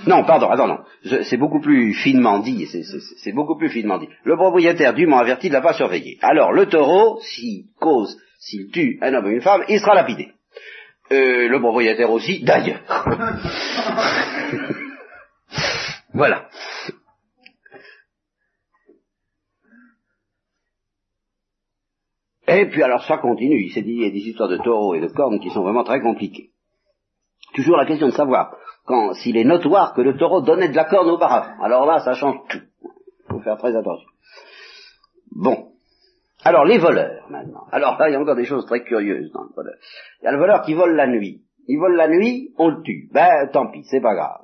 Non, 0.05 0.23
pardon, 0.25 0.49
attends, 0.49 0.67
non. 0.67 0.79
C'est 1.23 1.37
beaucoup 1.37 1.59
plus 1.59 1.93
finement 1.93 2.39
dit, 2.39 2.67
c'est 2.67 3.31
beaucoup 3.31 3.57
plus 3.57 3.69
finement 3.69 3.97
dit. 3.97 4.09
Le 4.23 4.35
propriétaire 4.35 4.93
dûment 4.93 5.17
averti 5.17 5.49
de 5.49 5.53
la 5.53 5.61
pas 5.61 5.73
surveiller. 5.73 6.19
Alors, 6.21 6.53
le 6.53 6.67
taureau, 6.67 7.19
s'il 7.21 7.65
cause, 7.79 8.17
s'il 8.39 8.69
tue 8.71 8.99
un 9.01 9.13
homme 9.13 9.25
ou 9.25 9.29
une 9.29 9.41
femme, 9.41 9.63
il 9.67 9.79
sera 9.79 9.95
lapidé. 9.95 10.29
Euh, 11.11 11.47
le 11.47 11.59
propriétaire 11.59 12.11
aussi, 12.11 12.43
d'ailleurs. 12.43 12.81
voilà. 16.13 16.47
Et 22.47 22.65
puis 22.67 22.83
alors 22.83 23.03
ça 23.05 23.17
continue, 23.17 23.63
il 23.63 24.01
y 24.01 24.05
a 24.05 24.09
des 24.09 24.17
histoires 24.17 24.49
de 24.49 24.57
taureaux 24.57 24.95
et 24.95 24.99
de 24.99 25.07
cornes 25.07 25.39
qui 25.39 25.49
sont 25.49 25.63
vraiment 25.63 25.83
très 25.83 26.01
compliquées. 26.01 26.49
Toujours 27.53 27.77
la 27.77 27.85
question 27.85 28.07
de 28.07 28.13
savoir 28.13 28.55
quand 28.85 29.13
s'il 29.13 29.37
est 29.37 29.43
notoire 29.43 29.93
que 29.93 30.01
le 30.01 30.17
taureau 30.17 30.41
donnait 30.41 30.69
de 30.69 30.75
la 30.75 30.85
corne 30.85 31.09
auparavant. 31.09 31.61
Alors 31.63 31.85
là, 31.85 31.99
ça 31.99 32.13
change 32.13 32.37
tout. 32.49 32.61
Il 32.83 33.31
faut 33.31 33.39
faire 33.39 33.57
très 33.57 33.75
attention. 33.75 34.09
Bon. 35.31 35.69
Alors, 36.45 36.65
les 36.65 36.77
voleurs, 36.77 37.29
maintenant. 37.29 37.65
Alors 37.71 37.97
là, 37.97 38.09
il 38.09 38.13
y 38.13 38.15
a 38.15 38.19
encore 38.19 38.35
des 38.35 38.45
choses 38.45 38.65
très 38.65 38.83
curieuses 38.83 39.31
dans 39.31 39.43
le 39.43 39.53
voleur. 39.55 39.75
Il 40.21 40.25
y 40.25 40.27
a 40.27 40.31
le 40.33 40.37
voleur 40.37 40.61
qui 40.61 40.73
vole 40.73 40.95
la 40.95 41.07
nuit. 41.07 41.41
Il 41.67 41.79
vole 41.79 41.95
la 41.95 42.09
nuit, 42.09 42.53
on 42.57 42.69
le 42.69 42.81
tue. 42.83 43.09
Ben, 43.13 43.47
tant 43.51 43.71
pis, 43.71 43.85
c'est 43.85 44.01
pas 44.01 44.13
grave. 44.13 44.41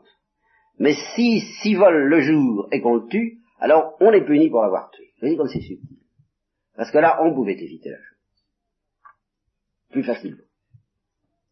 Mais 0.79 0.93
si, 1.13 1.41
s'il 1.61 1.77
vole 1.77 2.05
le 2.05 2.21
jour 2.21 2.69
et 2.71 2.79
qu'on 2.79 2.95
le 2.95 3.07
tue, 3.07 3.39
alors 3.59 3.97
on 3.99 4.13
est 4.13 4.23
puni 4.25 4.49
pour 4.49 4.61
l'avoir 4.61 4.89
tué. 4.91 5.11
Vous 5.15 5.19
voyez 5.21 5.35
comme 5.35 5.49
c'est 5.49 5.59
subtil. 5.59 5.97
Parce 6.77 6.91
que 6.91 6.97
là, 6.97 7.21
on 7.21 7.33
pouvait 7.33 7.61
éviter 7.61 7.89
la 7.89 7.97
chose. 7.97 8.17
Plus 9.91 10.03
facilement. 10.03 10.43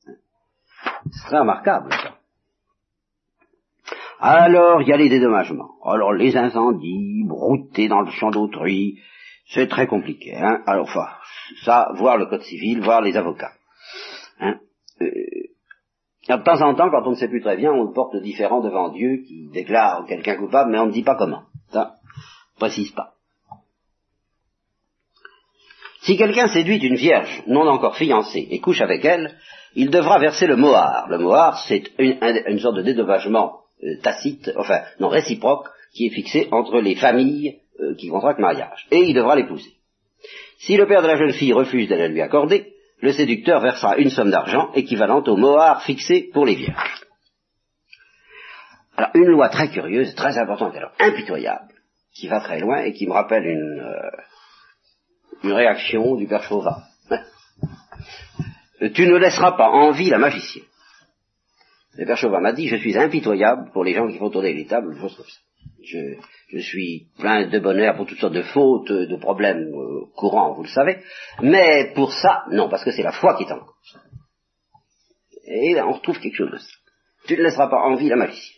C'est 0.06 1.26
très 1.26 1.40
remarquable, 1.40 1.92
ça. 1.92 2.17
Alors, 4.20 4.82
il 4.82 4.88
y 4.88 4.94
a 4.94 4.98
les 4.98 5.10
dédommagements. 5.10 5.76
Alors, 5.86 6.14
les 6.14 6.36
incendies, 6.36 7.24
brouter 7.26 7.88
dans 7.88 8.02
le 8.02 8.12
champ 8.12 8.32
d'autrui, 8.32 9.00
c'est 9.50 9.68
très 9.68 9.88
compliqué. 9.88 10.36
Hein 10.36 10.62
Alors, 10.66 10.86
enfin, 10.86 11.08
ça, 11.64 11.90
voir 11.96 12.18
le 12.18 12.26
code 12.26 12.42
civil, 12.42 12.82
voir 12.82 13.02
les 13.02 13.16
avocats. 13.16 13.54
Hein 14.40 14.56
euh, 15.02 15.12
de 16.30 16.44
temps 16.44 16.62
en 16.62 16.76
temps, 16.76 16.90
quand 16.90 17.06
on 17.06 17.12
ne 17.12 17.16
sait 17.16 17.30
plus 17.30 17.42
très 17.42 17.56
bien, 17.56 17.72
on 17.72 17.94
porte 17.94 18.16
différent 18.18 18.62
devant 18.62 18.90
Dieu 18.90 19.22
qui 19.26 19.50
déclare 19.54 20.06
quelqu'un 20.08 20.36
coupable, 20.36 20.72
mais 20.72 20.80
on 20.80 20.88
ne 20.88 20.92
dit 20.92 21.04
pas 21.04 21.16
comment. 21.16 21.44
Ça, 21.70 21.96
précise 22.58 22.92
pas. 22.92 23.14
Si 26.02 26.18
quelqu'un 26.18 26.48
séduit 26.48 26.78
une 26.78 26.96
vierge 26.96 27.44
non 27.48 27.68
encore 27.68 27.98
fiancée 27.98 28.48
et 28.50 28.60
couche 28.60 28.82
avec 28.82 29.04
elle, 29.06 29.38
il 29.76 29.90
devra 29.90 30.20
verser 30.20 30.48
le 30.48 30.56
mohar. 30.56 31.08
Le 31.10 31.18
mohar, 31.18 31.58
c'est 31.68 31.84
une, 32.00 32.60
sorte 32.60 32.78
de 32.78 32.82
dédommagement 32.82 33.62
tacite, 34.02 34.52
enfin 34.56 34.82
non 35.00 35.10
réciproque, 35.10 35.68
qui 35.94 36.08
est 36.08 36.12
fixé 36.12 36.48
entre 36.52 36.80
les 36.80 36.96
familles 36.96 37.60
euh, 37.80 37.96
qui 37.96 38.10
contractent 38.10 38.40
mariage. 38.40 38.88
Et 38.92 39.04
il 39.04 39.14
devra 39.14 39.36
l'épouser. 39.36 39.74
Si 40.60 40.76
le 40.78 40.88
père 40.88 41.02
de 41.02 41.08
la 41.08 41.18
jeune 41.18 41.34
fille 41.34 41.54
refuse 41.54 41.88
de 41.88 41.96
la 41.96 42.08
lui 42.08 42.22
accorder, 42.22 42.74
le 43.00 43.12
séducteur 43.12 43.62
versera 43.62 43.98
une 43.98 44.10
somme 44.10 44.32
d'argent 44.32 44.72
équivalente 44.74 45.28
au 45.28 45.38
mohar 45.38 45.84
fixé 45.84 46.30
pour 46.34 46.46
les 46.46 46.56
vierges. 46.56 47.06
Alors, 48.96 49.12
une 49.14 49.28
loi 49.28 49.50
très 49.50 49.70
curieuse, 49.70 50.16
très 50.16 50.40
importante, 50.40 50.76
alors 50.76 50.92
impitoyable, 51.00 51.74
qui 52.16 52.28
va 52.28 52.40
très 52.40 52.60
loin 52.60 52.80
et 52.80 52.94
qui 52.94 53.06
me 53.06 53.14
rappelle 53.14 53.46
une, 53.46 53.80
euh, 53.80 54.10
une 55.44 55.54
réaction 55.54 56.16
du 56.16 56.28
père 56.28 56.42
Chauvin. 56.42 56.82
tu 58.96 59.08
ne 59.08 59.18
laisseras 59.18 59.52
pas 59.52 59.70
en 59.70 59.92
vie 59.92 60.10
la 60.10 60.18
magicienne. 60.18 60.66
Le 61.98 62.06
père 62.06 62.18
Chauvin 62.18 62.40
m'a 62.40 62.54
dit, 62.54 62.68
je 62.68 62.76
suis 62.76 62.98
impitoyable 62.98 63.72
pour 63.74 63.84
les 63.84 63.94
gens 63.94 64.08
qui 64.08 64.18
font 64.18 64.30
tourner 64.30 64.54
les 64.54 64.66
tables, 64.66 64.96
choses 65.00 65.16
comme 65.16 65.26
ça. 65.26 65.40
Je, 65.84 66.60
suis 66.60 67.08
plein 67.18 67.48
de 67.48 67.60
bonheur 67.60 67.96
pour 67.96 68.06
toutes 68.06 68.20
sortes 68.20 68.34
de 68.34 68.42
fautes, 68.42 68.92
de 68.92 69.16
problèmes 69.18 69.68
euh, 69.74 70.06
courants, 70.16 70.54
vous 70.54 70.64
le 70.64 70.70
savez. 70.70 71.00
Mais 71.42 71.92
pour 71.96 72.14
ça, 72.14 72.44
non, 72.52 72.70
parce 72.70 72.84
que 72.84 72.92
c'est 72.92 73.04
la 73.04 73.12
foi 73.12 73.36
qui 73.36 73.44
est 73.44 73.52
en 73.52 73.60
cause. 73.60 74.00
Et 75.46 75.82
on 75.82 75.94
retrouve 75.94 76.20
quelque 76.20 76.36
chose 76.36 76.52
de 76.52 76.58
ça. 76.58 76.68
Tu 77.28 77.38
ne 77.38 77.44
laisseras 77.44 77.68
pas 77.68 77.82
en 77.82 77.96
vie 77.96 78.10
la 78.10 78.16
magicienne 78.16 78.58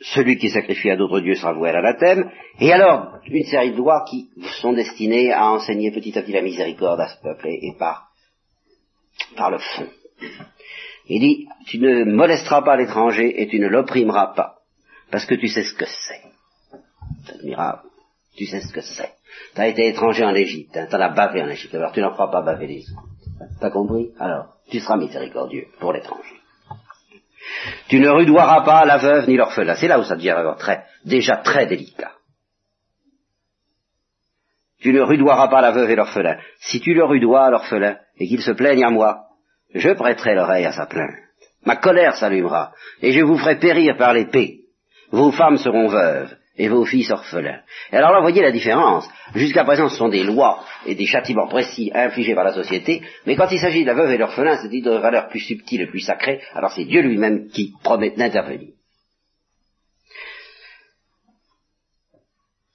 celui 0.00 0.38
qui 0.38 0.50
sacrifie 0.50 0.90
à 0.90 0.96
d'autres 0.96 1.20
dieux 1.20 1.34
sera 1.34 1.52
voué 1.52 1.70
à 1.70 1.72
l'anathème, 1.72 2.30
et 2.60 2.72
alors 2.72 3.18
une 3.26 3.44
série 3.44 3.72
de 3.72 3.76
lois 3.76 4.04
qui 4.08 4.28
sont 4.60 4.72
destinées 4.72 5.32
à 5.32 5.50
enseigner 5.50 5.90
petit 5.90 6.16
à 6.18 6.22
petit 6.22 6.32
la 6.32 6.42
miséricorde 6.42 7.00
à 7.00 7.08
ce 7.08 7.20
peuple, 7.20 7.48
et, 7.48 7.74
par, 7.78 8.08
par 9.36 9.50
le 9.50 9.58
fond. 9.58 9.88
Il 11.08 11.20
dit, 11.20 11.48
tu 11.66 11.78
ne 11.78 12.04
molesteras 12.04 12.62
pas 12.62 12.76
l'étranger 12.76 13.40
et 13.40 13.48
tu 13.48 13.60
ne 13.60 13.68
l'opprimeras 13.68 14.34
pas, 14.34 14.56
parce 15.10 15.24
que 15.24 15.34
tu 15.34 15.48
sais 15.48 15.62
ce 15.62 15.74
que 15.74 15.86
c'est. 15.86 16.22
C'est 17.26 17.34
admirable. 17.34 17.82
Tu 18.36 18.46
sais 18.46 18.60
ce 18.60 18.72
que 18.72 18.80
c'est. 18.80 19.12
Tu 19.54 19.60
as 19.60 19.68
été 19.68 19.88
étranger 19.88 20.24
en 20.24 20.34
Égypte, 20.34 20.76
hein, 20.76 20.86
tu 20.88 20.96
en 20.96 21.00
as 21.00 21.10
bavé 21.10 21.42
en 21.42 21.48
Égypte, 21.48 21.74
alors 21.74 21.92
tu 21.92 22.00
n'en 22.00 22.12
feras 22.12 22.28
pas 22.28 22.42
baver 22.42 22.66
les 22.66 22.84
autres. 22.90 23.08
T'as 23.60 23.70
compris? 23.70 24.10
Alors, 24.18 24.54
tu 24.70 24.80
seras 24.80 24.96
miséricordieux 24.96 25.66
pour 25.78 25.92
l'étranger. 25.92 26.36
Tu 27.88 28.00
ne 28.00 28.08
rudoiras 28.08 28.62
pas 28.62 28.84
la 28.84 28.98
veuve 28.98 29.28
ni 29.28 29.36
l'orphelin. 29.36 29.76
C'est 29.76 29.88
là 29.88 29.98
où 30.00 30.04
ça 30.04 30.16
devient 30.16 30.36
déjà 31.04 31.36
très 31.36 31.66
délicat. 31.66 32.12
Tu 34.80 34.92
ne 34.92 35.00
rudoiras 35.00 35.48
pas 35.48 35.60
la 35.60 35.70
veuve 35.70 35.90
et 35.90 35.96
l'orphelin. 35.96 36.38
Si 36.60 36.80
tu 36.80 36.94
le 36.94 37.04
rudois, 37.04 37.50
l'orphelin, 37.50 37.98
et 38.18 38.26
qu'il 38.26 38.42
se 38.42 38.50
plaigne 38.50 38.84
à 38.84 38.90
moi, 38.90 39.24
je 39.74 39.90
prêterai 39.90 40.34
l'oreille 40.34 40.64
à 40.64 40.72
sa 40.72 40.86
plainte. 40.86 41.16
Ma 41.64 41.76
colère 41.76 42.16
s'allumera, 42.16 42.72
et 43.02 43.12
je 43.12 43.20
vous 43.20 43.38
ferai 43.38 43.58
périr 43.58 43.96
par 43.96 44.12
l'épée. 44.12 44.60
Vos 45.10 45.32
femmes 45.32 45.58
seront 45.58 45.88
veuves, 45.88 46.36
et 46.56 46.68
vos 46.68 46.84
fils 46.84 47.10
orphelins. 47.10 47.60
Et 47.92 47.96
alors 47.96 48.12
là, 48.12 48.20
voyez 48.20 48.42
la 48.42 48.52
différence. 48.52 49.08
Jusqu'à 49.34 49.64
présent, 49.64 49.88
ce 49.88 49.96
sont 49.96 50.08
des 50.08 50.24
lois 50.24 50.64
et 50.86 50.94
des 50.94 51.06
châtiments 51.06 51.48
précis 51.48 51.90
infligés 51.94 52.34
par 52.34 52.44
la 52.44 52.54
société, 52.54 53.02
mais 53.26 53.36
quand 53.36 53.50
il 53.50 53.58
s'agit 53.58 53.82
de 53.82 53.88
la 53.88 53.94
veuve 53.94 54.12
et 54.12 54.18
l'orphelin, 54.18 54.56
c'est 54.56 54.68
de 54.68 54.90
valeur 54.90 55.28
plus 55.28 55.40
subtile 55.40 55.82
et 55.82 55.86
plus 55.86 56.00
sacrée, 56.00 56.40
alors 56.54 56.72
c'est 56.72 56.84
Dieu 56.84 57.02
lui-même 57.02 57.48
qui 57.48 57.74
promet 57.82 58.10
d'intervenir. 58.10 58.70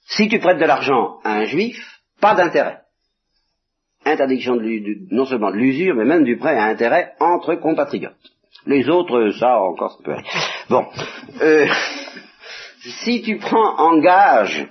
Si 0.06 0.28
tu 0.28 0.38
prêtes 0.38 0.58
de 0.58 0.66
l'argent 0.66 1.18
à 1.24 1.36
un 1.36 1.44
juif, 1.46 2.00
pas 2.20 2.34
d'intérêt. 2.34 2.81
Interdiction 4.04 4.58
non 5.10 5.24
seulement 5.26 5.50
de 5.50 5.56
l'usure, 5.56 5.94
mais 5.94 6.04
même 6.04 6.24
du 6.24 6.36
prêt 6.36 6.56
à 6.56 6.64
intérêt 6.64 7.14
entre 7.20 7.54
compatriotes. 7.54 8.14
Les 8.66 8.88
autres, 8.88 9.30
ça 9.38 9.60
encore, 9.60 9.96
ça 9.96 10.04
peut 10.04 10.12
aller. 10.12 10.28
Bon. 10.68 10.86
Euh, 11.40 11.66
si 13.04 13.22
tu 13.22 13.38
prends 13.38 13.78
en 13.78 13.98
gage, 13.98 14.68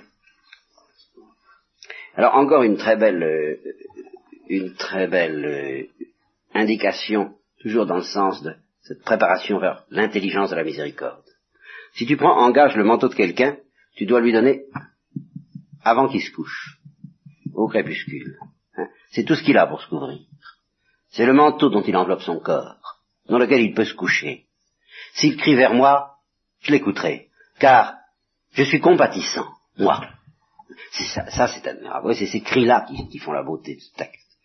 alors 2.14 2.34
encore 2.34 2.62
une 2.62 2.76
très 2.76 2.96
belle, 2.96 3.22
euh, 3.22 3.56
une 4.48 4.74
très 4.74 5.06
belle 5.06 5.44
euh, 5.44 6.06
indication, 6.54 7.34
toujours 7.60 7.86
dans 7.86 7.96
le 7.96 8.02
sens 8.02 8.42
de 8.42 8.54
cette 8.82 9.02
préparation 9.02 9.58
vers 9.58 9.84
l'intelligence 9.90 10.50
de 10.50 10.56
la 10.56 10.64
miséricorde. 10.64 11.22
Si 11.94 12.06
tu 12.06 12.16
prends 12.16 12.38
en 12.38 12.50
gage 12.50 12.76
le 12.76 12.84
manteau 12.84 13.08
de 13.08 13.14
quelqu'un, 13.14 13.56
tu 13.96 14.06
dois 14.06 14.20
lui 14.20 14.32
donner 14.32 14.64
avant 15.84 16.08
qu'il 16.08 16.22
se 16.22 16.32
couche, 16.32 16.78
au 17.54 17.68
crépuscule. 17.68 18.38
C'est 19.12 19.24
tout 19.24 19.34
ce 19.34 19.42
qu'il 19.42 19.58
a 19.58 19.66
pour 19.66 19.80
se 19.80 19.88
couvrir. 19.88 20.20
C'est 21.10 21.26
le 21.26 21.34
manteau 21.34 21.68
dont 21.68 21.82
il 21.82 21.96
enveloppe 21.96 22.22
son 22.22 22.40
corps, 22.40 23.00
dans 23.28 23.38
lequel 23.38 23.60
il 23.60 23.74
peut 23.74 23.84
se 23.84 23.94
coucher. 23.94 24.46
S'il 25.14 25.36
crie 25.36 25.54
vers 25.54 25.74
moi, 25.74 26.16
je 26.60 26.72
l'écouterai, 26.72 27.28
car 27.58 27.94
je 28.52 28.64
suis 28.64 28.80
compatissant, 28.80 29.46
moi. 29.78 30.00
Ça, 30.92 31.48
c'est 31.48 31.66
admirable. 31.66 32.14
c'est 32.14 32.26
ces 32.26 32.40
cris-là 32.40 32.86
qui, 33.10 33.18
font 33.18 33.32
la 33.32 33.42
beauté 33.42 33.76
de 33.76 33.80
ce 33.80 33.92
texte. 33.94 34.38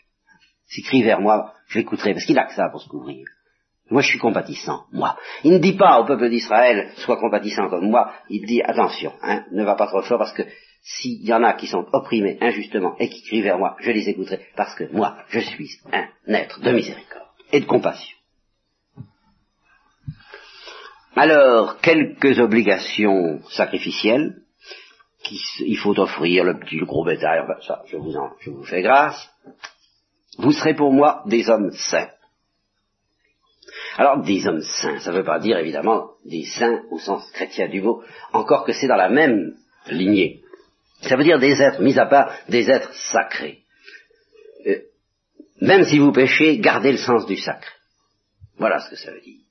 Ces 0.67 0.81
cris 0.81 1.03
vers 1.03 1.21
moi, 1.21 1.53
je 1.69 1.79
l'écouterai, 1.79 2.13
parce 2.13 2.25
qu'il 2.25 2.37
a 2.37 2.45
que 2.45 2.53
ça 2.53 2.69
pour 2.69 2.81
se 2.81 2.89
couvrir. 2.89 3.25
Moi, 3.89 4.01
je 4.01 4.09
suis 4.09 4.19
compatissant, 4.19 4.85
moi. 4.91 5.17
Il 5.45 5.53
ne 5.53 5.59
dit 5.59 5.77
pas 5.77 6.01
au 6.01 6.05
peuple 6.05 6.29
d'Israël, 6.29 6.91
sois 6.97 7.17
compatissant 7.17 7.69
comme 7.69 7.89
moi. 7.89 8.11
Il 8.29 8.45
dit, 8.45 8.61
attention, 8.61 9.13
hein, 9.21 9.45
ne 9.51 9.63
va 9.63 9.75
pas 9.75 9.87
trop 9.87 10.01
fort, 10.01 10.19
parce 10.19 10.33
que 10.33 10.43
s'il 10.87 11.25
y 11.25 11.33
en 11.33 11.43
a 11.43 11.53
qui 11.53 11.67
sont 11.67 11.85
opprimés 11.91 12.37
injustement 12.39 12.95
et 12.97 13.09
qui 13.09 13.21
crient 13.21 13.41
vers 13.41 13.57
moi, 13.57 13.75
je 13.81 13.91
les 13.91 14.07
écouterai, 14.07 14.39
parce 14.55 14.73
que 14.75 14.85
moi, 14.93 15.17
je 15.27 15.39
suis 15.39 15.69
un 15.91 16.33
être 16.33 16.61
de 16.61 16.71
miséricorde 16.71 17.27
et 17.51 17.59
de 17.59 17.65
compassion. 17.65 18.15
Alors, 21.15 21.81
quelques 21.81 22.39
obligations 22.39 23.41
sacrificielles 23.49 24.37
qu'il 25.23 25.77
faut 25.77 25.99
offrir, 25.99 26.45
le 26.45 26.57
petit, 26.57 26.77
le 26.77 26.85
gros 26.85 27.03
bétail, 27.03 27.41
enfin, 27.41 27.59
ça, 27.67 27.81
je 27.87 27.97
vous 27.97 28.15
en, 28.15 28.29
je 28.39 28.49
vous 28.49 28.63
fais 28.63 28.81
grâce. 28.81 29.29
Vous 30.37 30.53
serez 30.53 30.73
pour 30.73 30.93
moi 30.93 31.23
des 31.25 31.49
hommes 31.49 31.71
saints. 31.71 32.11
Alors, 33.97 34.21
des 34.21 34.47
hommes 34.47 34.61
saints, 34.61 34.99
ça 34.99 35.11
ne 35.11 35.17
veut 35.17 35.25
pas 35.25 35.39
dire 35.39 35.57
évidemment 35.57 36.11
des 36.23 36.45
saints 36.45 36.83
au 36.91 36.99
sens 36.99 37.29
chrétien 37.31 37.67
du 37.67 37.81
mot, 37.81 38.03
encore 38.31 38.63
que 38.63 38.71
c'est 38.71 38.87
dans 38.87 38.95
la 38.95 39.09
même 39.09 39.55
lignée. 39.89 40.43
Ça 41.01 41.15
veut 41.15 41.23
dire 41.23 41.39
des 41.39 41.61
êtres, 41.61 41.81
mis 41.81 41.97
à 41.97 42.05
part 42.05 42.31
des 42.49 42.69
êtres 42.69 42.93
sacrés. 42.93 43.59
Euh, 44.65 44.79
même 45.61 45.83
si 45.85 45.99
vous 45.99 46.11
péchez, 46.11 46.57
gardez 46.59 46.91
le 46.91 46.97
sens 46.97 47.25
du 47.25 47.37
sacré. 47.37 47.71
Voilà 48.57 48.79
ce 48.79 48.89
que 48.89 48.95
ça 48.95 49.11
veut 49.11 49.21
dire 49.21 49.41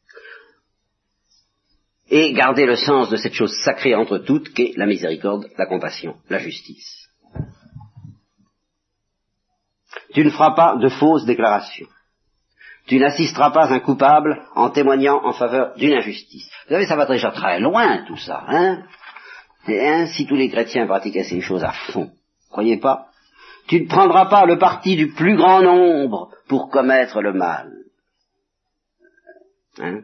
et 2.09 2.32
garder 2.32 2.66
le 2.66 2.76
sens 2.76 3.11
de 3.11 3.16
cette 3.16 3.34
chose 3.34 3.55
sacrée 3.64 3.94
entre 3.94 4.18
toutes 4.18 4.53
qu'est 4.55 4.72
la 4.76 4.86
miséricorde, 4.86 5.49
la 5.59 5.66
compassion, 5.66 6.16
la 6.28 6.38
justice. 6.38 7.09
Tu 10.14 10.24
ne 10.24 10.30
feras 10.30 10.55
pas 10.55 10.76
de 10.76 10.88
fausses 10.88 11.24
déclarations. 11.24 11.88
Tu 12.86 13.01
n'assisteras 13.01 13.51
pas 13.51 13.72
un 13.72 13.80
coupable 13.80 14.40
en 14.55 14.70
témoignant 14.70 15.20
en 15.24 15.32
faveur 15.32 15.74
d'une 15.76 15.94
injustice. 15.94 16.49
Vous 16.66 16.74
savez, 16.74 16.86
ça 16.86 16.94
va 16.94 17.07
déjà 17.07 17.32
très 17.32 17.59
loin 17.59 18.05
tout 18.07 18.16
ça, 18.16 18.44
hein, 18.47 18.84
et, 19.69 19.87
hein 19.87 20.07
Si 20.07 20.27
tous 20.27 20.37
les 20.37 20.49
chrétiens 20.49 20.87
pratiquaient 20.87 21.25
ces 21.25 21.41
choses 21.41 21.64
à 21.64 21.73
fond, 21.73 22.11
croyez 22.51 22.79
pas 22.79 23.09
Tu 23.69 23.81
ne 23.83 23.89
prendras 23.89 24.27
pas 24.27 24.47
le 24.47 24.59
parti 24.59 24.97
du 24.97 25.12
plus 25.12 25.37
grand 25.37 25.62
nombre 25.62 26.31
pour 26.49 26.71
commettre 26.71 27.21
le 27.21 27.33
mal. 27.33 27.73
Hein? 29.79 30.03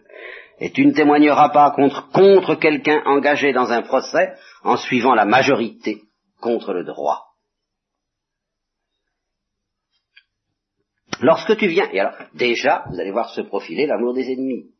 Et 0.58 0.70
tu 0.70 0.86
ne 0.86 0.92
témoigneras 0.92 1.48
pas 1.48 1.70
contre, 1.72 2.10
contre 2.10 2.54
quelqu'un 2.54 3.02
engagé 3.04 3.52
dans 3.52 3.72
un 3.72 3.82
procès 3.82 4.34
en 4.62 4.76
suivant 4.76 5.14
la 5.14 5.24
majorité 5.24 6.02
contre 6.40 6.72
le 6.72 6.84
droit. 6.84 7.32
Lorsque 11.20 11.56
tu 11.56 11.68
viens, 11.68 11.88
et 11.92 12.00
alors 12.00 12.14
déjà, 12.34 12.84
vous 12.90 13.00
allez 13.00 13.12
voir 13.12 13.30
se 13.30 13.40
profiler 13.42 13.86
l'amour 13.86 14.12
des 14.12 14.30
ennemis. 14.32 14.70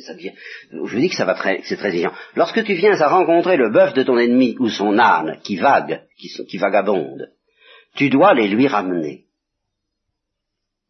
Ça 0.00 0.14
devient, 0.14 0.32
je 0.72 0.98
dis 0.98 1.08
que 1.10 1.14
ça 1.14 1.26
va 1.26 1.34
très, 1.34 1.60
c'est 1.64 1.76
très 1.76 1.90
évident. 1.90 2.12
Lorsque 2.34 2.64
tu 2.64 2.74
viens 2.74 2.98
à 2.98 3.08
rencontrer 3.08 3.56
le 3.56 3.70
bœuf 3.70 3.92
de 3.92 4.02
ton 4.02 4.16
ennemi 4.18 4.56
ou 4.58 4.68
son 4.68 4.98
âne 4.98 5.38
qui 5.42 5.56
vague, 5.56 6.02
qui, 6.48 6.58
vagabonde, 6.58 7.30
tu 7.94 8.08
dois 8.08 8.32
les 8.32 8.48
lui 8.48 8.68
ramener. 8.68 9.24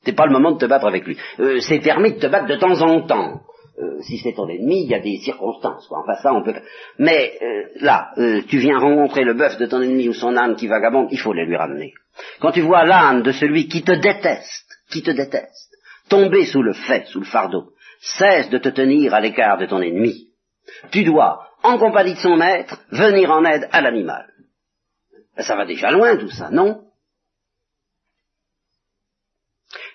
C'est 0.05 0.15
pas 0.15 0.27
le 0.27 0.33
moment 0.33 0.53
de 0.53 0.59
te 0.59 0.67
battre 0.67 0.87
avec 0.87 1.05
lui. 1.07 1.17
Euh, 1.41 1.59
c'est 1.61 1.81
permis 1.81 2.15
de 2.15 2.19
te 2.19 2.27
battre 2.27 2.47
de 2.47 2.57
temps 2.57 2.81
en 2.81 3.03
temps. 3.03 3.43
Euh, 3.79 4.01
si 4.03 4.19
c'est 4.19 4.35
ton 4.35 4.49
ennemi, 4.49 4.85
il 4.85 4.91
y 4.91 4.95
a 4.95 5.01
des 5.01 5.17
circonstances. 5.19 5.87
Quoi. 5.89 6.01
Enfin, 6.01 6.15
ça, 6.23 6.35
on 6.35 6.43
peut. 6.43 6.55
Mais 6.99 7.39
euh, 7.43 7.63
là, 7.81 8.13
tu 8.49 8.59
viens 8.59 8.79
rencontrer 8.79 9.25
le 9.25 9.35
bœuf 9.35 9.59
de 9.59 9.67
ton 9.67 9.81
ennemi 9.81 10.09
ou 10.09 10.13
son 10.13 10.37
âne 10.37 10.57
qui 10.57 10.67
vagabonde, 10.67 11.09
il 11.11 11.19
faut 11.19 11.33
les 11.33 11.47
lui 11.47 11.57
ramener. 11.57 11.95
Quand 12.41 12.53
tu 12.53 12.61
vois 12.61 12.85
l'âne 12.85 13.23
de 13.23 13.33
celui 13.33 13.69
qui 13.69 13.83
te 13.83 13.93
déteste, 13.93 14.69
qui 14.91 15.03
te 15.03 15.11
déteste, 15.11 15.77
tomber 16.09 16.45
sous 16.47 16.63
le 16.63 16.75
fait, 16.75 17.07
sous 17.07 17.21
le 17.21 17.27
fardeau, 17.27 17.72
cesse 18.03 18.51
de 18.51 18.59
te 18.59 18.69
tenir 18.69 19.15
à 19.15 19.21
l'écart 19.21 19.59
de 19.59 19.67
ton 19.67 19.81
ennemi. 19.81 20.29
Tu 20.91 21.05
dois, 21.05 21.49
en 21.63 21.79
compagnie 21.79 22.15
de 22.15 22.19
son 22.19 22.37
maître, 22.37 22.81
venir 22.91 23.31
en 23.31 23.45
aide 23.45 23.69
à 23.71 23.81
l'animal. 23.81 24.29
Ça 25.39 25.57
va 25.57 25.65
déjà 25.65 25.91
loin 25.91 26.17
tout 26.17 26.31
ça, 26.31 26.51
non? 26.51 26.83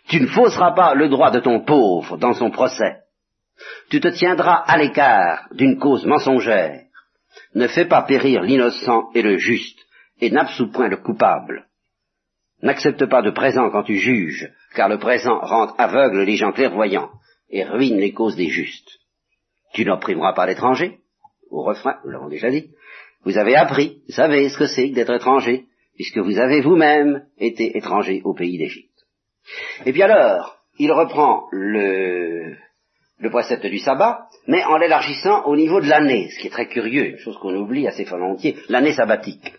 Tu 0.08 0.22
ne 0.22 0.28
fausseras 0.28 0.72
pas 0.72 0.96
le 0.96 1.10
droit 1.10 1.32
de 1.32 1.42
ton 1.42 1.60
pauvre 1.66 2.18
dans 2.18 2.34
son 2.34 2.50
procès. 2.50 3.02
Tu 3.90 4.00
te 4.00 4.08
tiendras 4.08 4.64
à 4.66 4.78
l'écart 4.78 5.48
d'une 5.52 5.78
cause 5.78 6.06
mensongère. 6.06 6.84
Ne 7.56 7.68
fais 7.68 7.86
pas 7.86 8.04
périr 8.04 8.42
l'innocent 8.42 9.10
et 9.14 9.22
le 9.22 9.38
juste, 9.38 9.80
et 10.22 10.32
n'absous 10.32 10.72
point 10.72 10.88
le 10.88 10.98
coupable. 10.98 11.68
N'accepte 12.62 13.06
pas 13.06 13.22
de 13.22 13.32
présent 13.32 13.70
quand 13.70 13.84
tu 13.84 13.98
juges, 13.98 14.50
car 14.76 14.88
le 14.88 14.98
présent 14.98 15.40
rend 15.40 15.74
aveugle 15.78 16.22
les 16.22 16.38
gens 16.38 16.54
clairvoyants 16.54 17.12
et 17.50 17.64
ruine 17.64 17.98
les 17.98 18.14
causes 18.14 18.36
des 18.36 18.50
justes. 18.50 19.00
Tu 19.74 19.86
n'opprimeras 19.86 20.34
pas 20.34 20.46
l'étranger. 20.46 21.00
Au 21.50 21.64
refrain, 21.64 22.00
nous 22.04 22.12
l'avons 22.12 22.30
déjà 22.30 22.50
dit. 22.50 22.72
Vous 23.24 23.38
avez 23.38 23.56
appris, 23.56 24.02
vous 24.08 24.14
savez 24.14 24.50
ce 24.50 24.58
que 24.58 24.68
c'est 24.68 24.90
d'être 24.90 25.14
étranger, 25.14 25.66
puisque 25.96 26.18
vous 26.18 26.38
avez 26.38 26.62
vous-même 26.62 27.26
été 27.38 27.78
étranger 27.78 28.22
au 28.24 28.34
pays 28.34 28.58
d'Égypte. 28.58 29.06
Et 29.86 29.92
puis 29.92 30.04
alors, 30.04 30.58
il 30.78 30.92
reprend 30.92 31.48
le, 31.52 32.56
le 33.20 33.30
précepte 33.30 33.66
du 33.66 33.80
sabbat, 33.80 34.28
mais 34.48 34.64
en 34.64 34.78
l'élargissant 34.78 35.46
au 35.46 35.56
niveau 35.56 35.82
de 35.82 35.88
l'année, 35.88 36.30
ce 36.30 36.40
qui 36.40 36.48
est 36.48 36.52
très 36.52 36.68
curieux, 36.68 37.12
une 37.12 37.18
chose 37.18 37.38
qu'on 37.40 37.56
oublie 37.56 37.88
assez 37.88 38.04
volontiers, 38.04 38.58
l'année 38.70 38.94
sabbatique. 38.94 39.54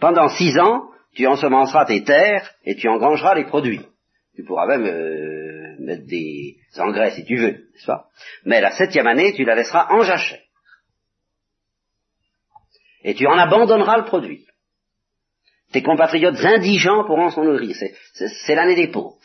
Pendant 0.00 0.28
six 0.28 0.58
ans, 0.58 0.88
tu 1.14 1.26
ensemenceras 1.26 1.84
tes 1.84 2.02
terres 2.04 2.50
et 2.64 2.76
tu 2.76 2.88
engrangeras 2.88 3.34
les 3.34 3.44
produits. 3.44 3.84
Tu 4.34 4.44
pourras 4.44 4.66
même 4.66 4.86
euh, 4.86 5.39
des 5.80 6.56
engrais 6.78 7.12
si 7.12 7.24
tu 7.24 7.36
veux, 7.36 7.52
n'est-ce 7.52 7.86
pas? 7.86 8.08
Mais 8.44 8.60
la 8.60 8.70
septième 8.72 9.06
année, 9.06 9.32
tu 9.34 9.44
la 9.44 9.54
laisseras 9.54 9.88
en 9.90 10.02
jachère. 10.02 10.42
Et 13.02 13.14
tu 13.14 13.26
en 13.26 13.38
abandonneras 13.38 13.98
le 13.98 14.04
produit. 14.04 14.46
Tes 15.72 15.82
compatriotes 15.82 16.44
indigents 16.44 17.04
pourront 17.04 17.30
s'en 17.30 17.44
nourrir. 17.44 17.74
C'est 18.14 18.54
l'année 18.54 18.74
des 18.74 18.88
pauvres. 18.88 19.18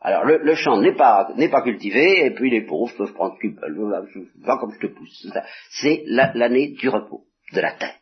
Alors 0.00 0.24
le, 0.24 0.54
champ 0.54 0.80
n'est 0.80 0.94
pas 0.94 1.28
pas 1.50 1.62
cultivé 1.62 2.26
et 2.26 2.30
puis 2.30 2.50
les 2.50 2.64
pauvres 2.64 2.94
peuvent 2.96 3.12
prendre 3.12 3.36
va 4.44 4.56
comme 4.58 4.72
je 4.72 4.86
te 4.86 4.92
pousse. 4.92 5.26
C'est 5.70 6.04
l'année 6.06 6.74
du 6.74 6.88
repos 6.88 7.24
de 7.52 7.60
la 7.60 7.72
terre. 7.72 7.96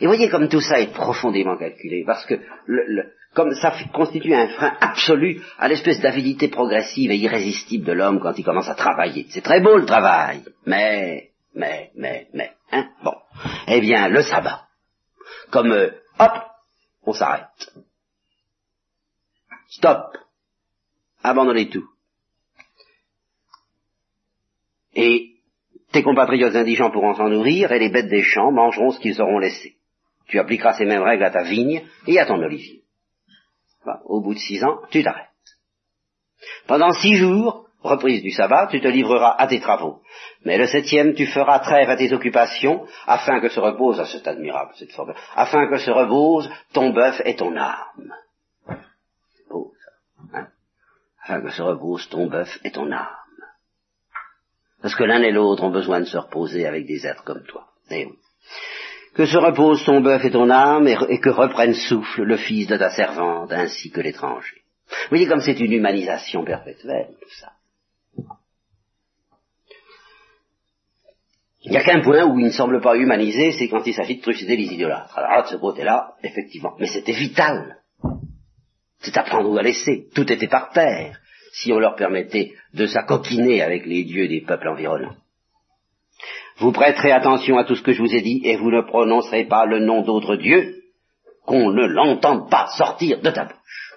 Et 0.00 0.06
voyez 0.06 0.28
comme 0.28 0.48
tout 0.48 0.60
ça 0.60 0.80
est 0.80 0.92
profondément 0.92 1.56
calculé 1.56 2.02
parce 2.04 2.24
que 2.26 2.34
le, 2.66 3.12
comme 3.36 3.54
ça 3.54 3.74
constitue 3.92 4.34
un 4.34 4.48
frein 4.48 4.74
absolu 4.80 5.42
à 5.58 5.68
l'espèce 5.68 6.00
d'avidité 6.00 6.48
progressive 6.48 7.10
et 7.10 7.18
irrésistible 7.18 7.84
de 7.84 7.92
l'homme 7.92 8.18
quand 8.18 8.32
il 8.38 8.44
commence 8.44 8.70
à 8.70 8.74
travailler. 8.74 9.26
C'est 9.28 9.42
très 9.42 9.60
beau 9.60 9.76
le 9.76 9.84
travail, 9.84 10.42
mais 10.64 11.30
mais 11.54 11.90
mais 11.94 12.28
mais 12.32 12.52
hein 12.72 12.88
bon. 13.04 13.14
Eh 13.68 13.80
bien 13.82 14.08
le 14.08 14.22
sabbat 14.22 14.62
comme 15.50 15.70
euh, 15.70 15.90
hop, 16.18 16.32
on 17.02 17.12
s'arrête. 17.12 17.70
Stop. 19.68 20.16
Abandonnez 21.22 21.68
tout. 21.68 21.86
Et 24.94 25.34
tes 25.92 26.02
compatriotes 26.02 26.56
indigents 26.56 26.90
pourront 26.90 27.14
s'en 27.14 27.28
nourrir, 27.28 27.70
et 27.70 27.78
les 27.78 27.90
bêtes 27.90 28.08
des 28.08 28.22
champs 28.22 28.50
mangeront 28.50 28.92
ce 28.92 29.00
qu'ils 29.00 29.20
auront 29.20 29.38
laissé. 29.38 29.76
Tu 30.26 30.38
appliqueras 30.38 30.72
ces 30.72 30.86
mêmes 30.86 31.02
règles 31.02 31.24
à 31.24 31.30
ta 31.30 31.42
vigne 31.42 31.82
et 32.06 32.18
à 32.18 32.24
ton 32.24 32.42
olivier. 32.42 32.85
Au 34.04 34.20
bout 34.20 34.34
de 34.34 34.38
six 34.38 34.62
ans, 34.64 34.80
tu 34.90 35.02
t'arrêtes. 35.02 35.28
Pendant 36.66 36.92
six 36.92 37.16
jours, 37.16 37.66
reprise 37.82 38.22
du 38.22 38.30
sabbat, 38.30 38.68
tu 38.70 38.80
te 38.80 38.88
livreras 38.88 39.36
à 39.38 39.46
tes 39.46 39.60
travaux. 39.60 40.00
Mais 40.44 40.58
le 40.58 40.66
septième, 40.66 41.14
tu 41.14 41.26
feras 41.26 41.60
trêve 41.60 41.88
à 41.88 41.96
tes 41.96 42.12
occupations, 42.12 42.86
afin 43.06 43.40
que 43.40 43.48
se 43.48 43.60
repose, 43.60 44.00
ah, 44.00 44.06
c'est 44.06 44.26
admirable 44.26 44.72
cette 44.76 44.92
forme, 44.92 45.14
afin 45.34 45.68
que 45.68 45.78
se 45.78 45.90
repose 45.90 46.50
ton 46.72 46.90
bœuf 46.90 47.20
et 47.24 47.36
ton 47.36 47.56
âme. 47.56 48.14
C'est 48.66 49.48
beau 49.48 49.72
hein 50.34 50.48
Afin 51.22 51.40
que 51.42 51.50
se 51.50 51.62
repose 51.62 52.08
ton 52.08 52.26
bœuf 52.26 52.58
et 52.64 52.70
ton 52.70 52.90
âme. 52.92 53.08
Parce 54.82 54.94
que 54.94 55.04
l'un 55.04 55.22
et 55.22 55.32
l'autre 55.32 55.64
ont 55.64 55.70
besoin 55.70 56.00
de 56.00 56.04
se 56.04 56.18
reposer 56.18 56.66
avec 56.66 56.86
des 56.86 57.06
êtres 57.06 57.24
comme 57.24 57.44
toi. 57.44 57.68
Eh 57.90 58.08
que 59.16 59.24
se 59.24 59.38
repose 59.38 59.82
ton 59.84 60.02
bœuf 60.02 60.22
et 60.26 60.30
ton 60.30 60.50
âme, 60.50 60.86
et, 60.86 61.18
que 61.20 61.30
reprenne 61.30 61.72
souffle 61.72 62.22
le 62.22 62.36
fils 62.36 62.66
de 62.66 62.76
ta 62.76 62.90
servante, 62.90 63.50
ainsi 63.50 63.90
que 63.90 64.02
l'étranger. 64.02 64.62
Vous 64.88 65.08
voyez 65.08 65.26
comme 65.26 65.40
c'est 65.40 65.58
une 65.58 65.72
humanisation 65.72 66.44
perpétuelle, 66.44 67.08
tout 67.18 67.34
ça. 67.40 67.52
Il 71.62 71.70
n'y 71.70 71.78
a 71.78 71.82
qu'un 71.82 72.02
point 72.02 72.24
où 72.26 72.38
il 72.38 72.44
ne 72.44 72.50
semble 72.50 72.80
pas 72.82 72.94
humanisé, 72.94 73.52
c'est 73.52 73.68
quand 73.68 73.84
il 73.86 73.94
s'agit 73.94 74.18
de 74.18 74.22
trucider 74.22 74.54
les 74.54 74.72
idolâtres. 74.72 75.18
Alors, 75.18 75.44
de 75.44 75.48
ce 75.48 75.56
côté-là, 75.56 76.12
effectivement. 76.22 76.76
Mais 76.78 76.86
c'était 76.86 77.12
vital. 77.12 77.78
C'est 79.00 79.16
à 79.16 79.22
prendre 79.22 79.50
ou 79.50 79.56
à 79.56 79.62
laisser. 79.62 80.08
Tout 80.14 80.30
était 80.30 80.46
par 80.46 80.70
terre, 80.70 81.18
si 81.52 81.72
on 81.72 81.78
leur 81.78 81.96
permettait 81.96 82.52
de 82.74 82.86
s'acoquiner 82.86 83.62
avec 83.62 83.86
les 83.86 84.04
dieux 84.04 84.28
des 84.28 84.42
peuples 84.42 84.68
environnants. 84.68 85.16
Vous 86.58 86.72
prêterez 86.72 87.12
attention 87.12 87.58
à 87.58 87.64
tout 87.64 87.76
ce 87.76 87.82
que 87.82 87.92
je 87.92 88.00
vous 88.02 88.14
ai 88.14 88.22
dit, 88.22 88.40
et 88.44 88.56
vous 88.56 88.70
ne 88.70 88.80
prononcerez 88.80 89.44
pas 89.44 89.66
le 89.66 89.78
nom 89.78 90.02
d'autre 90.02 90.36
dieu, 90.36 90.82
qu'on 91.44 91.70
ne 91.70 91.86
l'entende 91.86 92.50
pas 92.50 92.68
sortir 92.76 93.20
de 93.20 93.30
ta 93.30 93.44
bouche. 93.44 93.94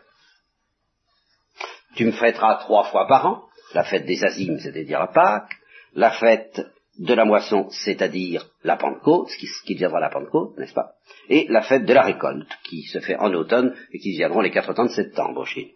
Tu 1.96 2.06
me 2.06 2.12
fêteras 2.12 2.56
trois 2.56 2.84
fois 2.86 3.08
par 3.08 3.26
an, 3.26 3.44
la 3.74 3.84
fête 3.84 4.06
des 4.06 4.24
Azimes, 4.24 4.60
c'est-à-dire 4.60 5.00
la 5.00 5.08
Pâque, 5.08 5.56
la 5.94 6.12
fête 6.12 6.62
de 7.00 7.14
la 7.14 7.26
moisson, 7.26 7.68
c'est-à-dire 7.70 8.46
la 8.64 8.76
Pentecôte, 8.76 9.30
ce 9.30 9.38
qui, 9.38 9.48
qui 9.66 9.74
deviendra 9.76 10.02
la 10.02 10.10
Pentecôte, 10.10 10.58
n'est-ce 10.58 10.74
pas? 10.74 10.92
Et 11.30 11.48
la 11.50 11.62
fête 11.62 11.86
de 11.86 11.94
la 11.94 12.04
récolte, 12.04 12.50
qui 12.66 12.84
se 12.84 13.00
fait 13.00 13.16
en 13.16 13.34
automne 13.34 13.74
et 13.94 14.00
qui 14.00 14.12
viendront 14.12 14.42
les 14.42 14.52
quatre 14.52 14.74
temps 14.74 14.86
de 14.86 14.92
septembre 14.92 15.46
chez 15.46 15.76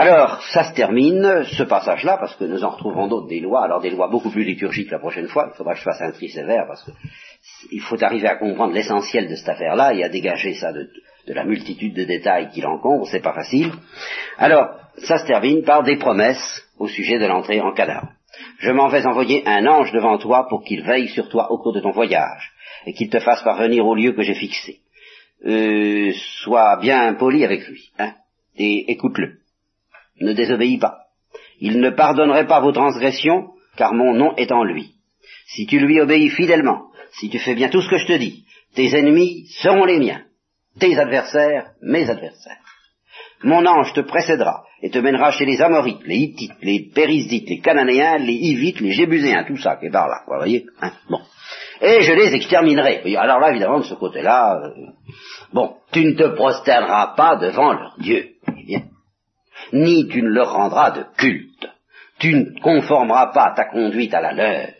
Alors, 0.00 0.40
ça 0.52 0.62
se 0.62 0.74
termine, 0.74 1.42
ce 1.42 1.64
passage-là, 1.64 2.18
parce 2.18 2.36
que 2.36 2.44
nous 2.44 2.62
en 2.62 2.70
retrouverons 2.70 3.08
d'autres 3.08 3.26
des 3.26 3.40
lois, 3.40 3.64
alors 3.64 3.80
des 3.80 3.90
lois 3.90 4.06
beaucoup 4.06 4.30
plus 4.30 4.44
liturgiques 4.44 4.92
la 4.92 5.00
prochaine 5.00 5.26
fois, 5.26 5.50
il 5.52 5.56
faudra 5.56 5.72
que 5.72 5.80
je 5.80 5.84
fasse 5.84 6.00
un 6.00 6.12
tri 6.12 6.28
sévère, 6.28 6.66
parce 6.68 6.88
qu'il 7.68 7.80
faut 7.80 8.00
arriver 8.04 8.28
à 8.28 8.36
comprendre 8.36 8.74
l'essentiel 8.74 9.28
de 9.28 9.34
cette 9.34 9.48
affaire-là 9.48 9.94
et 9.94 10.04
à 10.04 10.08
dégager 10.08 10.54
ça 10.54 10.72
de, 10.72 10.88
la 11.26 11.42
multitude 11.42 11.94
de 11.94 12.04
détails 12.04 12.48
qui 12.50 12.60
l'encombrent, 12.60 13.08
c'est 13.08 13.18
pas 13.18 13.32
facile. 13.32 13.72
Alors, 14.36 14.68
ça 14.98 15.18
se 15.18 15.26
termine 15.26 15.64
par 15.64 15.82
des 15.82 15.96
promesses 15.96 16.62
au 16.78 16.86
sujet 16.86 17.18
de 17.18 17.26
l'entrée 17.26 17.60
en 17.60 17.72
Canaan. 17.72 18.06
Je 18.60 18.70
m'en 18.70 18.86
vais 18.86 19.04
envoyer 19.04 19.42
un 19.48 19.66
ange 19.66 19.90
devant 19.90 20.16
toi 20.18 20.46
pour 20.48 20.62
qu'il 20.62 20.84
veille 20.84 21.08
sur 21.08 21.28
toi 21.28 21.50
au 21.50 21.58
cours 21.58 21.72
de 21.72 21.80
ton 21.80 21.90
voyage, 21.90 22.52
et 22.86 22.92
qu'il 22.92 23.10
te 23.10 23.18
fasse 23.18 23.42
parvenir 23.42 23.84
au 23.84 23.96
lieu 23.96 24.12
que 24.12 24.22
j'ai 24.22 24.34
fixé. 24.34 24.78
Euh, 25.44 26.12
sois 26.44 26.76
bien 26.76 27.14
poli 27.14 27.44
avec 27.44 27.66
lui, 27.66 27.90
hein, 27.98 28.12
et 28.56 28.92
écoute-le. 28.92 29.38
Ne 30.20 30.32
désobéis 30.32 30.78
pas. 30.78 30.98
Il 31.60 31.80
ne 31.80 31.90
pardonnerait 31.90 32.46
pas 32.46 32.60
vos 32.60 32.72
transgressions, 32.72 33.48
car 33.76 33.94
mon 33.94 34.14
nom 34.14 34.34
est 34.36 34.52
en 34.52 34.64
lui. 34.64 34.94
Si 35.46 35.66
tu 35.66 35.78
lui 35.78 36.00
obéis 36.00 36.30
fidèlement, 36.30 36.90
si 37.12 37.28
tu 37.30 37.38
fais 37.38 37.54
bien 37.54 37.68
tout 37.68 37.80
ce 37.80 37.88
que 37.88 37.98
je 37.98 38.06
te 38.06 38.18
dis, 38.18 38.44
tes 38.74 38.94
ennemis 38.96 39.46
seront 39.48 39.84
les 39.84 39.98
miens 39.98 40.22
tes 40.78 40.98
adversaires, 40.98 41.72
mes 41.82 42.08
adversaires. 42.08 42.56
Mon 43.42 43.64
ange 43.66 43.92
te 43.92 44.00
précédera 44.00 44.64
et 44.82 44.90
te 44.90 44.98
mènera 44.98 45.30
chez 45.30 45.44
les 45.44 45.60
Amorites, 45.60 46.04
les 46.04 46.16
Hittites, 46.16 46.56
les 46.62 46.90
Périsites, 46.92 47.48
les 47.48 47.60
Cananéens, 47.60 48.18
les 48.18 48.34
Hivites, 48.34 48.80
les 48.80 48.92
Jébuséens, 48.92 49.44
tout 49.44 49.56
ça 49.56 49.76
qui 49.76 49.86
est 49.86 49.90
par 49.90 50.08
là, 50.08 50.22
vous 50.26 50.36
voyez 50.36 50.66
hein 50.80 50.92
Bon. 51.08 51.20
Et 51.80 52.02
je 52.02 52.12
les 52.12 52.34
exterminerai. 52.34 53.02
Alors 53.16 53.38
là, 53.38 53.50
évidemment, 53.50 53.78
de 53.78 53.84
ce 53.84 53.94
côté-là, 53.94 54.60
euh, 54.60 54.86
bon, 55.52 55.76
tu 55.92 56.04
ne 56.04 56.14
te 56.14 56.34
prosterneras 56.34 57.14
pas 57.16 57.36
devant 57.36 57.72
leur 57.72 57.96
Dieu, 57.98 58.30
eh 58.68 58.78
ni 59.72 60.08
tu 60.08 60.22
ne 60.22 60.28
leur 60.28 60.52
rendras 60.52 60.90
de 60.90 61.04
culte. 61.16 61.68
Tu 62.18 62.34
ne 62.34 62.60
conformeras 62.60 63.32
pas 63.32 63.52
ta 63.54 63.66
conduite 63.66 64.14
à 64.14 64.20
la 64.20 64.32
leur, 64.32 64.74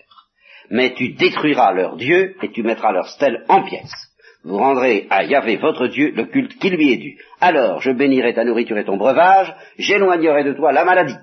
mais 0.71 0.95
tu 0.95 1.11
détruiras 1.11 1.73
leur 1.73 1.97
Dieu 1.97 2.35
et 2.43 2.51
tu 2.51 2.63
mettras 2.63 2.93
leur 2.93 3.09
stèle 3.09 3.45
en 3.49 3.63
pièces 3.63 4.09
vous 4.49 4.57
rendrez 4.57 5.07
à 5.11 5.25
Yahvé 5.25 5.57
votre 5.57 5.89
Dieu 5.89 6.13
le 6.15 6.25
culte 6.25 6.59
qui 6.59 6.71
lui 6.71 6.93
est 6.93 6.97
dû. 6.97 7.19
Alors 7.41 7.81
je 7.81 7.91
bénirai 7.91 8.35
ta 8.35 8.45
nourriture 8.45 8.79
et 8.79 8.85
ton 8.85 8.97
breuvage, 8.97 9.55
j'éloignerai 9.79 10.45
de 10.45 10.55
toi 10.55 10.73
la 10.73 10.85
maladie. 10.85 11.19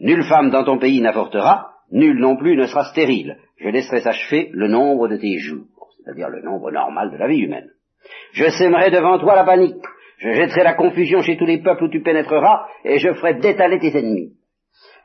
Nulle 0.00 0.24
femme 0.24 0.50
dans 0.50 0.64
ton 0.64 0.78
pays 0.78 1.00
n'avortera, 1.00 1.70
nul 1.90 2.18
non 2.18 2.36
plus 2.36 2.56
ne 2.56 2.66
sera 2.66 2.84
stérile. 2.84 3.38
Je 3.58 3.68
laisserai 3.68 4.00
s'achever 4.00 4.50
le 4.52 4.68
nombre 4.68 5.08
de 5.08 5.16
tes 5.16 5.38
jours, 5.38 5.66
c'est-à-dire 5.96 6.28
le 6.28 6.42
nombre 6.42 6.70
normal 6.70 7.10
de 7.10 7.16
la 7.16 7.28
vie 7.28 7.40
humaine. 7.40 7.70
Je 8.32 8.48
sèmerai 8.50 8.90
devant 8.90 9.18
toi 9.18 9.34
la 9.34 9.44
panique, 9.44 9.82
je 10.18 10.32
jetterai 10.32 10.64
la 10.64 10.74
confusion 10.74 11.20
chez 11.20 11.36
tous 11.36 11.46
les 11.46 11.62
peuples 11.62 11.84
où 11.84 11.90
tu 11.90 12.02
pénétreras, 12.02 12.66
et 12.84 12.98
je 12.98 13.12
ferai 13.14 13.34
détaler 13.34 13.78
tes 13.78 13.96
ennemis. 13.98 14.32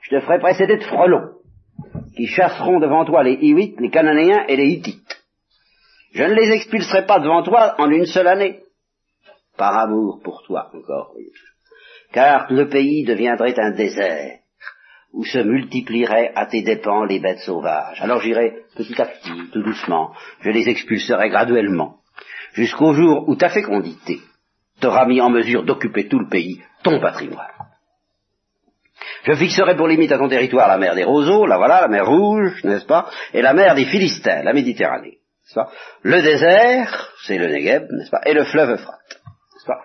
Je 0.01 0.15
te 0.15 0.21
ferai 0.21 0.39
précéder 0.39 0.77
de 0.77 0.83
frelons, 0.83 1.33
qui 2.15 2.27
chasseront 2.27 2.79
devant 2.79 3.05
toi 3.05 3.23
les 3.23 3.33
Hiwites, 3.33 3.79
les 3.79 3.89
Cananéens 3.89 4.45
et 4.47 4.55
les 4.55 4.67
Hittites. 4.67 5.23
Je 6.13 6.23
ne 6.23 6.33
les 6.33 6.51
expulserai 6.51 7.05
pas 7.05 7.19
devant 7.19 7.43
toi 7.43 7.75
en 7.77 7.89
une 7.89 8.05
seule 8.05 8.27
année, 8.27 8.61
par 9.57 9.77
amour 9.77 10.21
pour 10.23 10.43
toi 10.43 10.71
encore, 10.73 11.13
car 12.13 12.51
le 12.51 12.67
pays 12.69 13.03
deviendrait 13.03 13.59
un 13.59 13.71
désert, 13.71 14.39
où 15.13 15.25
se 15.25 15.39
multiplieraient 15.39 16.31
à 16.35 16.45
tes 16.45 16.61
dépens 16.61 17.03
les 17.03 17.19
bêtes 17.19 17.39
sauvages. 17.39 18.01
Alors 18.01 18.21
j'irai 18.21 18.63
petit 18.75 18.99
à 19.01 19.05
petit, 19.05 19.49
tout 19.51 19.61
doucement, 19.61 20.13
je 20.39 20.49
les 20.51 20.69
expulserai 20.69 21.29
graduellement, 21.29 21.97
jusqu'au 22.53 22.93
jour 22.93 23.27
où 23.27 23.35
ta 23.35 23.49
fécondité 23.49 24.19
t'aura 24.81 25.05
mis 25.05 25.21
en 25.21 25.29
mesure 25.29 25.63
d'occuper 25.63 26.07
tout 26.07 26.19
le 26.19 26.27
pays, 26.27 26.61
ton 26.83 26.99
patrimoine. 26.99 27.47
Je 29.23 29.33
fixerai 29.33 29.75
pour 29.75 29.87
limite 29.87 30.11
à 30.11 30.17
ton 30.17 30.27
territoire 30.27 30.67
la 30.67 30.77
mer 30.77 30.95
des 30.95 31.03
roseaux, 31.03 31.45
la 31.45 31.57
voilà, 31.57 31.81
la 31.81 31.87
mer 31.87 32.05
rouge, 32.05 32.63
n'est-ce 32.63 32.85
pas, 32.85 33.09
et 33.33 33.41
la 33.41 33.53
mer 33.53 33.75
des 33.75 33.85
Philistins, 33.85 34.43
la 34.43 34.53
Méditerranée. 34.53 35.19
N'est-ce 35.19 35.55
pas 35.55 35.71
le 36.01 36.21
désert, 36.21 37.13
c'est 37.25 37.37
le 37.37 37.47
Negev, 37.47 37.87
n'est-ce 37.91 38.09
pas, 38.09 38.21
et 38.25 38.33
le 38.33 38.43
fleuve 38.43 38.71
Euphrate. 38.71 39.21
N'est-ce 39.53 39.65
pas 39.65 39.81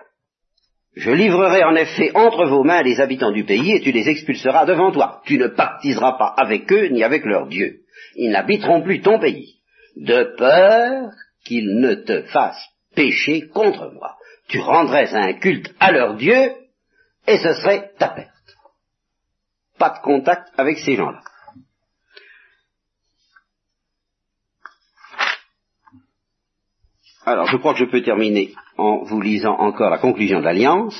je 0.95 1.11
livrerai 1.11 1.63
en 1.63 1.75
effet 1.75 2.09
entre 2.15 2.47
vos 2.47 2.63
mains 2.63 2.81
les 2.81 2.99
habitants 2.99 3.31
du 3.31 3.43
pays 3.43 3.73
et 3.73 3.81
tu 3.81 3.91
les 3.91 4.09
expulseras 4.09 4.65
devant 4.65 4.91
toi. 4.91 5.21
Tu 5.25 5.37
ne 5.37 5.45
pactiseras 5.45 6.13
pas 6.13 6.33
avec 6.35 6.71
eux 6.73 6.87
ni 6.87 7.03
avec 7.03 7.23
leur 7.23 7.47
Dieu. 7.47 7.81
Ils 8.15 8.31
n'habiteront 8.31 8.81
plus 8.81 9.01
ton 9.01 9.19
pays, 9.19 9.57
de 9.95 10.35
peur 10.35 11.11
qu'ils 11.45 11.79
ne 11.79 11.93
te 11.93 12.23
fassent 12.23 12.67
pécher 12.95 13.47
contre 13.53 13.91
moi. 13.93 14.15
Tu 14.47 14.59
rendrais 14.59 15.13
un 15.13 15.33
culte 15.33 15.73
à 15.79 15.91
leur 15.91 16.15
Dieu 16.15 16.55
et 17.27 17.37
ce 17.37 17.53
serait 17.53 17.91
ta 17.99 18.09
perte. 18.09 18.31
Pas 19.77 19.89
de 19.89 19.99
contact 19.99 20.47
avec 20.57 20.77
ces 20.79 20.95
gens-là. 20.95 21.21
Alors, 27.25 27.47
je 27.47 27.57
crois 27.57 27.73
que 27.73 27.79
je 27.79 27.91
peux 27.91 28.01
terminer 28.01 28.53
en 28.77 29.03
vous 29.03 29.19
lisant 29.19 29.57
encore 29.59 29.89
la 29.89 29.97
conclusion 29.97 30.39
de 30.39 30.45
l'Alliance. 30.45 30.95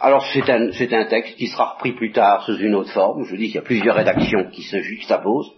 Alors, 0.00 0.26
c'est 0.32 0.48
un, 0.48 0.70
un, 0.70 1.04
texte 1.04 1.36
qui 1.36 1.48
sera 1.48 1.74
repris 1.74 1.92
plus 1.92 2.10
tard 2.10 2.42
sous 2.44 2.56
une 2.56 2.74
autre 2.74 2.90
forme. 2.90 3.24
Je 3.24 3.30
vous 3.30 3.36
dis 3.36 3.46
qu'il 3.46 3.56
y 3.56 3.58
a 3.58 3.62
plusieurs 3.62 3.96
rédactions 3.96 4.48
qui 4.50 4.62
se 4.62 4.80
juxtaposent. 4.80 5.52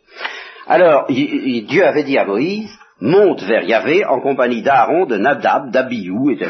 Alors, 0.66 1.06
Dieu 1.06 1.86
avait 1.86 2.02
dit 2.02 2.18
à 2.18 2.24
Moïse, 2.24 2.76
monte 3.00 3.42
vers 3.42 3.62
Yahvé 3.62 4.04
en 4.04 4.20
compagnie 4.20 4.62
d'Aaron, 4.62 5.06
de 5.06 5.16
Nadab, 5.16 5.70
d'Abiou 5.70 6.30
et 6.30 6.36
de, 6.36 6.48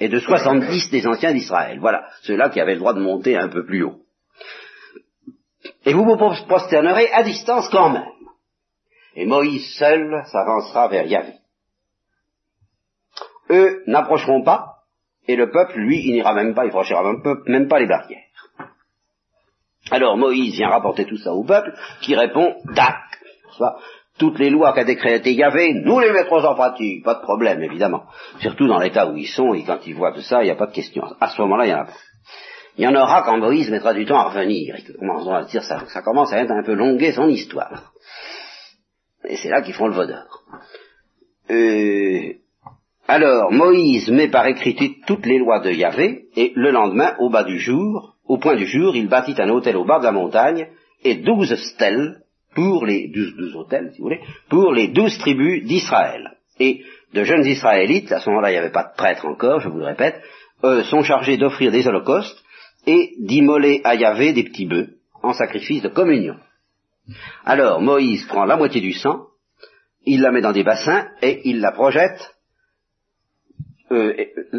et 0.00 0.08
de 0.08 0.18
70 0.18 0.90
des 0.90 1.06
anciens 1.06 1.32
d'Israël. 1.32 1.78
Voilà, 1.80 2.06
ceux-là 2.22 2.50
qui 2.50 2.60
avaient 2.60 2.74
le 2.74 2.80
droit 2.80 2.94
de 2.94 3.00
monter 3.00 3.36
un 3.36 3.48
peu 3.48 3.64
plus 3.64 3.82
haut. 3.82 4.00
Et 5.84 5.92
vous 5.92 6.04
vous 6.04 6.16
prosternerez 6.16 7.10
à 7.12 7.22
distance 7.22 7.68
quand 7.70 7.90
même. 7.90 8.04
Et 9.14 9.26
Moïse 9.26 9.74
seul 9.78 10.22
s'avancera 10.26 10.88
vers 10.88 11.06
Yahvé 11.06 11.34
eux 13.50 13.82
n'approcheront 13.86 14.42
pas, 14.42 14.76
et 15.26 15.36
le 15.36 15.50
peuple, 15.50 15.78
lui, 15.78 16.02
il 16.06 16.12
n'ira 16.12 16.34
même 16.34 16.54
pas, 16.54 16.64
il 16.64 16.70
franchira 16.70 17.02
même, 17.02 17.68
pas 17.68 17.78
les 17.78 17.86
barrières. 17.86 18.22
Alors 19.90 20.16
Moïse 20.16 20.54
vient 20.54 20.68
rapporter 20.68 21.06
tout 21.06 21.16
ça 21.16 21.32
au 21.32 21.44
peuple, 21.44 21.72
qui 22.02 22.14
répond, 22.14 22.56
Dac, 22.74 22.96
toutes 24.18 24.38
les 24.38 24.50
lois 24.50 24.72
qu'a 24.72 24.84
décrétées 24.84 25.32
Yahvé, 25.32 25.74
nous 25.74 26.00
les 26.00 26.12
mettrons 26.12 26.44
en 26.44 26.54
pratique, 26.54 27.04
pas 27.04 27.14
de 27.14 27.22
problème, 27.22 27.62
évidemment. 27.62 28.04
Surtout 28.40 28.66
dans 28.66 28.78
l'état 28.78 29.08
où 29.08 29.16
ils 29.16 29.28
sont, 29.28 29.54
et 29.54 29.64
quand 29.64 29.78
ils 29.86 29.94
voient 29.94 30.12
tout 30.12 30.20
ça, 30.20 30.42
il 30.42 30.46
n'y 30.46 30.50
a 30.50 30.56
pas 30.56 30.66
de 30.66 30.74
question. 30.74 31.04
À 31.20 31.28
ce 31.28 31.40
moment-là, 31.42 31.86
il 32.76 32.84
y 32.84 32.86
en 32.86 32.94
a 32.94 33.02
aura 33.02 33.22
quand 33.22 33.38
Moïse 33.38 33.70
mettra 33.70 33.94
du 33.94 34.04
temps 34.04 34.18
à 34.18 34.28
revenir, 34.28 34.74
et 34.76 35.32
à 35.32 35.44
dire 35.44 35.62
ça, 35.62 35.84
ça 35.86 36.02
commence 36.02 36.32
à 36.32 36.38
être 36.38 36.50
un 36.50 36.62
peu 36.62 36.74
longué 36.74 37.12
son 37.12 37.28
histoire. 37.28 37.92
Et 39.28 39.36
c'est 39.36 39.48
là 39.48 39.62
qu'ils 39.62 39.74
font 39.74 39.88
le 39.88 39.94
vaudeur. 39.94 40.26
Euh, 41.50 42.34
alors 43.06 43.50
Moïse 43.50 44.10
met 44.10 44.28
par 44.28 44.46
écrit 44.46 45.00
toutes 45.06 45.26
les 45.26 45.38
lois 45.38 45.60
de 45.60 45.70
Yahvé, 45.70 46.26
et 46.36 46.52
le 46.54 46.70
lendemain, 46.70 47.14
au 47.20 47.30
bas 47.30 47.44
du 47.44 47.58
jour, 47.58 48.16
au 48.26 48.38
point 48.38 48.56
du 48.56 48.66
jour, 48.66 48.94
il 48.94 49.08
bâtit 49.08 49.34
un 49.38 49.48
hôtel 49.48 49.76
au 49.76 49.84
bas 49.84 49.98
de 49.98 50.04
la 50.04 50.12
montagne, 50.12 50.68
et 51.04 51.14
douze 51.14 51.54
stèles 51.54 52.20
pour 52.58 52.84
les 52.84 53.06
douze, 53.06 53.36
douze 53.36 53.54
hôtels, 53.54 53.92
si 53.92 53.98
vous 53.98 54.08
voulez, 54.08 54.20
pour 54.48 54.72
les 54.72 54.88
douze 54.88 55.16
tribus 55.18 55.64
d'Israël. 55.64 56.32
Et 56.58 56.82
de 57.14 57.22
jeunes 57.22 57.46
Israélites, 57.46 58.10
à 58.10 58.18
ce 58.18 58.28
moment-là 58.30 58.50
il 58.50 58.54
n'y 58.54 58.58
avait 58.58 58.72
pas 58.72 58.82
de 58.82 58.96
prêtres 58.96 59.26
encore, 59.26 59.60
je 59.60 59.68
vous 59.68 59.78
le 59.78 59.84
répète, 59.84 60.20
euh, 60.64 60.82
sont 60.82 61.02
chargés 61.02 61.36
d'offrir 61.36 61.70
des 61.70 61.86
holocaustes 61.86 62.42
et 62.84 63.12
d'immoler 63.20 63.80
à 63.84 63.94
Yahvé 63.94 64.32
des 64.32 64.42
petits 64.42 64.66
bœufs 64.66 64.88
en 65.22 65.34
sacrifice 65.34 65.82
de 65.82 65.88
communion. 65.88 66.34
Alors 67.44 67.80
Moïse 67.80 68.26
prend 68.26 68.44
la 68.44 68.56
moitié 68.56 68.80
du 68.80 68.92
sang, 68.92 69.26
il 70.04 70.20
la 70.20 70.32
met 70.32 70.40
dans 70.40 70.52
des 70.52 70.64
bassins 70.64 71.06
et 71.22 71.42
il 71.44 71.60
la 71.60 71.70
projette 71.70 72.34
euh, 73.92 74.14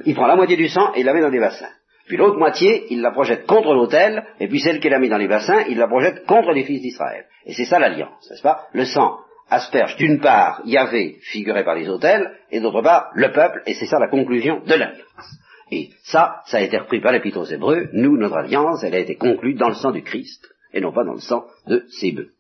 il 0.06 0.16
prend 0.16 0.28
la 0.28 0.38
moitié 0.38 0.56
du 0.56 0.70
sang 0.70 0.94
et 0.96 1.02
il 1.02 1.06
la 1.06 1.14
met 1.14 1.22
dans 1.22 1.32
des 1.32 1.40
bassins. 1.42 1.74
Puis 2.10 2.18
l'autre 2.18 2.40
moitié, 2.40 2.88
il 2.90 3.02
la 3.02 3.12
projette 3.12 3.46
contre 3.46 3.72
l'autel, 3.72 4.26
et 4.40 4.48
puis 4.48 4.60
celle 4.60 4.80
qu'il 4.80 4.94
a 4.96 5.00
mis 5.00 5.10
dans 5.10 5.18
les 5.18 5.28
bassins, 5.28 5.66
il 5.70 5.78
la 5.78 5.88
projette 5.88 6.26
contre 6.26 6.52
les 6.54 6.64
fils 6.64 6.82
d'Israël. 6.82 7.26
Et 7.46 7.54
c'est 7.54 7.66
ça 7.66 7.78
l'alliance, 7.78 8.28
n'est-ce 8.32 8.42
pas? 8.42 8.66
Le 8.74 8.86
sang 8.86 9.20
asperge 9.48 9.96
d'une 9.98 10.20
part 10.20 10.60
Yahvé, 10.66 11.20
figuré 11.22 11.64
par 11.64 11.76
les 11.76 11.88
autels, 11.88 12.32
et 12.50 12.62
d'autre 12.62 12.82
part 12.82 13.12
le 13.14 13.32
peuple, 13.32 13.62
et 13.68 13.76
c'est 13.76 13.86
ça 13.86 14.00
la 14.00 14.08
conclusion 14.08 14.62
de 14.62 14.74
l'alliance. 14.74 15.40
Et 15.72 15.90
ça, 16.04 16.42
ça 16.48 16.58
a 16.58 16.62
été 16.62 16.80
repris 16.80 17.00
par 17.00 17.12
l'Épître 17.12 17.38
aux 17.38 17.46
Hébreux. 17.46 17.90
Nous, 17.94 18.18
notre 18.18 18.38
alliance, 18.38 18.84
elle 18.84 18.96
a 18.96 19.00
été 19.00 19.16
conclue 19.16 19.54
dans 19.54 19.70
le 19.70 19.76
sang 19.76 19.92
du 19.92 20.02
Christ, 20.02 20.44
et 20.74 20.82
non 20.82 20.92
pas 20.92 21.04
dans 21.04 21.14
le 21.14 21.20
sang 21.20 21.46
de 21.68 21.86
ses 21.90 22.12
bœufs. 22.12 22.32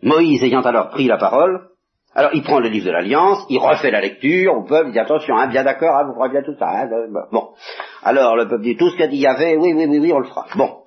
Moïse 0.00 0.42
ayant 0.42 0.62
alors 0.62 0.88
pris 0.88 1.08
la 1.08 1.18
parole, 1.18 1.68
alors 2.16 2.30
il 2.32 2.42
prend 2.42 2.60
le 2.60 2.70
livre 2.70 2.86
de 2.86 2.92
l'Alliance, 2.92 3.44
il 3.50 3.58
refait 3.58 3.90
la 3.90 4.00
lecture 4.00 4.54
au 4.54 4.62
peuple, 4.62 4.90
dit 4.90 4.98
attention, 4.98 5.36
hein, 5.36 5.48
bien 5.48 5.64
d'accord, 5.64 5.94
hein, 5.96 6.04
vous 6.06 6.14
ferez 6.14 6.30
bien 6.30 6.42
tout 6.42 6.58
ça. 6.58 6.66
Hein, 6.66 6.88
bon. 7.30 7.50
Alors 8.02 8.36
le 8.36 8.48
peuple 8.48 8.62
dit 8.62 8.74
tout 8.74 8.88
ce 8.88 8.96
qu'a 8.96 9.06
dit 9.06 9.18
Yahvé, 9.18 9.58
oui, 9.58 9.74
oui, 9.74 9.84
oui, 9.86 9.98
oui, 9.98 10.12
on 10.14 10.20
le 10.20 10.26
fera. 10.26 10.46
Bon. 10.56 10.78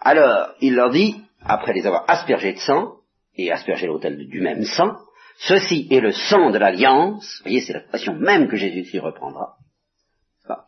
Alors 0.00 0.48
il 0.62 0.74
leur 0.74 0.88
dit, 0.88 1.16
après 1.44 1.74
les 1.74 1.86
avoir 1.86 2.04
aspergés 2.08 2.54
de 2.54 2.58
sang, 2.58 2.94
et 3.36 3.52
aspergé 3.52 3.86
l'autel 3.86 4.16
du 4.16 4.40
même 4.40 4.64
sang, 4.64 4.96
ceci 5.40 5.86
est 5.90 6.00
le 6.00 6.12
sang 6.12 6.50
de 6.50 6.58
l'Alliance, 6.58 7.40
vous 7.40 7.50
voyez, 7.50 7.60
c'est 7.60 7.74
la 7.74 7.80
passion 7.80 8.14
même 8.14 8.48
que 8.48 8.56
Jésus 8.56 8.98
reprendra. 8.98 9.56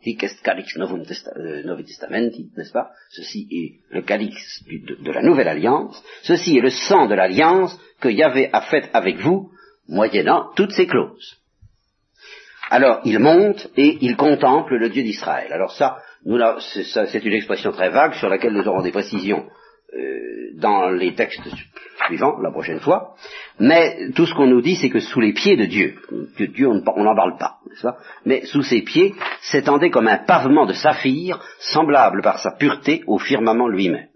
Est 0.03 0.43
calix 0.43 0.77
novum 0.77 1.01
euh, 1.01 1.81
testamenti, 1.81 2.51
n'est-ce 2.55 2.71
pas? 2.71 2.91
Ceci 3.09 3.47
est 3.49 3.95
le 3.95 4.03
calix 4.03 4.35
de, 4.67 5.03
de, 5.03 5.11
la 5.11 5.23
nouvelle 5.23 5.47
alliance. 5.47 5.99
Ceci 6.21 6.59
est 6.59 6.61
le 6.61 6.69
sang 6.69 7.07
de 7.07 7.15
l'alliance 7.15 7.75
que 7.99 8.07
Yahvé 8.07 8.51
a 8.53 8.61
faite 8.61 8.91
avec 8.93 9.17
vous 9.17 9.49
moyennant 9.91 10.49
toutes 10.55 10.71
ces 10.71 10.87
clauses. 10.87 11.37
Alors 12.71 13.01
il 13.03 13.19
monte 13.19 13.67
et 13.75 13.97
il 14.01 14.15
contemple 14.15 14.75
le 14.77 14.89
Dieu 14.89 15.03
d'Israël. 15.03 15.51
Alors 15.51 15.73
ça, 15.73 15.97
c'est 16.23 17.25
une 17.25 17.33
expression 17.33 17.71
très 17.71 17.89
vague 17.89 18.13
sur 18.13 18.29
laquelle 18.29 18.53
nous 18.53 18.67
aurons 18.67 18.81
des 18.81 18.91
précisions 18.91 19.45
euh, 19.93 20.51
dans 20.55 20.89
les 20.89 21.13
textes 21.13 21.41
suivants 22.05 22.39
la 22.39 22.51
prochaine 22.51 22.79
fois. 22.79 23.15
Mais 23.59 24.11
tout 24.15 24.25
ce 24.25 24.33
qu'on 24.33 24.47
nous 24.47 24.61
dit, 24.61 24.77
c'est 24.77 24.89
que 24.89 25.01
sous 25.01 25.19
les 25.19 25.33
pieds 25.33 25.57
de 25.57 25.65
Dieu, 25.65 25.95
que 26.37 26.45
Dieu 26.45 26.67
on 26.69 27.03
n'en 27.03 27.15
parle 27.15 27.37
pas, 27.37 27.57
mais 28.25 28.45
sous 28.45 28.63
ses 28.63 28.83
pieds 28.83 29.13
s'étendait 29.41 29.89
comme 29.89 30.07
un 30.07 30.19
pavement 30.19 30.65
de 30.65 30.73
saphir, 30.73 31.39
semblable 31.59 32.21
par 32.21 32.39
sa 32.39 32.51
pureté 32.51 33.03
au 33.07 33.19
firmament 33.19 33.67
lui-même. 33.67 34.07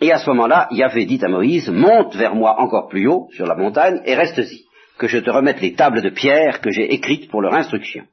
Et 0.00 0.12
à 0.12 0.18
ce 0.18 0.30
moment-là, 0.30 0.68
Yahvé 0.70 1.04
dit 1.04 1.22
à 1.22 1.28
Moïse, 1.28 1.68
monte 1.68 2.16
vers 2.16 2.34
moi 2.34 2.58
encore 2.60 2.88
plus 2.88 3.06
haut 3.06 3.28
sur 3.32 3.46
la 3.46 3.54
montagne 3.54 4.00
et 4.04 4.14
reste-y, 4.14 4.64
que 4.98 5.06
je 5.06 5.18
te 5.18 5.30
remette 5.30 5.60
les 5.60 5.74
tables 5.74 6.00
de 6.00 6.10
pierre 6.10 6.60
que 6.60 6.70
j'ai 6.70 6.94
écrites 6.94 7.30
pour 7.30 7.42
leur 7.42 7.54
instruction. 7.54 8.04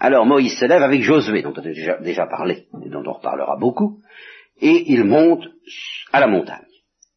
Alors 0.00 0.26
Moïse 0.26 0.58
se 0.58 0.64
lève 0.64 0.82
avec 0.82 1.02
Josué, 1.02 1.42
dont 1.42 1.52
on 1.56 1.60
a 1.60 2.00
déjà, 2.00 2.26
parlé, 2.26 2.66
et 2.84 2.88
dont 2.88 3.02
on 3.06 3.12
reparlera 3.12 3.56
beaucoup, 3.58 3.98
et 4.60 4.92
il 4.92 5.04
monte 5.04 5.44
à 6.12 6.20
la 6.20 6.26
montagne. 6.26 6.64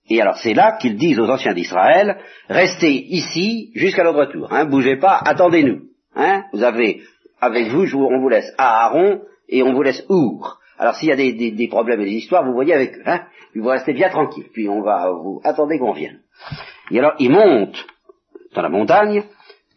Et 0.09 0.21
alors 0.21 0.38
c'est 0.38 0.53
là 0.53 0.77
qu'ils 0.79 0.97
disent 0.97 1.19
aux 1.19 1.29
anciens 1.29 1.53
d'Israël, 1.53 2.17
restez 2.49 2.93
ici 2.93 3.71
jusqu'à 3.75 4.03
notre 4.03 4.19
retour, 4.19 4.51
hein, 4.51 4.65
bougez 4.65 4.97
pas, 4.97 5.19
attendez-nous. 5.25 5.81
Hein, 6.15 6.43
vous 6.53 6.63
avez 6.63 7.01
avec 7.39 7.67
vous, 7.69 7.85
on 7.95 8.19
vous 8.19 8.29
laisse 8.29 8.51
Aaron 8.57 9.21
et 9.49 9.63
on 9.63 9.73
vous 9.73 9.83
laisse 9.83 10.03
Our. 10.09 10.59
Alors 10.78 10.95
s'il 10.95 11.09
y 11.09 11.11
a 11.11 11.15
des, 11.15 11.67
problèmes 11.67 12.01
et 12.01 12.05
des 12.05 12.11
histoires, 12.11 12.45
vous 12.45 12.53
voyez 12.53 12.73
avec 12.73 12.97
eux, 12.97 13.03
hein, 13.05 13.25
vous 13.55 13.69
restez 13.69 13.93
bien 13.93 14.09
tranquille, 14.09 14.47
puis 14.53 14.69
on 14.69 14.82
va 14.82 15.09
vous 15.09 15.41
attendez 15.43 15.80
qu'on 15.80 15.93
vienne. 15.93 16.21
Et 16.91 16.99
alors, 16.99 17.13
il 17.19 17.32
monte 17.32 17.86
dans 18.53 18.61
la 18.61 18.69
montagne, 18.69 19.23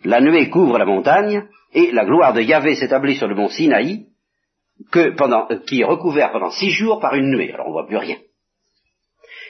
la 0.05 0.21
nuée 0.21 0.51
couvre 0.51 0.79
la 0.79 0.85
montagne, 0.85 1.45
et 1.73 1.91
la 1.93 2.05
gloire 2.05 2.33
de 2.33 2.41
Yahvé 2.41 2.75
s'établit 2.75 3.17
sur 3.17 3.29
le 3.29 3.35
mont 3.35 3.49
Sinaï, 3.49 4.07
euh, 4.97 5.59
qui 5.67 5.81
est 5.81 5.85
recouvert 5.85 6.33
pendant 6.33 6.51
six 6.51 6.71
jours 6.71 7.01
par 7.01 7.15
une 7.15 7.31
nuée. 7.31 7.53
Alors 7.53 7.67
on 7.67 7.71
ne 7.71 7.75
voit 7.75 7.87
plus 7.87 7.97
rien. 7.97 8.17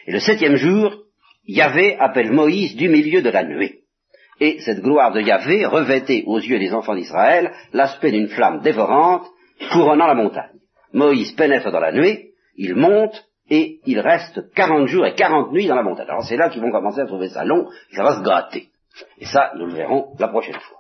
Et 0.07 0.13
le 0.13 0.21
septième 0.21 0.57
jour, 0.57 0.95
Yahvé 1.47 1.97
appelle 1.99 2.33
Moïse 2.33 2.77
du 2.77 2.89
milieu 2.89 3.23
de 3.23 3.31
la 3.31 3.45
nuée. 3.45 3.81
Et 4.41 4.61
cette 4.61 4.81
gloire 4.81 5.13
de 5.13 5.21
Yahvé 5.21 5.67
revêtait 5.67 6.25
aux 6.27 6.39
yeux 6.39 6.59
des 6.59 6.73
enfants 6.73 6.95
d'Israël 6.95 7.53
l'aspect 7.73 8.11
d'une 8.11 8.29
flamme 8.29 8.61
dévorante 8.61 9.27
couronnant 9.71 10.07
la 10.07 10.15
montagne. 10.15 10.60
Moïse 10.93 11.33
pénètre 11.33 11.71
dans 11.71 11.81
la 11.81 11.93
nuée, 11.93 12.33
il 12.57 12.75
monte, 12.75 13.25
et 13.51 13.81
il 13.85 13.99
reste 13.99 14.53
quarante 14.55 14.87
jours 14.87 15.07
et 15.07 15.15
quarante 15.15 15.53
nuits 15.53 15.67
dans 15.67 15.75
la 15.75 15.83
montagne. 15.83 16.09
Alors 16.09 16.25
c'est 16.25 16.37
là 16.37 16.49
qu'ils 16.49 16.63
vont 16.63 16.71
commencer 16.71 17.01
à 17.01 17.07
trouver 17.07 17.29
ça 17.29 17.45
long, 17.45 17.69
et 17.91 17.97
ça 17.97 18.05
va 18.05 18.17
se 18.17 18.23
gâter. 18.23 18.69
Et 19.19 19.27
ça, 19.27 19.53
nous 19.57 19.67
le 19.67 19.75
verrons 19.75 20.15
la 20.19 20.29
prochaine 20.29 20.59
fois. 20.59 20.80